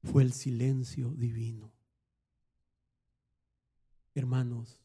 fue 0.02 0.22
el 0.22 0.32
silencio 0.32 1.10
divino. 1.10 1.72
Hermanos, 4.14 4.84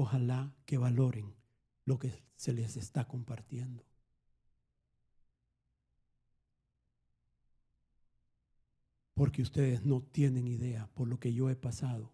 Ojalá 0.00 0.54
que 0.64 0.78
valoren 0.78 1.34
lo 1.84 1.98
que 1.98 2.22
se 2.36 2.52
les 2.52 2.76
está 2.76 3.08
compartiendo. 3.08 3.84
Porque 9.14 9.42
ustedes 9.42 9.84
no 9.84 10.00
tienen 10.00 10.46
idea 10.46 10.86
por 10.94 11.08
lo 11.08 11.18
que 11.18 11.32
yo 11.32 11.50
he 11.50 11.56
pasado. 11.56 12.12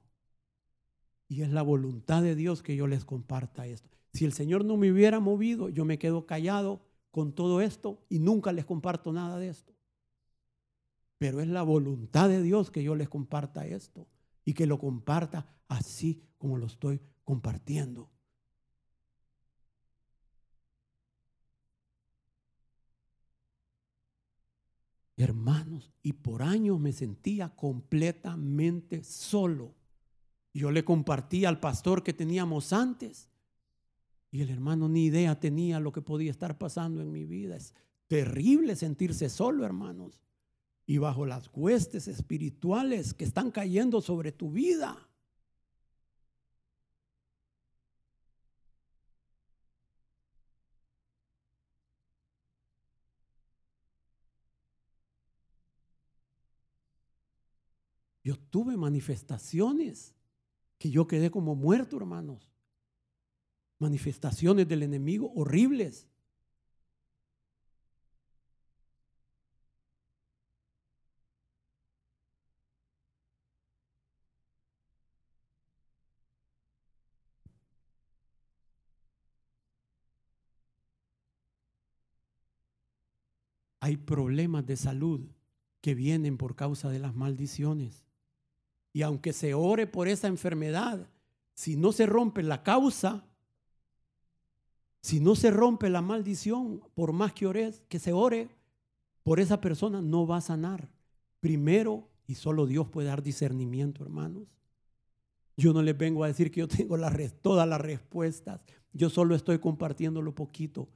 Y 1.34 1.42
es 1.42 1.50
la 1.50 1.62
voluntad 1.62 2.22
de 2.22 2.36
Dios 2.36 2.62
que 2.62 2.76
yo 2.76 2.86
les 2.86 3.04
comparta 3.04 3.66
esto. 3.66 3.98
Si 4.12 4.24
el 4.24 4.32
Señor 4.32 4.64
no 4.64 4.76
me 4.76 4.92
hubiera 4.92 5.18
movido, 5.18 5.68
yo 5.68 5.84
me 5.84 5.98
quedo 5.98 6.26
callado 6.26 6.80
con 7.10 7.32
todo 7.32 7.60
esto 7.60 7.98
y 8.08 8.20
nunca 8.20 8.52
les 8.52 8.64
comparto 8.64 9.12
nada 9.12 9.36
de 9.40 9.48
esto. 9.48 9.74
Pero 11.18 11.40
es 11.40 11.48
la 11.48 11.64
voluntad 11.64 12.28
de 12.28 12.40
Dios 12.40 12.70
que 12.70 12.84
yo 12.84 12.94
les 12.94 13.08
comparta 13.08 13.66
esto 13.66 14.06
y 14.44 14.52
que 14.52 14.66
lo 14.66 14.78
comparta 14.78 15.44
así 15.66 16.22
como 16.38 16.56
lo 16.56 16.66
estoy 16.66 17.00
compartiendo. 17.24 18.08
Hermanos, 25.16 25.92
y 26.00 26.12
por 26.12 26.44
años 26.44 26.78
me 26.78 26.92
sentía 26.92 27.48
completamente 27.56 29.02
solo. 29.02 29.74
Yo 30.54 30.70
le 30.70 30.84
compartí 30.84 31.44
al 31.44 31.58
pastor 31.58 32.04
que 32.04 32.12
teníamos 32.12 32.72
antes 32.72 33.28
y 34.30 34.40
el 34.40 34.50
hermano 34.50 34.88
ni 34.88 35.06
idea 35.06 35.38
tenía 35.38 35.80
lo 35.80 35.92
que 35.92 36.00
podía 36.00 36.30
estar 36.30 36.58
pasando 36.58 37.02
en 37.02 37.10
mi 37.10 37.24
vida. 37.24 37.56
Es 37.56 37.74
terrible 38.06 38.76
sentirse 38.76 39.28
solo, 39.28 39.64
hermanos. 39.64 40.22
Y 40.86 40.98
bajo 40.98 41.26
las 41.26 41.50
huestes 41.52 42.06
espirituales 42.06 43.14
que 43.14 43.24
están 43.24 43.50
cayendo 43.50 44.00
sobre 44.00 44.30
tu 44.30 44.50
vida. 44.50 45.08
Yo 58.22 58.36
tuve 58.36 58.76
manifestaciones 58.76 60.14
que 60.78 60.90
yo 60.90 61.06
quedé 61.06 61.30
como 61.30 61.54
muerto, 61.54 61.96
hermanos. 61.96 62.52
Manifestaciones 63.78 64.68
del 64.68 64.82
enemigo 64.82 65.32
horribles. 65.34 66.08
Hay 83.84 83.98
problemas 83.98 84.64
de 84.64 84.78
salud 84.78 85.28
que 85.82 85.94
vienen 85.94 86.38
por 86.38 86.56
causa 86.56 86.88
de 86.88 86.98
las 86.98 87.14
maldiciones. 87.14 88.03
Y 88.94 89.02
aunque 89.02 89.32
se 89.32 89.52
ore 89.52 89.88
por 89.88 90.06
esa 90.06 90.28
enfermedad, 90.28 91.10
si 91.52 91.76
no 91.76 91.90
se 91.90 92.06
rompe 92.06 92.44
la 92.44 92.62
causa, 92.62 93.26
si 95.02 95.18
no 95.18 95.34
se 95.34 95.50
rompe 95.50 95.90
la 95.90 96.00
maldición, 96.00 96.80
por 96.94 97.12
más 97.12 97.32
que 97.32 97.46
ores, 97.46 97.82
que 97.88 97.98
se 97.98 98.12
ore 98.12 98.48
por 99.24 99.40
esa 99.40 99.60
persona, 99.60 100.00
no 100.00 100.28
va 100.28 100.36
a 100.36 100.40
sanar. 100.40 100.88
Primero, 101.40 102.08
y 102.28 102.36
solo 102.36 102.66
Dios 102.66 102.88
puede 102.88 103.08
dar 103.08 103.20
discernimiento, 103.20 104.04
hermanos. 104.04 104.46
Yo 105.56 105.72
no 105.72 105.82
les 105.82 105.98
vengo 105.98 106.22
a 106.22 106.28
decir 106.28 106.52
que 106.52 106.60
yo 106.60 106.68
tengo 106.68 106.96
todas 107.42 107.68
las 107.68 107.80
respuestas. 107.80 108.60
Yo 108.92 109.10
solo 109.10 109.34
estoy 109.34 109.58
compartiendo 109.58 110.22
lo 110.22 110.36
poquito 110.36 110.88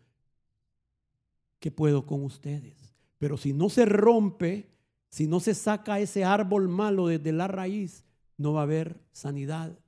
que 1.59 1.73
puedo 1.73 2.07
con 2.07 2.23
ustedes. 2.23 2.95
Pero 3.19 3.37
si 3.37 3.53
no 3.53 3.69
se 3.69 3.85
rompe 3.87 4.71
si 5.11 5.27
no 5.27 5.41
se 5.41 5.55
saca 5.55 6.01
ese 6.01 6.25
árbol 6.25 6.69
malo 6.69 7.07
desde 7.07 7.33
la 7.33 7.49
raíz, 7.49 8.05
no 8.37 8.53
va 8.53 8.61
a 8.61 8.65
haber 8.65 9.01
sanidad. 9.13 9.79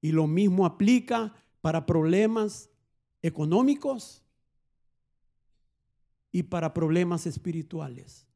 Y 0.00 0.12
lo 0.12 0.26
mismo 0.26 0.66
aplica 0.66 1.34
para 1.60 1.86
problemas 1.86 2.70
económicos 3.22 4.22
y 6.30 6.44
para 6.44 6.74
problemas 6.74 7.26
espirituales. 7.26 8.26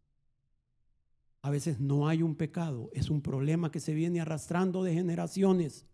A 1.42 1.50
veces 1.50 1.80
no 1.80 2.08
hay 2.08 2.22
un 2.22 2.36
pecado, 2.36 2.90
es 2.92 3.10
un 3.10 3.20
problema 3.20 3.70
que 3.70 3.80
se 3.80 3.94
viene 3.94 4.20
arrastrando 4.20 4.82
de 4.82 4.94
generaciones. 4.94 5.86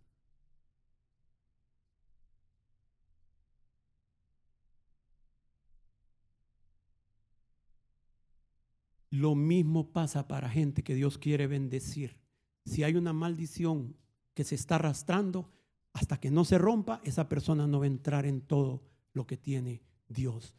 Lo 9.19 9.35
mismo 9.35 9.91
pasa 9.91 10.29
para 10.29 10.49
gente 10.49 10.85
que 10.85 10.95
Dios 10.95 11.19
quiere 11.19 11.49
bendecir. 11.49 12.16
Si 12.64 12.85
hay 12.85 12.95
una 12.95 13.12
maldición 13.12 13.97
que 14.33 14.45
se 14.45 14.55
está 14.55 14.77
arrastrando, 14.77 15.51
hasta 15.93 16.21
que 16.21 16.31
no 16.31 16.45
se 16.45 16.57
rompa, 16.57 17.01
esa 17.03 17.29
persona 17.29 17.66
no 17.66 17.81
va 17.81 17.87
a 17.87 17.89
entrar 17.89 18.27
en 18.27 18.43
todo 18.43 18.85
lo 19.14 19.27
que 19.27 19.37
tiene 19.37 19.83
Dios 20.09 20.55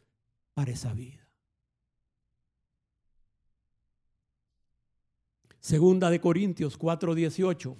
para 0.52 0.72
esa 0.72 0.92
vida. 0.92 1.26
Segunda 5.60 6.10
de 6.10 6.20
Corintios 6.20 6.78
4:18. 6.78 7.78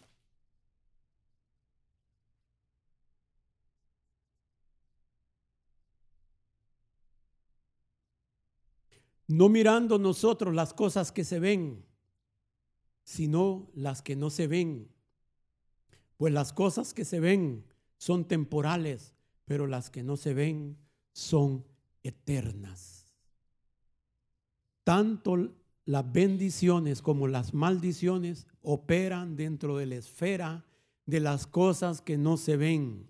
No 9.30 9.48
mirando 9.48 9.98
nosotros 9.98 10.54
las 10.54 10.74
cosas 10.74 11.12
que 11.12 11.22
se 11.22 11.38
ven, 11.38 11.84
sino 13.04 13.70
las 13.74 14.02
que 14.02 14.16
no 14.16 14.28
se 14.28 14.48
ven. 14.48 14.88
Pues 16.16 16.32
las 16.32 16.52
cosas 16.52 16.92
que 16.92 17.04
se 17.04 17.20
ven 17.20 17.64
son 17.96 18.26
temporales, 18.26 19.14
pero 19.44 19.68
las 19.68 19.88
que 19.88 20.02
no 20.02 20.16
se 20.16 20.34
ven 20.34 20.78
son 21.12 21.64
eternas. 22.02 23.06
Tanto 24.82 25.54
las 25.84 26.12
bendiciones 26.12 27.00
como 27.00 27.28
las 27.28 27.54
maldiciones 27.54 28.48
operan 28.62 29.36
dentro 29.36 29.76
de 29.76 29.86
la 29.86 29.94
esfera 29.94 30.66
de 31.06 31.20
las 31.20 31.46
cosas 31.46 32.00
que 32.02 32.18
no 32.18 32.36
se 32.36 32.56
ven. 32.56 33.08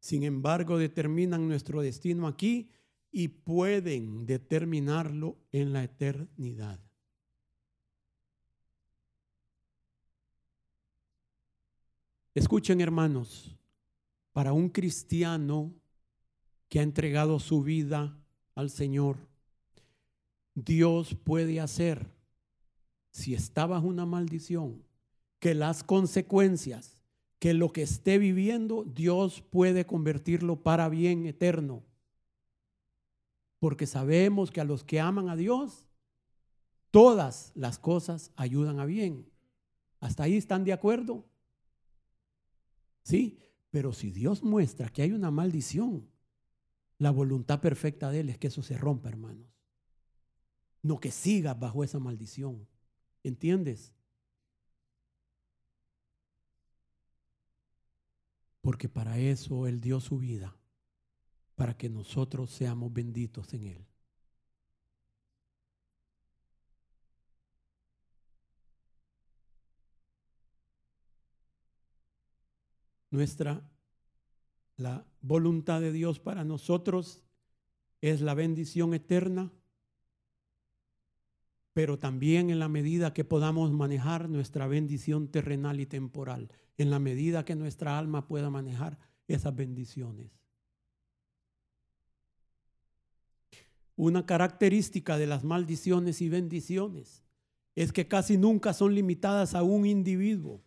Sin 0.00 0.24
embargo, 0.24 0.78
determinan 0.78 1.46
nuestro 1.46 1.80
destino 1.80 2.26
aquí 2.26 2.70
y 3.10 3.28
pueden 3.28 4.26
determinarlo 4.26 5.38
en 5.50 5.72
la 5.72 5.84
eternidad. 5.84 6.80
Escuchen 12.34 12.80
hermanos, 12.80 13.56
para 14.32 14.52
un 14.52 14.68
cristiano 14.68 15.74
que 16.68 16.78
ha 16.78 16.82
entregado 16.82 17.40
su 17.40 17.62
vida 17.62 18.16
al 18.54 18.70
Señor, 18.70 19.16
Dios 20.54 21.16
puede 21.24 21.60
hacer, 21.60 22.06
si 23.10 23.34
está 23.34 23.66
bajo 23.66 23.86
una 23.86 24.06
maldición, 24.06 24.84
que 25.40 25.54
las 25.54 25.82
consecuencias, 25.82 26.98
que 27.38 27.54
lo 27.54 27.72
que 27.72 27.82
esté 27.82 28.18
viviendo, 28.18 28.84
Dios 28.84 29.40
puede 29.40 29.86
convertirlo 29.86 30.62
para 30.62 30.88
bien 30.88 31.26
eterno 31.26 31.87
porque 33.58 33.86
sabemos 33.86 34.50
que 34.50 34.60
a 34.60 34.64
los 34.64 34.84
que 34.84 35.00
aman 35.00 35.28
a 35.28 35.36
Dios, 35.36 35.88
todas 36.90 37.52
las 37.54 37.78
cosas 37.78 38.32
ayudan 38.36 38.80
a 38.80 38.84
bien. 38.84 39.28
¿Hasta 40.00 40.24
ahí 40.24 40.36
están 40.36 40.64
de 40.64 40.72
acuerdo? 40.72 41.24
Sí, 43.02 43.38
pero 43.70 43.92
si 43.92 44.10
Dios 44.10 44.42
muestra 44.42 44.88
que 44.88 45.02
hay 45.02 45.12
una 45.12 45.30
maldición, 45.30 46.08
la 46.98 47.10
voluntad 47.10 47.60
perfecta 47.60 48.10
de 48.10 48.20
Él 48.20 48.28
es 48.28 48.38
que 48.38 48.48
eso 48.48 48.62
se 48.62 48.76
rompa, 48.76 49.08
hermanos. 49.08 49.46
No 50.82 50.98
que 50.98 51.10
sigas 51.10 51.58
bajo 51.58 51.84
esa 51.84 51.98
maldición. 51.98 52.66
¿Entiendes? 53.22 53.94
Porque 58.60 58.88
para 58.88 59.18
eso 59.18 59.66
Él 59.66 59.80
dio 59.80 60.00
su 60.00 60.18
vida, 60.18 60.57
para 61.58 61.76
que 61.76 61.88
nosotros 61.88 62.52
seamos 62.52 62.92
benditos 62.92 63.52
en 63.52 63.64
Él. 63.64 63.84
Nuestra, 73.10 73.68
la 74.76 75.04
voluntad 75.20 75.80
de 75.80 75.90
Dios 75.90 76.20
para 76.20 76.44
nosotros 76.44 77.24
es 78.02 78.20
la 78.20 78.34
bendición 78.34 78.94
eterna, 78.94 79.50
pero 81.72 81.98
también 81.98 82.50
en 82.50 82.60
la 82.60 82.68
medida 82.68 83.12
que 83.12 83.24
podamos 83.24 83.72
manejar 83.72 84.28
nuestra 84.28 84.68
bendición 84.68 85.26
terrenal 85.26 85.80
y 85.80 85.86
temporal, 85.86 86.52
en 86.76 86.90
la 86.90 87.00
medida 87.00 87.44
que 87.44 87.56
nuestra 87.56 87.98
alma 87.98 88.28
pueda 88.28 88.48
manejar 88.48 88.96
esas 89.26 89.56
bendiciones. 89.56 90.38
Una 93.98 94.24
característica 94.24 95.18
de 95.18 95.26
las 95.26 95.42
maldiciones 95.42 96.22
y 96.22 96.28
bendiciones 96.28 97.24
es 97.74 97.92
que 97.92 98.06
casi 98.06 98.38
nunca 98.38 98.72
son 98.72 98.94
limitadas 98.94 99.56
a 99.56 99.64
un 99.64 99.84
individuo. 99.86 100.62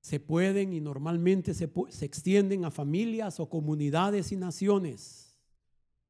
se 0.00 0.20
pueden 0.20 0.72
y 0.72 0.80
normalmente 0.80 1.52
se, 1.52 1.70
se, 1.90 2.06
extienden 2.06 2.64
a 2.64 2.70
familias 2.70 3.40
o 3.40 3.50
comunidades 3.50 4.32
y 4.32 4.36
naciones. 4.36 5.38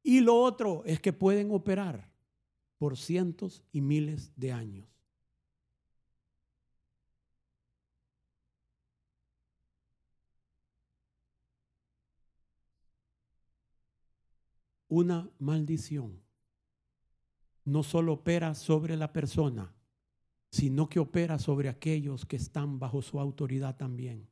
Y 0.03 0.21
lo 0.21 0.37
otro 0.41 0.83
es 0.85 1.01
que 1.01 1.11
pueden 1.11 1.51
operar 1.51 2.09
por 2.77 2.97
cientos 2.97 3.61
y 3.73 3.81
miles 3.81 4.31
de 4.37 4.53
años. 4.53 4.98
Una 14.89 15.29
maldición 15.39 16.21
no 17.63 17.83
solo 17.83 18.13
opera 18.13 18.55
sobre 18.55 18.97
la 18.97 19.13
persona, 19.13 19.73
sino 20.49 20.89
que 20.89 20.99
opera 20.99 21.37
sobre 21.37 21.69
aquellos 21.69 22.25
que 22.25 22.35
están 22.35 22.79
bajo 22.79 23.01
su 23.01 23.19
autoridad 23.19 23.77
también. 23.77 24.27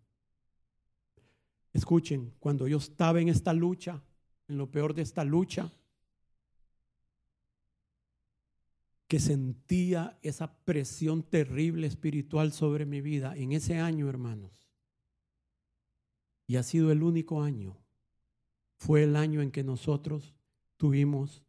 Escuchen, 1.73 2.33
cuando 2.39 2.67
yo 2.67 2.77
estaba 2.77 3.21
en 3.21 3.29
esta 3.29 3.53
lucha, 3.53 4.01
en 4.47 4.57
lo 4.57 4.71
peor 4.71 4.95
de 4.95 5.03
esta 5.03 5.23
lucha, 5.23 5.71
que 9.07 9.19
sentía 9.19 10.17
esa 10.21 10.57
presión 10.65 11.23
terrible 11.23 11.87
espiritual 11.87 12.51
sobre 12.51 12.85
mi 12.85 13.01
vida 13.01 13.37
en 13.37 13.51
ese 13.51 13.77
año, 13.77 14.09
hermanos. 14.09 14.67
Y 16.47 16.55
ha 16.55 16.63
sido 16.63 16.91
el 16.91 17.03
único 17.03 17.41
año. 17.41 17.77
Fue 18.77 19.03
el 19.03 19.15
año 19.15 19.41
en 19.41 19.51
que 19.51 19.63
nosotros 19.63 20.36
tuvimos 20.77 21.43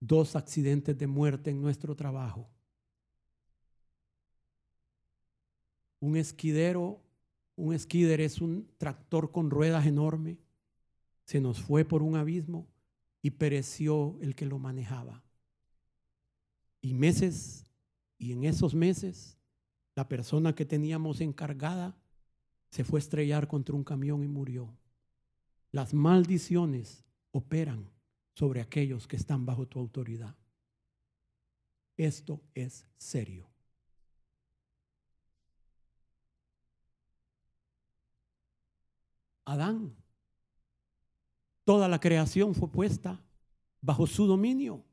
dos 0.00 0.36
accidentes 0.36 0.96
de 0.96 1.06
muerte 1.06 1.50
en 1.50 1.60
nuestro 1.60 1.96
trabajo. 1.96 2.48
Un 6.00 6.16
esquidero, 6.16 7.00
un 7.56 7.74
esquider 7.74 8.20
es 8.20 8.40
un 8.40 8.68
tractor 8.78 9.32
con 9.32 9.50
ruedas 9.50 9.86
enorme. 9.86 10.38
Se 11.24 11.40
nos 11.40 11.60
fue 11.60 11.84
por 11.84 12.02
un 12.02 12.16
abismo 12.16 12.68
y 13.22 13.30
pereció 13.30 14.16
el 14.20 14.34
que 14.34 14.46
lo 14.46 14.58
manejaba. 14.58 15.24
Y 16.80 16.94
meses, 16.94 17.64
y 18.16 18.32
en 18.32 18.44
esos 18.44 18.74
meses, 18.74 19.36
la 19.96 20.08
persona 20.08 20.54
que 20.54 20.64
teníamos 20.64 21.20
encargada 21.20 21.96
se 22.70 22.84
fue 22.84 22.98
a 22.98 23.02
estrellar 23.02 23.48
contra 23.48 23.74
un 23.74 23.82
camión 23.82 24.22
y 24.22 24.28
murió. 24.28 24.72
Las 25.72 25.92
maldiciones 25.92 27.04
operan 27.32 27.90
sobre 28.38 28.60
aquellos 28.60 29.08
que 29.08 29.16
están 29.16 29.44
bajo 29.44 29.66
tu 29.66 29.80
autoridad. 29.80 30.32
Esto 31.96 32.40
es 32.54 32.86
serio. 32.96 33.50
Adán. 39.44 39.92
Toda 41.64 41.88
la 41.88 41.98
creación 41.98 42.54
fue 42.54 42.70
puesta 42.70 43.20
bajo 43.80 44.06
su 44.06 44.28
dominio. 44.28 44.84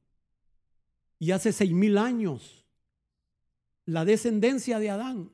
Y 1.20 1.30
hace 1.30 1.54
seis 1.54 1.72
mil 1.72 2.00
años, 2.00 2.66
la 3.86 4.06
descendencia 4.06 4.80
de 4.80 4.90
Adán 4.90 5.32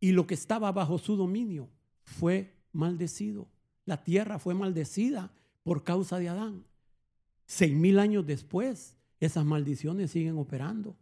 y 0.00 0.12
lo 0.12 0.26
que 0.26 0.34
estaba 0.34 0.70
bajo 0.70 0.98
su 0.98 1.16
dominio 1.16 1.70
fue 2.04 2.54
maldecido. 2.72 3.48
La 3.86 4.04
tierra 4.04 4.38
fue 4.38 4.52
maldecida 4.52 5.32
por 5.62 5.84
causa 5.84 6.18
de 6.18 6.28
Adán. 6.28 6.64
Seis 7.46 7.74
mil 7.74 7.98
años 7.98 8.26
después, 8.26 8.96
esas 9.20 9.44
maldiciones 9.44 10.10
siguen 10.10 10.38
operando. 10.38 10.96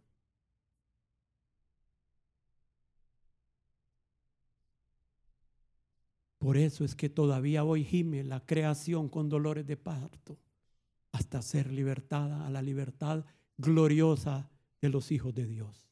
Por 6.37 6.57
eso 6.57 6.83
es 6.83 6.95
que 6.95 7.07
todavía 7.07 7.63
hoy 7.63 7.83
gime 7.83 8.23
la 8.23 8.39
creación 8.39 9.09
con 9.09 9.29
dolores 9.29 9.67
de 9.67 9.77
parto 9.77 10.39
hasta 11.11 11.41
ser 11.41 11.71
libertada 11.71 12.47
a 12.47 12.49
la 12.49 12.63
libertad 12.63 13.23
gloriosa 13.57 14.49
de 14.81 14.89
los 14.89 15.11
hijos 15.11 15.35
de 15.35 15.45
Dios. 15.45 15.87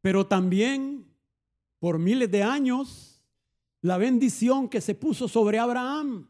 Pero 0.00 0.26
también 0.26 1.06
por 1.78 1.98
miles 1.98 2.30
de 2.30 2.42
años 2.42 3.21
la 3.82 3.98
bendición 3.98 4.68
que 4.68 4.80
se 4.80 4.94
puso 4.94 5.28
sobre 5.28 5.58
Abraham 5.58 6.28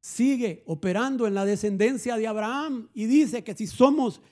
sigue 0.00 0.62
operando 0.66 1.26
en 1.26 1.34
la 1.34 1.44
descendencia 1.44 2.16
de 2.16 2.26
Abraham 2.26 2.88
y 2.94 3.06
dice 3.06 3.42
que 3.42 3.54
si 3.54 3.66
somos 3.66 4.22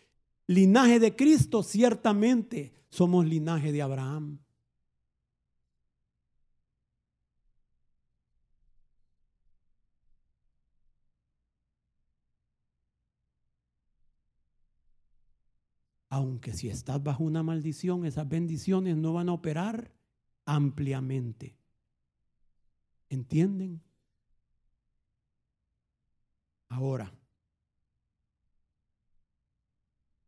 linaje 0.47 1.01
de 1.01 1.16
Cristo, 1.16 1.62
ciertamente 1.62 2.73
somos 2.91 3.27
linaje 3.27 3.73
de 3.73 3.83
Abraham. 3.83 4.39
Aunque 16.09 16.53
si 16.53 16.68
estás 16.68 17.03
bajo 17.03 17.25
una 17.25 17.43
maldición, 17.43 18.05
esas 18.05 18.29
bendiciones 18.29 18.97
no 18.97 19.14
van 19.14 19.31
a 19.31 19.33
operar 19.33 19.91
ampliamente. 20.45 21.62
¿Entienden? 23.13 23.83
Ahora, 26.69 27.13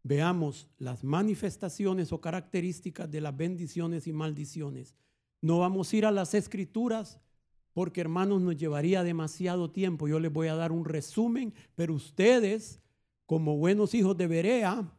veamos 0.03 0.69
las 0.79 1.03
manifestaciones 1.03 2.13
o 2.13 2.21
características 2.21 3.11
de 3.11 3.21
las 3.23 3.37
bendiciones 3.37 4.07
y 4.07 4.13
maldiciones. 4.13 4.95
No 5.41 5.61
vamos 5.61 5.93
a 5.93 5.97
ir 5.97 6.07
a 6.07 6.11
las 6.11 6.35
escrituras 6.35 7.19
porque 7.73 8.03
hermanos 8.03 8.43
nos 8.43 8.57
llevaría 8.57 9.03
demasiado 9.03 9.71
tiempo. 9.71 10.07
Yo 10.07 10.21
les 10.21 10.33
voy 10.33 10.49
a 10.49 10.55
dar 10.55 10.71
un 10.71 10.85
resumen, 10.85 11.55
pero 11.75 11.95
ustedes, 11.95 12.81
como 13.25 13.57
buenos 13.57 13.95
hijos 13.95 14.17
de 14.17 14.27
Berea, 14.27 14.93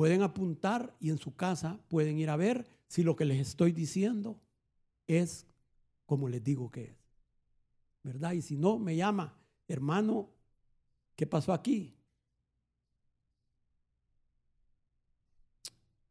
Pueden 0.00 0.22
apuntar 0.22 0.96
y 0.98 1.10
en 1.10 1.18
su 1.18 1.34
casa 1.34 1.78
pueden 1.88 2.18
ir 2.18 2.30
a 2.30 2.36
ver 2.36 2.66
si 2.86 3.02
lo 3.02 3.16
que 3.16 3.26
les 3.26 3.38
estoy 3.38 3.72
diciendo 3.72 4.40
es 5.06 5.46
como 6.10 6.28
les 6.28 6.42
digo 6.42 6.68
que 6.68 6.82
es. 6.86 6.96
¿Verdad? 8.02 8.32
Y 8.32 8.42
si 8.42 8.56
no, 8.56 8.80
me 8.80 8.96
llama, 8.96 9.32
hermano, 9.68 10.28
¿qué 11.14 11.24
pasó 11.24 11.52
aquí? 11.52 11.94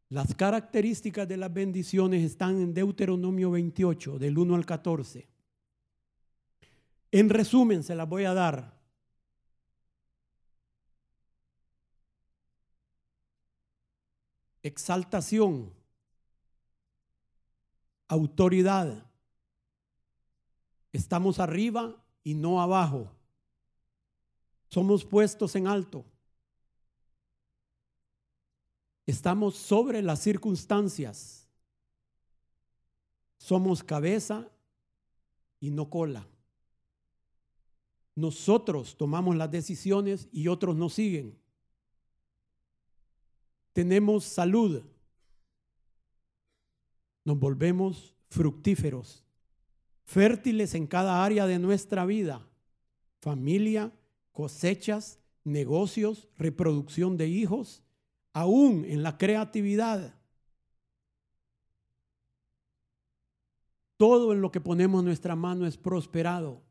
Las 0.08 0.34
características 0.36 1.28
de 1.28 1.36
las 1.36 1.54
bendiciones 1.54 2.24
están 2.24 2.62
en 2.62 2.74
Deuteronomio 2.74 3.52
28, 3.52 4.18
del 4.20 4.38
1 4.38 4.56
al 4.56 4.66
14. 4.66 5.28
En 7.12 7.30
resumen, 7.30 7.84
se 7.84 7.94
las 7.94 8.08
voy 8.08 8.24
a 8.24 8.34
dar. 8.34 8.80
exaltación, 14.64 15.74
autoridad. 18.08 19.09
Estamos 20.92 21.40
arriba 21.40 21.96
y 22.24 22.34
no 22.34 22.62
abajo. 22.62 23.12
Somos 24.70 25.04
puestos 25.04 25.56
en 25.56 25.68
alto. 25.68 26.06
Estamos 29.06 29.56
sobre 29.56 30.02
las 30.02 30.20
circunstancias. 30.20 31.48
Somos 33.38 33.84
cabeza 33.84 34.48
y 35.60 35.72
no 35.72 35.90
cola. 35.90 36.28
Nosotros 38.14 38.98
tomamos 38.98 39.36
las 39.36 39.50
decisiones 39.50 40.28
y 40.32 40.48
otros 40.48 40.76
nos 40.76 40.94
siguen. 40.94 41.40
Tenemos 43.74 44.26
salud. 44.26 44.84
Nos 47.24 47.40
volvemos 47.40 48.14
fructíferos, 48.30 49.24
fértiles 50.10 50.74
en 50.74 50.88
cada 50.88 51.24
área 51.24 51.46
de 51.46 51.60
nuestra 51.60 52.04
vida. 52.04 52.44
Familia, 53.22 53.94
cosechas, 54.32 55.20
negocios, 55.44 56.28
reproducción 56.36 57.16
de 57.16 57.28
hijos, 57.28 57.84
aún 58.34 58.86
en 58.86 59.04
la 59.04 59.20
creatividad. 59.20 60.16
Todo 63.98 64.34
en 64.34 64.42
lo 64.42 64.52
que 64.52 64.60
ponemos 64.60 65.04
nuestra 65.04 65.36
mano 65.36 65.68
es 65.68 65.78
prosperado. 65.78 66.64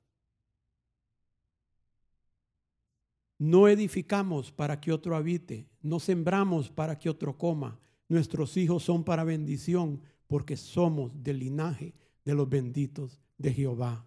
No 3.39 3.69
edificamos 3.69 4.51
para 4.51 4.81
que 4.81 4.93
otro 4.93 5.15
habite, 5.15 5.69
no 5.81 6.01
sembramos 6.01 6.71
para 6.71 6.99
que 6.99 7.09
otro 7.09 7.39
coma. 7.39 7.79
Nuestros 8.09 8.57
hijos 8.57 8.83
son 8.83 9.05
para 9.05 9.23
bendición 9.23 10.03
porque 10.27 10.57
somos 10.57 11.13
del 11.23 11.39
linaje 11.39 11.95
de 12.25 12.35
los 12.35 12.49
benditos 12.49 13.21
de 13.39 13.53
Jehová. 13.53 14.05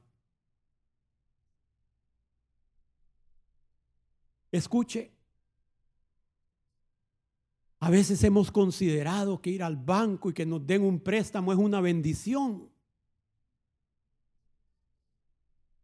Escuche, 4.51 5.11
a 7.79 7.89
veces 7.89 8.23
hemos 8.23 8.51
considerado 8.51 9.41
que 9.41 9.49
ir 9.49 9.63
al 9.63 9.77
banco 9.77 10.29
y 10.29 10.33
que 10.33 10.45
nos 10.45 10.65
den 10.67 10.83
un 10.83 10.99
préstamo 10.99 11.51
es 11.51 11.57
una 11.57 11.81
bendición. 11.81 12.69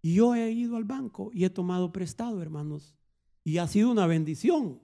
Y 0.02 0.16
yo 0.16 0.36
he 0.36 0.52
ido 0.52 0.76
al 0.76 0.84
banco 0.84 1.32
y 1.34 1.46
he 1.46 1.50
tomado 1.50 1.92
prestado, 1.92 2.42
hermanos, 2.42 2.96
y 3.44 3.58
ha 3.58 3.68
sido 3.68 3.90
una 3.90 4.06
bendición. 4.06 4.80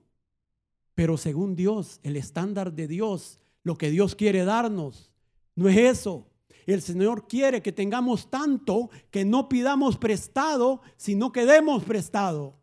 Pero 0.94 1.16
según 1.16 1.54
Dios, 1.54 2.00
el 2.02 2.16
estándar 2.16 2.72
de 2.72 2.88
Dios, 2.88 3.38
lo 3.62 3.76
que 3.76 3.90
Dios 3.90 4.14
quiere 4.14 4.44
darnos, 4.44 5.12
no 5.54 5.68
es 5.68 5.76
eso. 5.76 6.26
El 6.66 6.82
Señor 6.82 7.26
quiere 7.26 7.62
que 7.62 7.72
tengamos 7.72 8.30
tanto 8.30 8.90
que 9.10 9.24
no 9.24 9.48
pidamos 9.48 9.98
prestado, 9.98 10.80
sino 10.96 11.32
que 11.32 11.44
demos 11.44 11.84
prestado. 11.84 12.58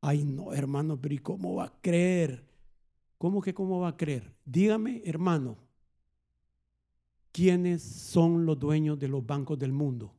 Ay, 0.00 0.24
no, 0.24 0.52
hermano, 0.52 1.00
pero 1.00 1.14
¿y 1.14 1.18
cómo 1.18 1.54
va 1.54 1.64
a 1.64 1.80
creer? 1.80 2.44
¿Cómo 3.18 3.40
que 3.40 3.54
cómo 3.54 3.80
va 3.80 3.88
a 3.88 3.96
creer? 3.96 4.34
Dígame, 4.44 5.02
hermano, 5.04 5.56
¿quiénes 7.32 7.82
son 7.82 8.46
los 8.46 8.58
dueños 8.58 8.98
de 8.98 9.08
los 9.08 9.24
bancos 9.24 9.58
del 9.58 9.72
mundo? 9.72 10.14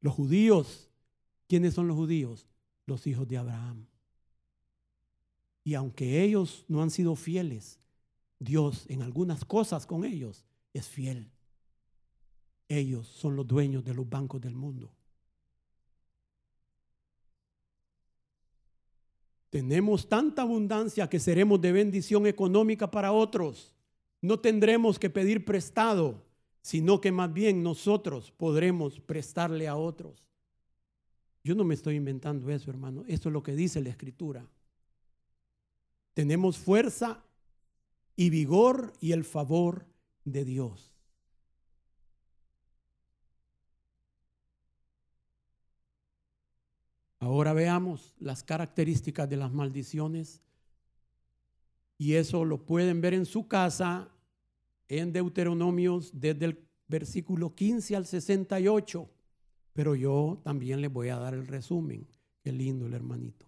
Los 0.00 0.14
judíos. 0.14 0.88
¿Quiénes 1.48 1.74
son 1.74 1.88
los 1.88 1.96
judíos? 1.96 2.46
Los 2.86 3.06
hijos 3.06 3.26
de 3.26 3.38
Abraham. 3.38 3.86
Y 5.64 5.74
aunque 5.74 6.22
ellos 6.22 6.64
no 6.68 6.82
han 6.82 6.90
sido 6.90 7.14
fieles, 7.14 7.78
Dios 8.38 8.86
en 8.88 9.02
algunas 9.02 9.44
cosas 9.44 9.86
con 9.86 10.04
ellos 10.04 10.44
es 10.72 10.88
fiel. 10.88 11.30
Ellos 12.68 13.06
son 13.06 13.34
los 13.34 13.46
dueños 13.46 13.84
de 13.84 13.94
los 13.94 14.08
bancos 14.08 14.40
del 14.40 14.54
mundo. 14.54 14.92
Tenemos 19.50 20.08
tanta 20.08 20.42
abundancia 20.42 21.08
que 21.08 21.18
seremos 21.18 21.60
de 21.60 21.72
bendición 21.72 22.26
económica 22.26 22.90
para 22.90 23.12
otros. 23.12 23.74
No 24.20 24.38
tendremos 24.38 24.98
que 24.98 25.08
pedir 25.08 25.44
prestado, 25.44 26.22
sino 26.60 27.00
que 27.00 27.10
más 27.10 27.32
bien 27.32 27.62
nosotros 27.62 28.30
podremos 28.32 29.00
prestarle 29.00 29.66
a 29.66 29.76
otros. 29.76 30.28
Yo 31.42 31.54
no 31.54 31.64
me 31.64 31.74
estoy 31.74 31.96
inventando 31.96 32.50
eso, 32.50 32.70
hermano. 32.70 33.04
Esto 33.06 33.30
es 33.30 33.32
lo 33.32 33.42
que 33.42 33.54
dice 33.54 33.80
la 33.80 33.88
Escritura. 33.88 34.46
Tenemos 36.12 36.58
fuerza 36.58 37.24
y 38.18 38.30
vigor 38.30 38.94
y 39.00 39.12
el 39.12 39.22
favor 39.22 39.86
de 40.24 40.44
Dios. 40.44 40.92
Ahora 47.20 47.52
veamos 47.52 48.16
las 48.18 48.42
características 48.42 49.30
de 49.30 49.36
las 49.36 49.52
maldiciones. 49.52 50.42
Y 51.96 52.14
eso 52.14 52.44
lo 52.44 52.66
pueden 52.66 53.00
ver 53.00 53.14
en 53.14 53.24
su 53.24 53.46
casa 53.46 54.08
en 54.88 55.12
Deuteronomios 55.12 56.10
desde 56.12 56.46
el 56.46 56.68
versículo 56.88 57.54
15 57.54 57.94
al 57.94 58.04
68. 58.04 59.08
Pero 59.74 59.94
yo 59.94 60.40
también 60.42 60.80
les 60.80 60.92
voy 60.92 61.10
a 61.10 61.20
dar 61.20 61.34
el 61.34 61.46
resumen. 61.46 62.08
Qué 62.42 62.50
lindo 62.50 62.86
el 62.86 62.94
hermanito. 62.94 63.47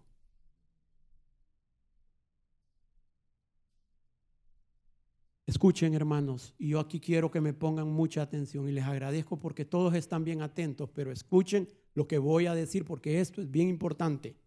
Escuchen, 5.51 5.93
hermanos, 5.93 6.55
y 6.57 6.69
yo 6.69 6.79
aquí 6.79 7.01
quiero 7.01 7.29
que 7.29 7.41
me 7.41 7.51
pongan 7.51 7.89
mucha 7.89 8.21
atención 8.21 8.69
y 8.69 8.71
les 8.71 8.85
agradezco 8.85 9.37
porque 9.37 9.65
todos 9.65 9.93
están 9.95 10.23
bien 10.23 10.41
atentos, 10.41 10.89
pero 10.93 11.11
escuchen 11.11 11.67
lo 11.93 12.07
que 12.07 12.19
voy 12.19 12.45
a 12.45 12.55
decir 12.55 12.85
porque 12.85 13.19
esto 13.19 13.41
es 13.41 13.51
bien 13.51 13.67
importante. 13.67 14.37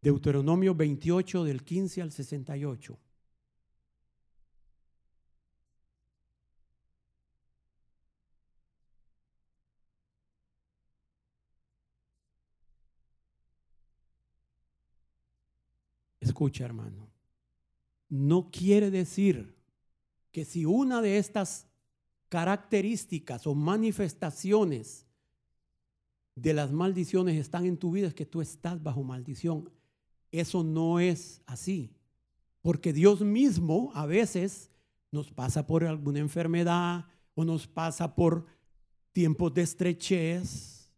Deuteronomio 0.00 0.74
28 0.74 1.44
del 1.44 1.62
15 1.62 2.00
al 2.00 2.10
68. 2.10 2.98
Escucha, 16.20 16.64
hermano 16.64 17.11
no 18.12 18.50
quiere 18.50 18.90
decir 18.90 19.56
que 20.32 20.44
si 20.44 20.66
una 20.66 21.00
de 21.00 21.16
estas 21.16 21.66
características 22.28 23.46
o 23.46 23.54
manifestaciones 23.54 25.06
de 26.34 26.52
las 26.52 26.72
maldiciones 26.72 27.38
están 27.38 27.64
en 27.64 27.78
tu 27.78 27.90
vida 27.90 28.08
es 28.08 28.14
que 28.14 28.26
tú 28.26 28.42
estás 28.42 28.82
bajo 28.82 29.02
maldición. 29.02 29.70
Eso 30.30 30.62
no 30.62 31.00
es 31.00 31.40
así. 31.46 31.96
Porque 32.60 32.92
Dios 32.92 33.22
mismo 33.22 33.90
a 33.94 34.04
veces 34.04 34.70
nos 35.10 35.30
pasa 35.30 35.66
por 35.66 35.82
alguna 35.82 36.18
enfermedad 36.18 37.06
o 37.34 37.46
nos 37.46 37.66
pasa 37.66 38.14
por 38.14 38.44
tiempos 39.12 39.54
de 39.54 39.62
estrechez 39.62 40.92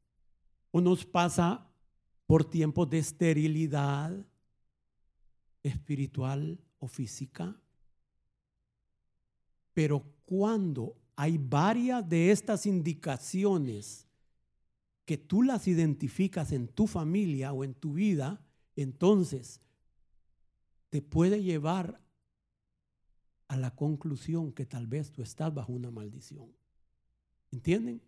o 0.73 0.81
nos 0.81 1.07
pasa 1.07 1.70
por 2.27 2.45
tiempos 2.45 2.91
de 2.91 2.99
esterilidad 2.99 4.12
espiritual 5.62 6.59
física. 6.89 7.61
Pero 9.73 10.05
cuando 10.24 10.97
hay 11.16 11.39
varias 11.39 12.09
de 12.09 12.31
estas 12.31 12.66
indicaciones 12.66 14.06
que 15.05 15.19
tú 15.19 15.43
las 15.43 15.69
identificas 15.69 16.52
en 16.52 16.69
tu 16.69 16.86
familia 16.86 17.52
o 17.52 17.65
en 17.65 17.74
tu 17.74 17.94
vida, 17.94 18.40
entonces 18.77 19.61
te 20.90 21.02
puede 21.02 21.43
llevar 21.43 22.01
a 23.48 23.56
la 23.56 23.74
conclusión 23.74 24.52
que 24.52 24.65
tal 24.65 24.86
vez 24.86 25.12
tú 25.12 25.23
estás 25.23 25.52
bajo 25.52 25.73
una 25.73 25.90
maldición. 25.90 26.48
¿Entienden? 27.51 28.01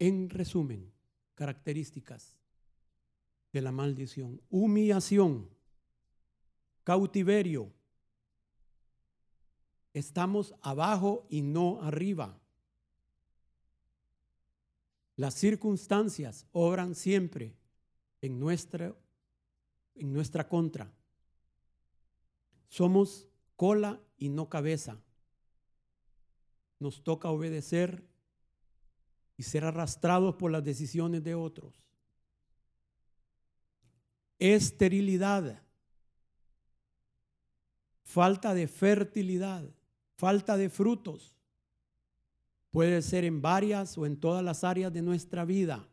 En 0.00 0.30
resumen, 0.30 0.90
características 1.34 2.38
de 3.52 3.60
la 3.60 3.70
maldición. 3.70 4.40
Humillación, 4.48 5.50
cautiverio. 6.84 7.70
Estamos 9.92 10.54
abajo 10.62 11.26
y 11.28 11.42
no 11.42 11.82
arriba. 11.82 12.40
Las 15.16 15.34
circunstancias 15.34 16.46
obran 16.52 16.94
siempre 16.94 17.54
en 18.22 18.40
nuestra, 18.40 18.96
en 19.96 20.12
nuestra 20.14 20.48
contra. 20.48 20.90
Somos 22.68 23.28
cola 23.54 24.00
y 24.16 24.30
no 24.30 24.48
cabeza. 24.48 24.98
Nos 26.78 27.04
toca 27.04 27.28
obedecer 27.28 28.09
y 29.40 29.42
ser 29.42 29.64
arrastrados 29.64 30.34
por 30.34 30.50
las 30.50 30.62
decisiones 30.62 31.24
de 31.24 31.34
otros. 31.34 31.82
Esterilidad, 34.38 35.62
falta 38.02 38.52
de 38.52 38.68
fertilidad, 38.68 39.64
falta 40.18 40.58
de 40.58 40.68
frutos. 40.68 41.34
Puede 42.70 43.00
ser 43.00 43.24
en 43.24 43.40
varias 43.40 43.96
o 43.96 44.04
en 44.04 44.20
todas 44.20 44.44
las 44.44 44.62
áreas 44.62 44.92
de 44.92 45.00
nuestra 45.00 45.46
vida. 45.46 45.88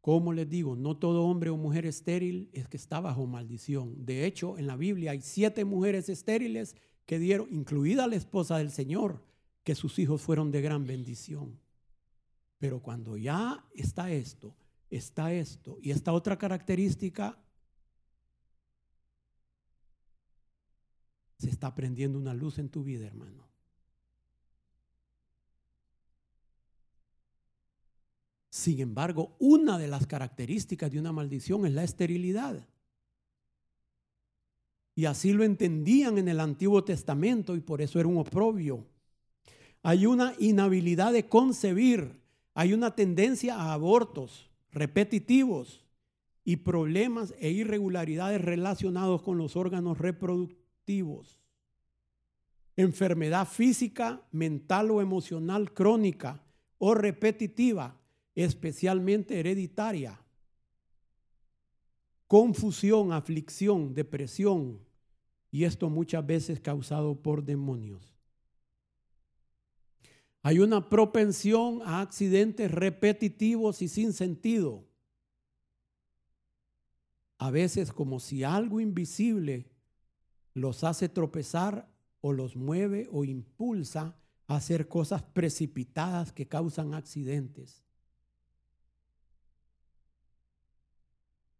Como 0.00 0.32
les 0.32 0.48
digo, 0.48 0.76
no 0.76 0.96
todo 0.96 1.24
hombre 1.24 1.50
o 1.50 1.56
mujer 1.56 1.84
estéril 1.84 2.48
es 2.52 2.68
que 2.68 2.76
está 2.76 3.00
bajo 3.00 3.26
maldición. 3.26 4.06
De 4.06 4.24
hecho, 4.24 4.56
en 4.56 4.68
la 4.68 4.76
Biblia 4.76 5.10
hay 5.10 5.20
siete 5.20 5.64
mujeres 5.64 6.08
estériles 6.08 6.76
que 7.06 7.18
dieron, 7.18 7.48
incluida 7.50 8.06
la 8.06 8.14
esposa 8.14 8.58
del 8.58 8.70
Señor, 8.70 9.26
que 9.68 9.74
sus 9.74 9.98
hijos 9.98 10.22
fueron 10.22 10.50
de 10.50 10.62
gran 10.62 10.86
bendición. 10.86 11.60
Pero 12.56 12.80
cuando 12.80 13.18
ya 13.18 13.68
está 13.74 14.10
esto, 14.10 14.56
está 14.88 15.30
esto 15.34 15.78
y 15.82 15.90
esta 15.90 16.14
otra 16.14 16.38
característica, 16.38 17.38
se 21.38 21.50
está 21.50 21.74
prendiendo 21.74 22.18
una 22.18 22.32
luz 22.32 22.58
en 22.58 22.70
tu 22.70 22.82
vida, 22.82 23.06
hermano. 23.06 23.46
Sin 28.48 28.80
embargo, 28.80 29.36
una 29.38 29.76
de 29.76 29.88
las 29.88 30.06
características 30.06 30.90
de 30.90 30.98
una 30.98 31.12
maldición 31.12 31.66
es 31.66 31.74
la 31.74 31.84
esterilidad. 31.84 32.66
Y 34.94 35.04
así 35.04 35.34
lo 35.34 35.44
entendían 35.44 36.16
en 36.16 36.28
el 36.28 36.40
Antiguo 36.40 36.82
Testamento 36.84 37.54
y 37.54 37.60
por 37.60 37.82
eso 37.82 38.00
era 38.00 38.08
un 38.08 38.16
oprobio. 38.16 38.86
Hay 39.82 40.06
una 40.06 40.34
inhabilidad 40.38 41.12
de 41.12 41.28
concebir, 41.28 42.20
hay 42.54 42.72
una 42.72 42.94
tendencia 42.94 43.54
a 43.56 43.72
abortos 43.72 44.50
repetitivos 44.72 45.84
y 46.44 46.56
problemas 46.56 47.34
e 47.38 47.50
irregularidades 47.50 48.40
relacionados 48.40 49.22
con 49.22 49.38
los 49.38 49.56
órganos 49.56 49.98
reproductivos. 49.98 51.40
Enfermedad 52.76 53.46
física, 53.46 54.22
mental 54.30 54.90
o 54.90 55.00
emocional 55.00 55.72
crónica 55.72 56.42
o 56.78 56.94
repetitiva 56.94 58.00
especialmente 58.34 59.40
hereditaria, 59.40 60.20
confusión, 62.28 63.12
aflicción, 63.12 63.94
depresión, 63.94 64.80
y 65.50 65.64
esto 65.64 65.90
muchas 65.90 66.24
veces 66.24 66.60
causado 66.60 67.20
por 67.20 67.42
demonios. 67.42 68.17
Hay 70.48 70.60
una 70.60 70.88
propensión 70.88 71.82
a 71.84 72.00
accidentes 72.00 72.70
repetitivos 72.70 73.82
y 73.82 73.88
sin 73.88 74.14
sentido. 74.14 74.88
A 77.36 77.50
veces 77.50 77.92
como 77.92 78.18
si 78.18 78.44
algo 78.44 78.80
invisible 78.80 79.70
los 80.54 80.84
hace 80.84 81.10
tropezar 81.10 81.86
o 82.22 82.32
los 82.32 82.56
mueve 82.56 83.10
o 83.12 83.26
impulsa 83.26 84.16
a 84.46 84.56
hacer 84.56 84.88
cosas 84.88 85.22
precipitadas 85.22 86.32
que 86.32 86.48
causan 86.48 86.94
accidentes. 86.94 87.84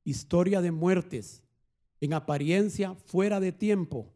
historia 0.03 0.63
de 0.63 0.73
muertes, 0.73 1.43
en 2.01 2.15
apariencia 2.15 2.95
fuera 2.95 3.39
de 3.39 3.53
tiempo, 3.53 4.15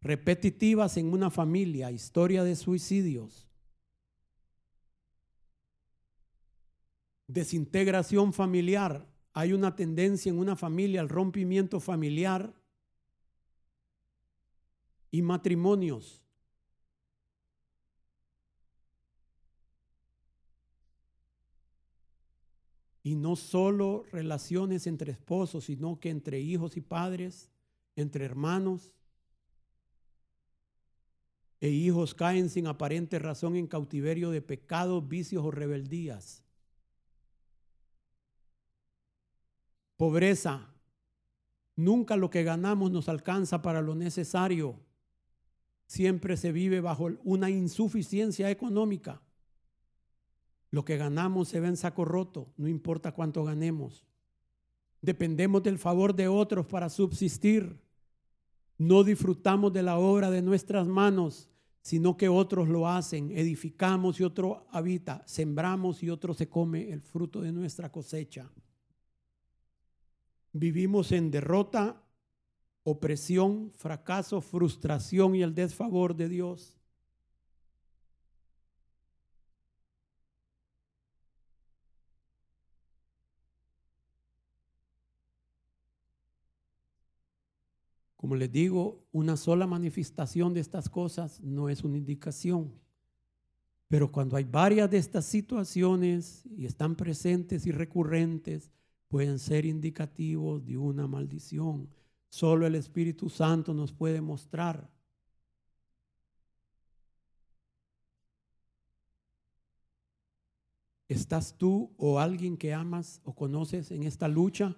repetitivas 0.00 0.96
en 0.96 1.12
una 1.12 1.28
familia, 1.28 1.90
historia 1.90 2.42
de 2.42 2.56
suicidios, 2.56 3.46
desintegración 7.26 8.32
familiar. 8.32 9.06
Hay 9.32 9.52
una 9.52 9.74
tendencia 9.74 10.30
en 10.30 10.38
una 10.38 10.56
familia 10.56 11.00
al 11.00 11.08
rompimiento 11.08 11.80
familiar 11.80 12.54
y 15.10 15.22
matrimonios 15.22 16.24
Y 23.06 23.16
no 23.16 23.36
solo 23.36 24.06
relaciones 24.10 24.86
entre 24.86 25.12
esposos, 25.12 25.66
sino 25.66 26.00
que 26.00 26.08
entre 26.08 26.40
hijos 26.40 26.78
y 26.78 26.80
padres, 26.80 27.50
entre 27.96 28.24
hermanos. 28.24 28.94
E 31.60 31.68
hijos 31.68 32.14
caen 32.14 32.48
sin 32.48 32.66
aparente 32.66 33.18
razón 33.18 33.56
en 33.56 33.66
cautiverio 33.66 34.30
de 34.30 34.40
pecados, 34.40 35.06
vicios 35.06 35.44
o 35.44 35.50
rebeldías. 35.50 36.43
Pobreza. 39.96 40.74
Nunca 41.76 42.16
lo 42.16 42.30
que 42.30 42.44
ganamos 42.44 42.90
nos 42.90 43.08
alcanza 43.08 43.62
para 43.62 43.82
lo 43.82 43.94
necesario. 43.94 44.80
Siempre 45.86 46.36
se 46.36 46.52
vive 46.52 46.80
bajo 46.80 47.10
una 47.24 47.50
insuficiencia 47.50 48.50
económica. 48.50 49.22
Lo 50.70 50.84
que 50.84 50.96
ganamos 50.96 51.48
se 51.48 51.60
ve 51.60 51.68
en 51.68 51.76
saco 51.76 52.04
roto, 52.04 52.52
no 52.56 52.68
importa 52.68 53.12
cuánto 53.12 53.44
ganemos. 53.44 54.04
Dependemos 55.00 55.62
del 55.62 55.78
favor 55.78 56.14
de 56.14 56.28
otros 56.28 56.66
para 56.66 56.88
subsistir. 56.88 57.80
No 58.78 59.04
disfrutamos 59.04 59.72
de 59.72 59.82
la 59.82 59.98
obra 59.98 60.30
de 60.30 60.42
nuestras 60.42 60.88
manos, 60.88 61.50
sino 61.82 62.16
que 62.16 62.28
otros 62.28 62.68
lo 62.68 62.88
hacen. 62.88 63.30
Edificamos 63.30 64.18
y 64.18 64.24
otro 64.24 64.66
habita. 64.70 65.22
Sembramos 65.26 66.02
y 66.02 66.10
otro 66.10 66.34
se 66.34 66.48
come 66.48 66.90
el 66.90 67.02
fruto 67.02 67.40
de 67.42 67.52
nuestra 67.52 67.92
cosecha. 67.92 68.50
Vivimos 70.56 71.10
en 71.10 71.32
derrota, 71.32 72.00
opresión, 72.84 73.72
fracaso, 73.72 74.40
frustración 74.40 75.34
y 75.34 75.42
el 75.42 75.52
desfavor 75.52 76.14
de 76.14 76.28
Dios. 76.28 76.78
Como 88.14 88.36
les 88.36 88.52
digo, 88.52 89.04
una 89.10 89.36
sola 89.36 89.66
manifestación 89.66 90.54
de 90.54 90.60
estas 90.60 90.88
cosas 90.88 91.40
no 91.40 91.68
es 91.68 91.82
una 91.82 91.98
indicación. 91.98 92.72
Pero 93.88 94.12
cuando 94.12 94.36
hay 94.36 94.44
varias 94.44 94.88
de 94.88 94.98
estas 94.98 95.24
situaciones 95.24 96.46
y 96.56 96.64
están 96.64 96.94
presentes 96.94 97.66
y 97.66 97.72
recurrentes, 97.72 98.70
pueden 99.14 99.38
ser 99.38 99.64
indicativos 99.64 100.66
de 100.66 100.76
una 100.76 101.06
maldición. 101.06 101.88
Solo 102.28 102.66
el 102.66 102.74
Espíritu 102.74 103.30
Santo 103.30 103.72
nos 103.72 103.92
puede 103.92 104.20
mostrar. 104.20 104.90
¿Estás 111.06 111.56
tú 111.56 111.94
o 111.96 112.18
alguien 112.18 112.56
que 112.56 112.74
amas 112.74 113.20
o 113.22 113.36
conoces 113.36 113.92
en 113.92 114.02
esta 114.02 114.26
lucha? 114.26 114.76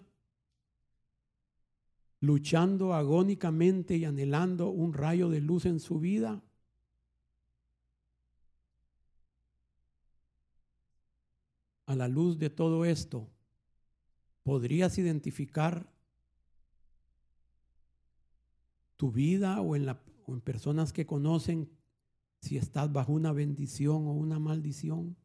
luchando 2.21 2.93
agónicamente 2.93 3.97
y 3.97 4.05
anhelando 4.05 4.69
un 4.69 4.93
rayo 4.93 5.31
de 5.31 5.41
luz 5.41 5.65
en 5.65 5.81
su 5.81 5.99
vida? 5.99 6.43
A 11.87 11.95
la 11.95 12.07
luz 12.07 12.39
de 12.39 12.51
todo 12.51 12.85
esto, 12.85 13.31
¿podrías 14.47 14.97
identificar 14.97 15.93
tu 18.97 19.10
vida 19.10 19.60
o 19.60 19.74
en, 19.74 19.93
personas 20.44 20.93
que 20.93 21.05
conocen 21.05 21.68
si 22.40 22.56
estás 22.56 22.93
bajo 22.93 23.12
una 23.12 23.32
bendición 23.32 24.06
o 24.06 24.12
una 24.12 24.39
maldición? 24.39 25.16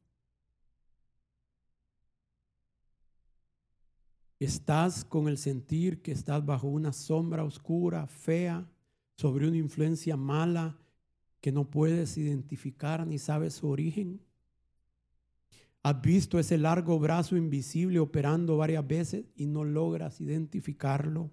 Estás 4.40 5.06
con 5.06 5.28
el 5.28 5.38
sentir 5.38 6.02
que 6.02 6.14
estás 6.14 6.44
bajo 6.44 6.68
una 6.68 6.92
sombra 6.92 7.44
oscura, 7.44 8.08
fea, 8.08 8.68
sobre 9.18 9.48
una 9.48 9.58
influencia 9.58 10.18
mala 10.18 10.80
que 11.42 11.52
no 11.52 11.70
puedes 11.70 12.18
identificar 12.18 13.06
ni 13.06 13.20
sabes 13.20 13.54
su 13.54 13.70
origen. 13.70 14.20
Has 15.84 16.00
visto 16.02 16.38
ese 16.38 16.58
largo 16.58 17.00
brazo 17.00 17.36
invisible 17.36 18.00
operando 18.00 18.58
varias 18.58 18.86
veces 18.86 19.26
y 19.36 19.48
no 19.48 19.64
logras 19.64 20.22
identificarlo. 20.22 21.32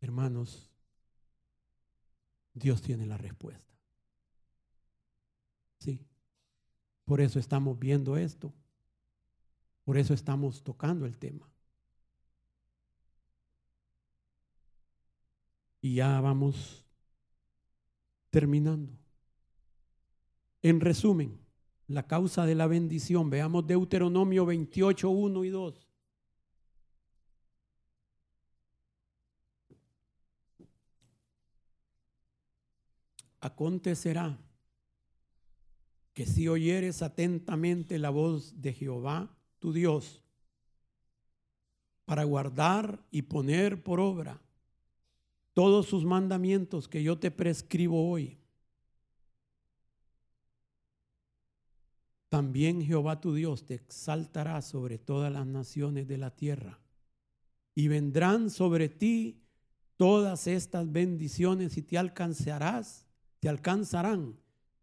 Hermanos, 0.00 0.70
Dios 2.54 2.80
tiene 2.80 3.06
la 3.06 3.18
respuesta. 3.18 3.74
Sí. 5.78 6.06
Por 7.04 7.20
eso 7.20 7.38
estamos 7.40 7.78
viendo 7.78 8.16
esto. 8.16 8.52
Por 9.84 9.98
eso 9.98 10.14
estamos 10.14 10.62
tocando 10.62 11.06
el 11.06 11.18
tema. 11.18 11.50
Y 15.80 15.94
ya 15.96 16.20
vamos 16.20 16.79
terminando. 18.30 18.98
En 20.62 20.80
resumen, 20.80 21.38
la 21.88 22.06
causa 22.06 22.46
de 22.46 22.54
la 22.54 22.66
bendición, 22.66 23.30
veamos 23.30 23.66
Deuteronomio 23.66 24.46
28, 24.46 25.10
1 25.10 25.44
y 25.44 25.48
2. 25.48 25.86
Acontecerá 33.40 34.38
que 36.12 36.26
si 36.26 36.46
oyeres 36.46 37.02
atentamente 37.02 37.98
la 37.98 38.10
voz 38.10 38.60
de 38.60 38.74
Jehová, 38.74 39.34
tu 39.58 39.72
Dios, 39.72 40.22
para 42.04 42.24
guardar 42.24 43.02
y 43.10 43.22
poner 43.22 43.82
por 43.82 43.98
obra 43.98 44.42
todos 45.52 45.86
sus 45.86 46.04
mandamientos 46.04 46.88
que 46.88 47.02
yo 47.02 47.18
te 47.18 47.30
prescribo 47.30 48.10
hoy, 48.10 48.38
también 52.28 52.80
Jehová 52.80 53.20
tu 53.20 53.34
Dios 53.34 53.66
te 53.66 53.74
exaltará 53.74 54.62
sobre 54.62 54.98
todas 54.98 55.32
las 55.32 55.46
naciones 55.46 56.06
de 56.06 56.16
la 56.16 56.30
tierra 56.30 56.78
y 57.74 57.88
vendrán 57.88 58.50
sobre 58.50 58.88
ti 58.88 59.42
todas 59.96 60.46
estas 60.46 60.90
bendiciones 60.90 61.76
y 61.76 61.82
te 61.82 61.98
alcanzarás, 61.98 63.06
te 63.40 63.48
alcanzarán 63.48 64.38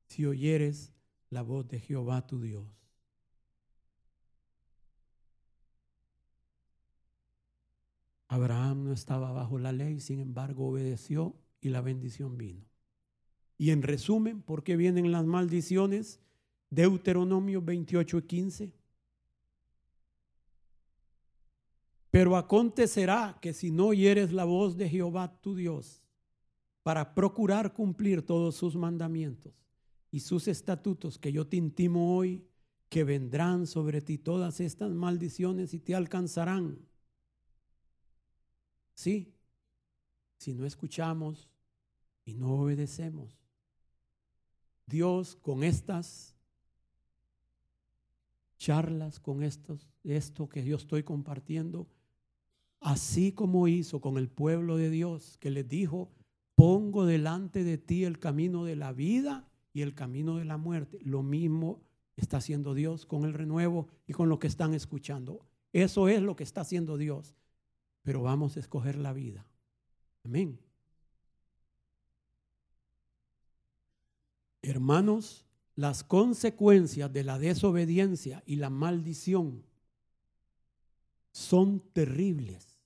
si 0.07 0.25
oyeres 0.25 0.93
la 1.29 1.41
voz 1.41 1.67
de 1.67 1.79
Jehová 1.79 2.27
tu 2.27 2.41
Dios. 2.41 2.86
Abraham 8.27 8.85
no 8.85 8.93
estaba 8.93 9.31
bajo 9.31 9.57
la 9.57 9.71
ley, 9.71 9.99
sin 9.99 10.19
embargo 10.19 10.67
obedeció 10.67 11.35
y 11.61 11.69
la 11.69 11.81
bendición 11.81 12.37
vino. 12.37 12.65
Y 13.57 13.71
en 13.71 13.81
resumen, 13.81 14.41
¿por 14.41 14.63
qué 14.63 14.75
vienen 14.75 15.11
las 15.11 15.25
maldiciones? 15.25 16.19
Deuteronomio 16.69 17.61
28 17.61 18.17
y 18.17 18.21
15. 18.21 18.73
Pero 22.11 22.35
acontecerá 22.35 23.37
que 23.41 23.53
si 23.53 23.71
no 23.71 23.87
oyeres 23.87 24.33
la 24.33 24.43
voz 24.43 24.77
de 24.77 24.89
Jehová 24.89 25.39
tu 25.41 25.55
Dios 25.55 26.03
para 26.83 27.13
procurar 27.13 27.73
cumplir 27.73 28.21
todos 28.25 28.55
sus 28.55 28.75
mandamientos 28.75 29.53
y 30.11 30.21
sus 30.21 30.47
estatutos 30.47 31.17
que 31.17 31.31
yo 31.31 31.47
te 31.47 31.57
intimo 31.57 32.15
hoy, 32.15 32.45
que 32.89 33.03
vendrán 33.03 33.67
sobre 33.67 34.01
ti 34.01 34.17
todas 34.17 34.59
estas 34.61 34.91
maldiciones 34.93 35.73
y 35.73 35.79
te 35.79 35.95
alcanzarán. 35.95 36.86
Sí, 38.97 39.31
si 40.39 40.55
no 40.55 40.65
escuchamos 40.65 41.47
y 42.25 42.33
no 42.33 42.61
obedecemos. 42.61 43.37
Dios 44.87 45.35
con 45.35 45.63
estas 45.63 46.35
charlas, 48.57 49.19
con 49.19 49.43
estos, 49.43 49.87
esto 50.03 50.49
que 50.49 50.65
yo 50.65 50.77
estoy 50.77 51.03
compartiendo, 51.03 51.87
así 52.79 53.31
como 53.31 53.67
hizo 53.67 54.01
con 54.01 54.17
el 54.17 54.29
pueblo 54.29 54.77
de 54.77 54.89
Dios, 54.89 55.37
que 55.37 55.51
les 55.51 55.67
dijo, 55.67 56.09
pongo 56.55 57.05
delante 57.05 57.63
de 57.63 57.77
ti 57.77 58.03
el 58.03 58.17
camino 58.17 58.65
de 58.65 58.77
la 58.77 58.93
vida 58.93 59.47
y 59.73 59.83
el 59.83 59.93
camino 59.93 60.37
de 60.37 60.45
la 60.45 60.57
muerte. 60.57 60.97
Lo 61.03 61.21
mismo 61.21 61.83
está 62.15 62.37
haciendo 62.37 62.73
Dios 62.73 63.05
con 63.05 63.25
el 63.25 63.35
renuevo 63.35 63.89
y 64.07 64.13
con 64.13 64.27
lo 64.27 64.39
que 64.39 64.47
están 64.47 64.73
escuchando. 64.73 65.45
Eso 65.71 66.07
es 66.07 66.19
lo 66.23 66.35
que 66.35 66.43
está 66.43 66.61
haciendo 66.61 66.97
Dios. 66.97 67.35
Pero 68.07 68.21
vamos 68.21 68.55
a 68.55 68.61
escoger 68.61 68.95
la 68.95 69.11
vida. 69.11 69.45
Amén. 70.23 70.61
Hermanos, 74.61 75.45
las 75.75 76.05
consecuencias 76.05 77.11
de 77.11 77.25
la 77.25 77.37
desobediencia 77.37 78.43
y 78.45 78.55
la 78.55 78.69
maldición 78.69 79.65
son 81.33 81.81
terribles. 81.91 82.79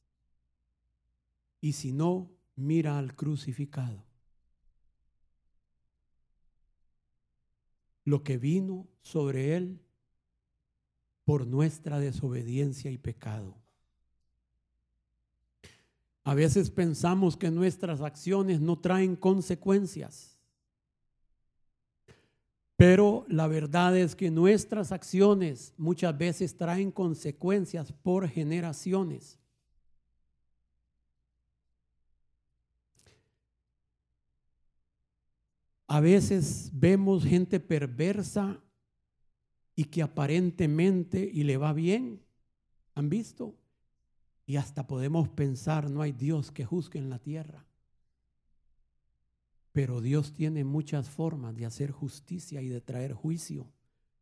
Y 1.60 1.74
si 1.74 1.92
no, 1.94 2.32
mira 2.56 2.98
al 2.98 3.16
crucificado. 3.16 4.04
Lo 8.06 8.24
que 8.24 8.40
vino 8.40 8.88
sobre 9.04 9.56
él 9.56 9.86
por 11.26 11.46
nuestra 11.46 12.00
desobediencia 12.00 12.90
y 12.90 12.98
pecado. 12.98 13.62
A 16.32 16.34
veces 16.34 16.70
pensamos 16.70 17.36
que 17.36 17.52
nuestras 17.52 18.00
acciones 18.00 18.62
no 18.62 18.80
traen 18.80 19.18
consecuencias. 19.18 20.40
Pero 22.78 23.26
la 23.28 23.48
verdad 23.48 23.98
es 23.98 24.16
que 24.16 24.32
nuestras 24.32 24.94
acciones 24.94 25.74
muchas 25.76 26.18
veces 26.18 26.56
traen 26.56 26.90
consecuencias 26.90 27.92
por 27.92 28.30
generaciones. 28.30 29.38
A 35.86 36.00
veces 36.00 36.70
vemos 36.72 37.26
gente 37.26 37.60
perversa 37.60 38.58
y 39.76 39.84
que 39.84 40.02
aparentemente 40.02 41.30
y 41.30 41.44
le 41.44 41.58
va 41.58 41.74
bien. 41.74 42.22
¿Han 42.96 43.10
visto? 43.10 43.61
Y 44.46 44.58
hasta 44.58 44.88
podemos 44.88 45.30
pensar, 45.30 45.90
no 45.90 46.02
hay 46.02 46.12
Dios 46.12 46.52
que 46.52 46.66
juzgue 46.66 47.00
en 47.00 47.10
la 47.10 47.20
tierra. 47.20 47.66
Pero 49.72 50.02
Dios 50.02 50.34
tiene 50.34 50.64
muchas 50.64 51.10
formas 51.10 51.56
de 51.56 51.66
hacer 51.66 51.92
justicia 51.92 52.62
y 52.62 52.68
de 52.68 52.82
traer 52.82 53.14
juicio 53.14 53.72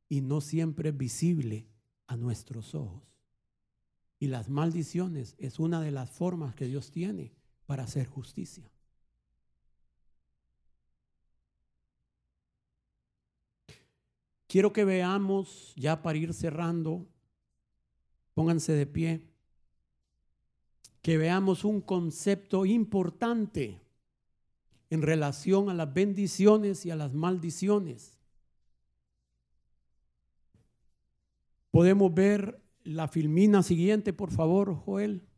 y 0.07 0.21
no 0.21 0.41
siempre 0.41 0.89
es 0.89 0.97
visible 0.97 1.67
a 2.07 2.17
nuestros 2.17 2.75
ojos. 2.75 3.03
Y 4.19 4.27
las 4.27 4.49
maldiciones 4.49 5.35
es 5.37 5.59
una 5.59 5.81
de 5.81 5.91
las 5.91 6.09
formas 6.09 6.53
que 6.55 6.65
Dios 6.65 6.91
tiene 6.91 7.33
para 7.65 7.83
hacer 7.83 8.07
justicia. 8.07 8.69
Quiero 14.47 14.73
que 14.73 14.83
veamos, 14.83 15.73
ya 15.75 16.01
para 16.01 16.17
ir 16.17 16.33
cerrando, 16.33 17.07
pónganse 18.33 18.73
de 18.73 18.87
pie, 18.87 19.29
que 21.01 21.17
veamos 21.17 21.63
un 21.63 21.81
concepto 21.81 22.65
importante 22.65 23.81
en 24.89 25.01
relación 25.01 25.69
a 25.69 25.73
las 25.73 25.93
bendiciones 25.93 26.85
y 26.85 26.91
a 26.91 26.95
las 26.95 27.13
maldiciones. 27.13 28.17
Podemos 31.71 32.13
ver 32.13 32.61
la 32.83 33.07
filmina 33.07 33.61
siguiente, 33.61 34.13
por 34.13 34.31
favor, 34.31 34.73
Joel. 34.73 35.28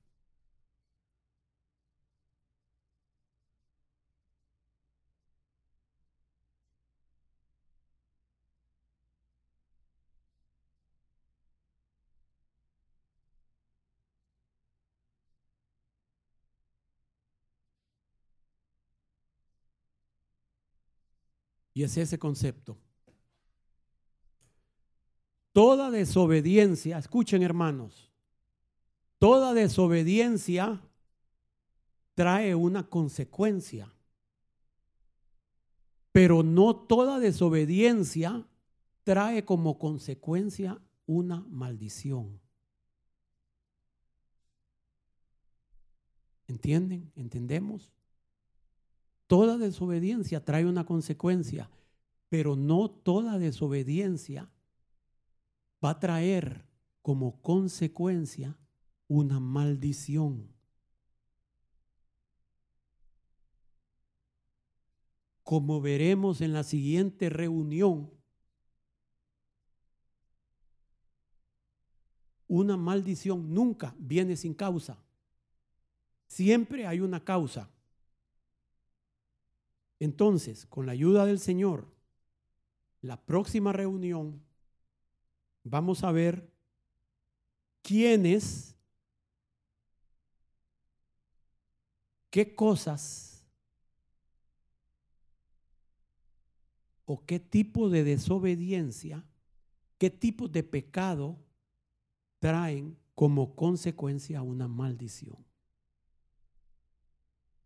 Y 21.81 21.83
es 21.83 21.97
ese 21.97 22.19
concepto. 22.19 22.77
Toda 25.51 25.89
desobediencia, 25.89 26.99
escuchen 26.99 27.41
hermanos, 27.41 28.11
toda 29.17 29.55
desobediencia 29.55 30.79
trae 32.13 32.53
una 32.53 32.87
consecuencia. 32.87 33.91
Pero 36.11 36.43
no 36.43 36.75
toda 36.75 37.17
desobediencia 37.17 38.47
trae 39.03 39.43
como 39.43 39.79
consecuencia 39.79 40.79
una 41.07 41.43
maldición. 41.49 42.39
¿Entienden? 46.45 47.11
¿Entendemos? 47.15 47.91
Toda 49.31 49.57
desobediencia 49.57 50.43
trae 50.43 50.65
una 50.65 50.85
consecuencia, 50.85 51.69
pero 52.27 52.57
no 52.57 52.89
toda 52.89 53.39
desobediencia 53.39 54.51
va 55.81 55.91
a 55.91 55.99
traer 56.01 56.65
como 57.01 57.41
consecuencia 57.41 58.57
una 59.07 59.39
maldición. 59.39 60.53
Como 65.43 65.79
veremos 65.79 66.41
en 66.41 66.51
la 66.51 66.63
siguiente 66.63 67.29
reunión, 67.29 68.11
una 72.49 72.75
maldición 72.75 73.53
nunca 73.53 73.95
viene 73.97 74.35
sin 74.35 74.53
causa. 74.53 75.01
Siempre 76.27 76.85
hay 76.85 76.99
una 76.99 77.23
causa. 77.23 77.69
Entonces, 80.01 80.65
con 80.65 80.87
la 80.87 80.93
ayuda 80.93 81.27
del 81.27 81.37
Señor, 81.37 81.85
la 83.01 83.23
próxima 83.23 83.71
reunión 83.71 84.41
vamos 85.63 86.03
a 86.03 86.11
ver 86.11 86.51
quiénes, 87.83 88.75
qué 92.31 92.55
cosas 92.55 93.45
o 97.05 97.23
qué 97.23 97.39
tipo 97.39 97.87
de 97.87 98.03
desobediencia, 98.03 99.23
qué 99.99 100.09
tipo 100.09 100.47
de 100.47 100.63
pecado 100.63 101.37
traen 102.39 102.97
como 103.13 103.55
consecuencia 103.55 104.41
una 104.41 104.67
maldición. 104.67 105.50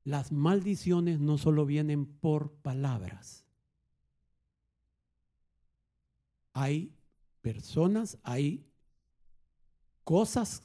Las 0.06 0.32
maldiciones 0.32 1.20
no 1.20 1.38
solo 1.40 1.66
vienen 1.66 2.06
por 2.06 2.52
palabras. 2.54 3.44
Hay 6.54 6.96
personas, 7.42 8.20
hay 8.24 8.66
cosas 10.04 10.64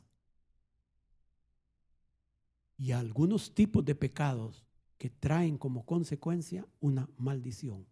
y 2.77 2.93
algunos 2.93 3.55
tipos 3.55 3.85
de 3.85 3.95
pecados 3.95 4.65
que 4.99 5.09
traen 5.09 5.57
como 5.57 5.87
consecuencia 5.87 6.67
una 6.81 7.09
maldición, 7.17 7.87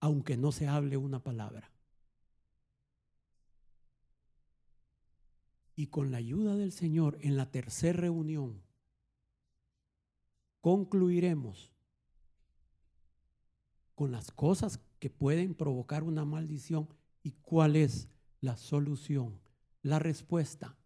aunque 0.00 0.36
no 0.36 0.50
se 0.50 0.66
hable 0.66 0.96
una 0.96 1.22
palabra. 1.22 1.70
Y 5.76 5.86
con 5.86 6.10
la 6.10 6.18
ayuda 6.18 6.56
del 6.56 6.72
Señor 6.72 7.16
en 7.20 7.36
la 7.36 7.52
tercera 7.52 8.00
reunión, 8.00 8.67
concluiremos 10.68 11.72
con 13.94 14.12
las 14.12 14.30
cosas 14.30 14.78
que 14.98 15.08
pueden 15.08 15.54
provocar 15.54 16.02
una 16.02 16.26
maldición 16.26 16.90
y 17.22 17.30
cuál 17.40 17.74
es 17.74 18.10
la 18.42 18.58
solución, 18.58 19.40
la 19.80 19.98
respuesta, 19.98 20.76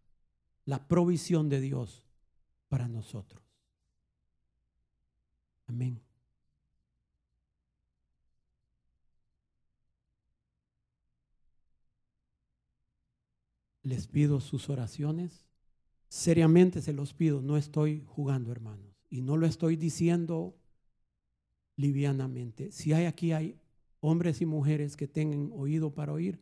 la 0.63 0.87
provisión 0.87 1.49
de 1.49 1.59
Dios 1.59 2.07
para 2.69 2.87
nosotros. 2.87 3.43
Amén. 5.67 6.01
Les 13.81 14.07
pido 14.07 14.39
sus 14.39 14.69
oraciones. 14.69 15.45
Seriamente 16.07 16.81
se 16.81 16.93
los 16.93 17.13
pido. 17.13 17.41
No 17.41 17.57
estoy 17.57 18.05
jugando, 18.07 18.49
hermanos. 18.49 18.92
Y 19.13 19.21
no 19.21 19.37
lo 19.37 19.45
estoy 19.45 19.75
diciendo 19.75 20.57
livianamente. 21.75 22.71
Si 22.71 22.93
hay 22.93 23.05
aquí 23.05 23.31
hay 23.31 23.59
hombres 23.99 24.41
y 24.41 24.47
mujeres 24.47 24.97
que 24.97 25.07
tengan 25.07 25.51
oído 25.53 25.93
para 25.93 26.13
oír, 26.13 26.41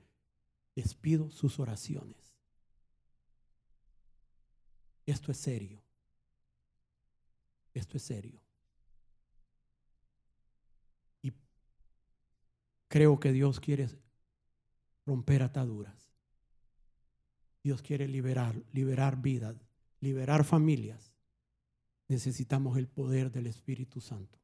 les 0.73 0.93
pido 0.95 1.29
sus 1.31 1.59
oraciones. 1.59 2.33
Esto 5.05 5.33
es 5.33 5.37
serio. 5.37 5.83
Esto 7.73 7.97
es 7.97 8.03
serio. 8.03 8.39
Y 11.21 11.33
creo 12.87 13.19
que 13.19 13.33
Dios 13.33 13.59
quiere 13.59 13.89
romper 15.05 15.43
ataduras. 15.43 16.09
Dios 17.65 17.81
quiere 17.81 18.07
liberar, 18.07 18.55
liberar 18.71 19.21
vidas, 19.21 19.57
liberar 19.99 20.45
familias. 20.45 21.10
Necesitamos 22.11 22.77
el 22.77 22.89
poder 22.89 23.31
del 23.31 23.47
Espíritu 23.47 24.01
Santo. 24.01 24.37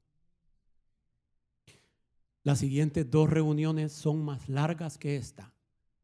Las 2.44 2.60
siguientes 2.60 3.12
dos 3.12 3.30
reuniones 3.30 3.92
son 3.92 4.24
más 4.24 4.48
largas 4.48 4.98
que 4.98 5.18
esta, 5.18 5.54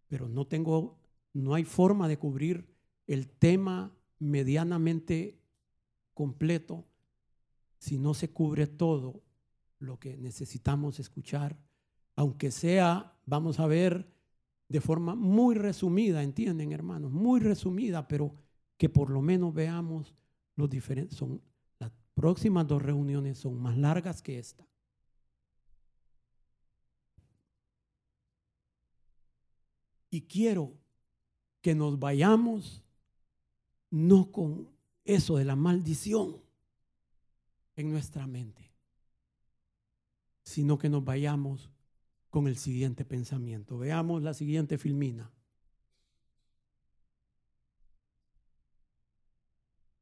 pero 0.10 0.28
no 0.28 0.46
tengo, 0.46 1.00
no 1.32 1.54
hay 1.54 1.64
forma 1.64 2.10
de 2.10 2.20
cubrir 2.20 2.68
el 3.08 3.30
tema 3.30 3.96
medianamente 4.20 5.40
completo 6.14 6.84
si 7.78 7.98
no 7.98 8.14
se 8.14 8.30
cubre 8.30 8.68
todo 8.68 9.24
lo 9.80 9.98
que 10.02 10.18
necesitamos 10.18 11.00
escuchar, 11.00 11.58
aunque 12.18 12.52
sea, 12.52 13.18
vamos 13.26 13.62
a 13.62 13.68
ver, 13.68 14.12
de 14.68 14.82
forma 14.82 15.16
muy 15.16 15.56
resumida, 15.56 16.24
entienden 16.24 16.74
hermanos, 16.74 17.14
muy 17.14 17.40
resumida, 17.40 18.06
pero 18.10 18.36
que 18.76 18.90
por 18.90 19.10
lo 19.10 19.22
menos 19.22 19.54
veamos 19.54 20.14
los 20.58 20.70
diferentes. 20.70 21.18
Son, 21.18 21.42
próximas 22.14 22.68
dos 22.68 22.82
reuniones 22.82 23.38
son 23.38 23.62
más 23.62 23.78
largas 23.78 24.22
que 24.22 24.40
esta. 24.40 24.68
Y 30.10 30.22
quiero 30.22 30.78
que 31.62 31.74
nos 31.74 31.98
vayamos 31.98 32.84
no 33.90 34.32
con 34.32 34.70
eso 35.06 35.38
de 35.38 35.46
la 35.46 35.56
maldición 35.56 36.42
en 37.76 37.92
nuestra 37.92 38.28
mente, 38.28 38.72
sino 40.44 40.78
que 40.78 40.90
nos 40.90 41.04
vayamos 41.04 41.72
con 42.30 42.48
el 42.48 42.58
siguiente 42.58 43.06
pensamiento. 43.06 43.78
Veamos 43.78 44.22
la 44.24 44.34
siguiente 44.34 44.78
filmina. 44.78 45.32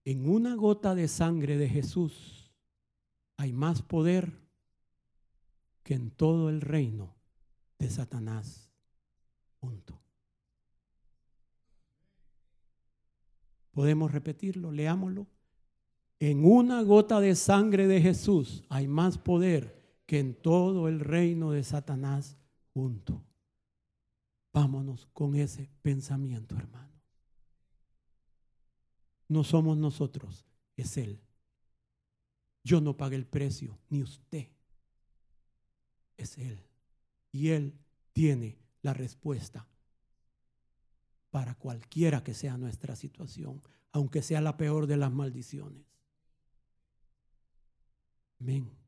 En 0.03 0.27
una 0.27 0.55
gota 0.55 0.95
de 0.95 1.07
sangre 1.07 1.57
de 1.57 1.69
Jesús 1.69 2.51
hay 3.37 3.53
más 3.53 3.81
poder 3.81 4.33
que 5.83 5.93
en 5.93 6.11
todo 6.11 6.49
el 6.49 6.61
reino 6.61 7.15
de 7.77 7.89
Satanás 7.89 8.71
junto. 9.59 9.99
Podemos 13.71 14.11
repetirlo, 14.11 14.71
leámoslo. 14.71 15.27
En 16.19 16.45
una 16.45 16.81
gota 16.83 17.19
de 17.19 17.35
sangre 17.35 17.87
de 17.87 18.01
Jesús 18.01 18.63
hay 18.69 18.87
más 18.87 19.17
poder 19.17 19.81
que 20.05 20.19
en 20.19 20.35
todo 20.35 20.87
el 20.87 20.99
reino 20.99 21.51
de 21.51 21.63
Satanás 21.63 22.37
junto. 22.73 23.23
Vámonos 24.53 25.07
con 25.13 25.35
ese 25.35 25.69
pensamiento, 25.81 26.55
hermano. 26.57 26.90
No 29.31 29.45
somos 29.45 29.77
nosotros, 29.77 30.45
es 30.75 30.97
Él. 30.97 31.21
Yo 32.65 32.81
no 32.81 32.97
pagué 32.97 33.15
el 33.15 33.25
precio, 33.25 33.79
ni 33.87 34.03
usted. 34.03 34.49
Es 36.17 36.37
Él. 36.37 36.59
Y 37.31 37.51
Él 37.51 37.79
tiene 38.11 38.59
la 38.81 38.93
respuesta 38.93 39.65
para 41.29 41.55
cualquiera 41.55 42.25
que 42.25 42.33
sea 42.33 42.57
nuestra 42.57 42.97
situación, 42.97 43.61
aunque 43.93 44.21
sea 44.21 44.41
la 44.41 44.57
peor 44.57 44.85
de 44.85 44.97
las 44.97 45.13
maldiciones. 45.13 45.85
Amén. 48.41 48.80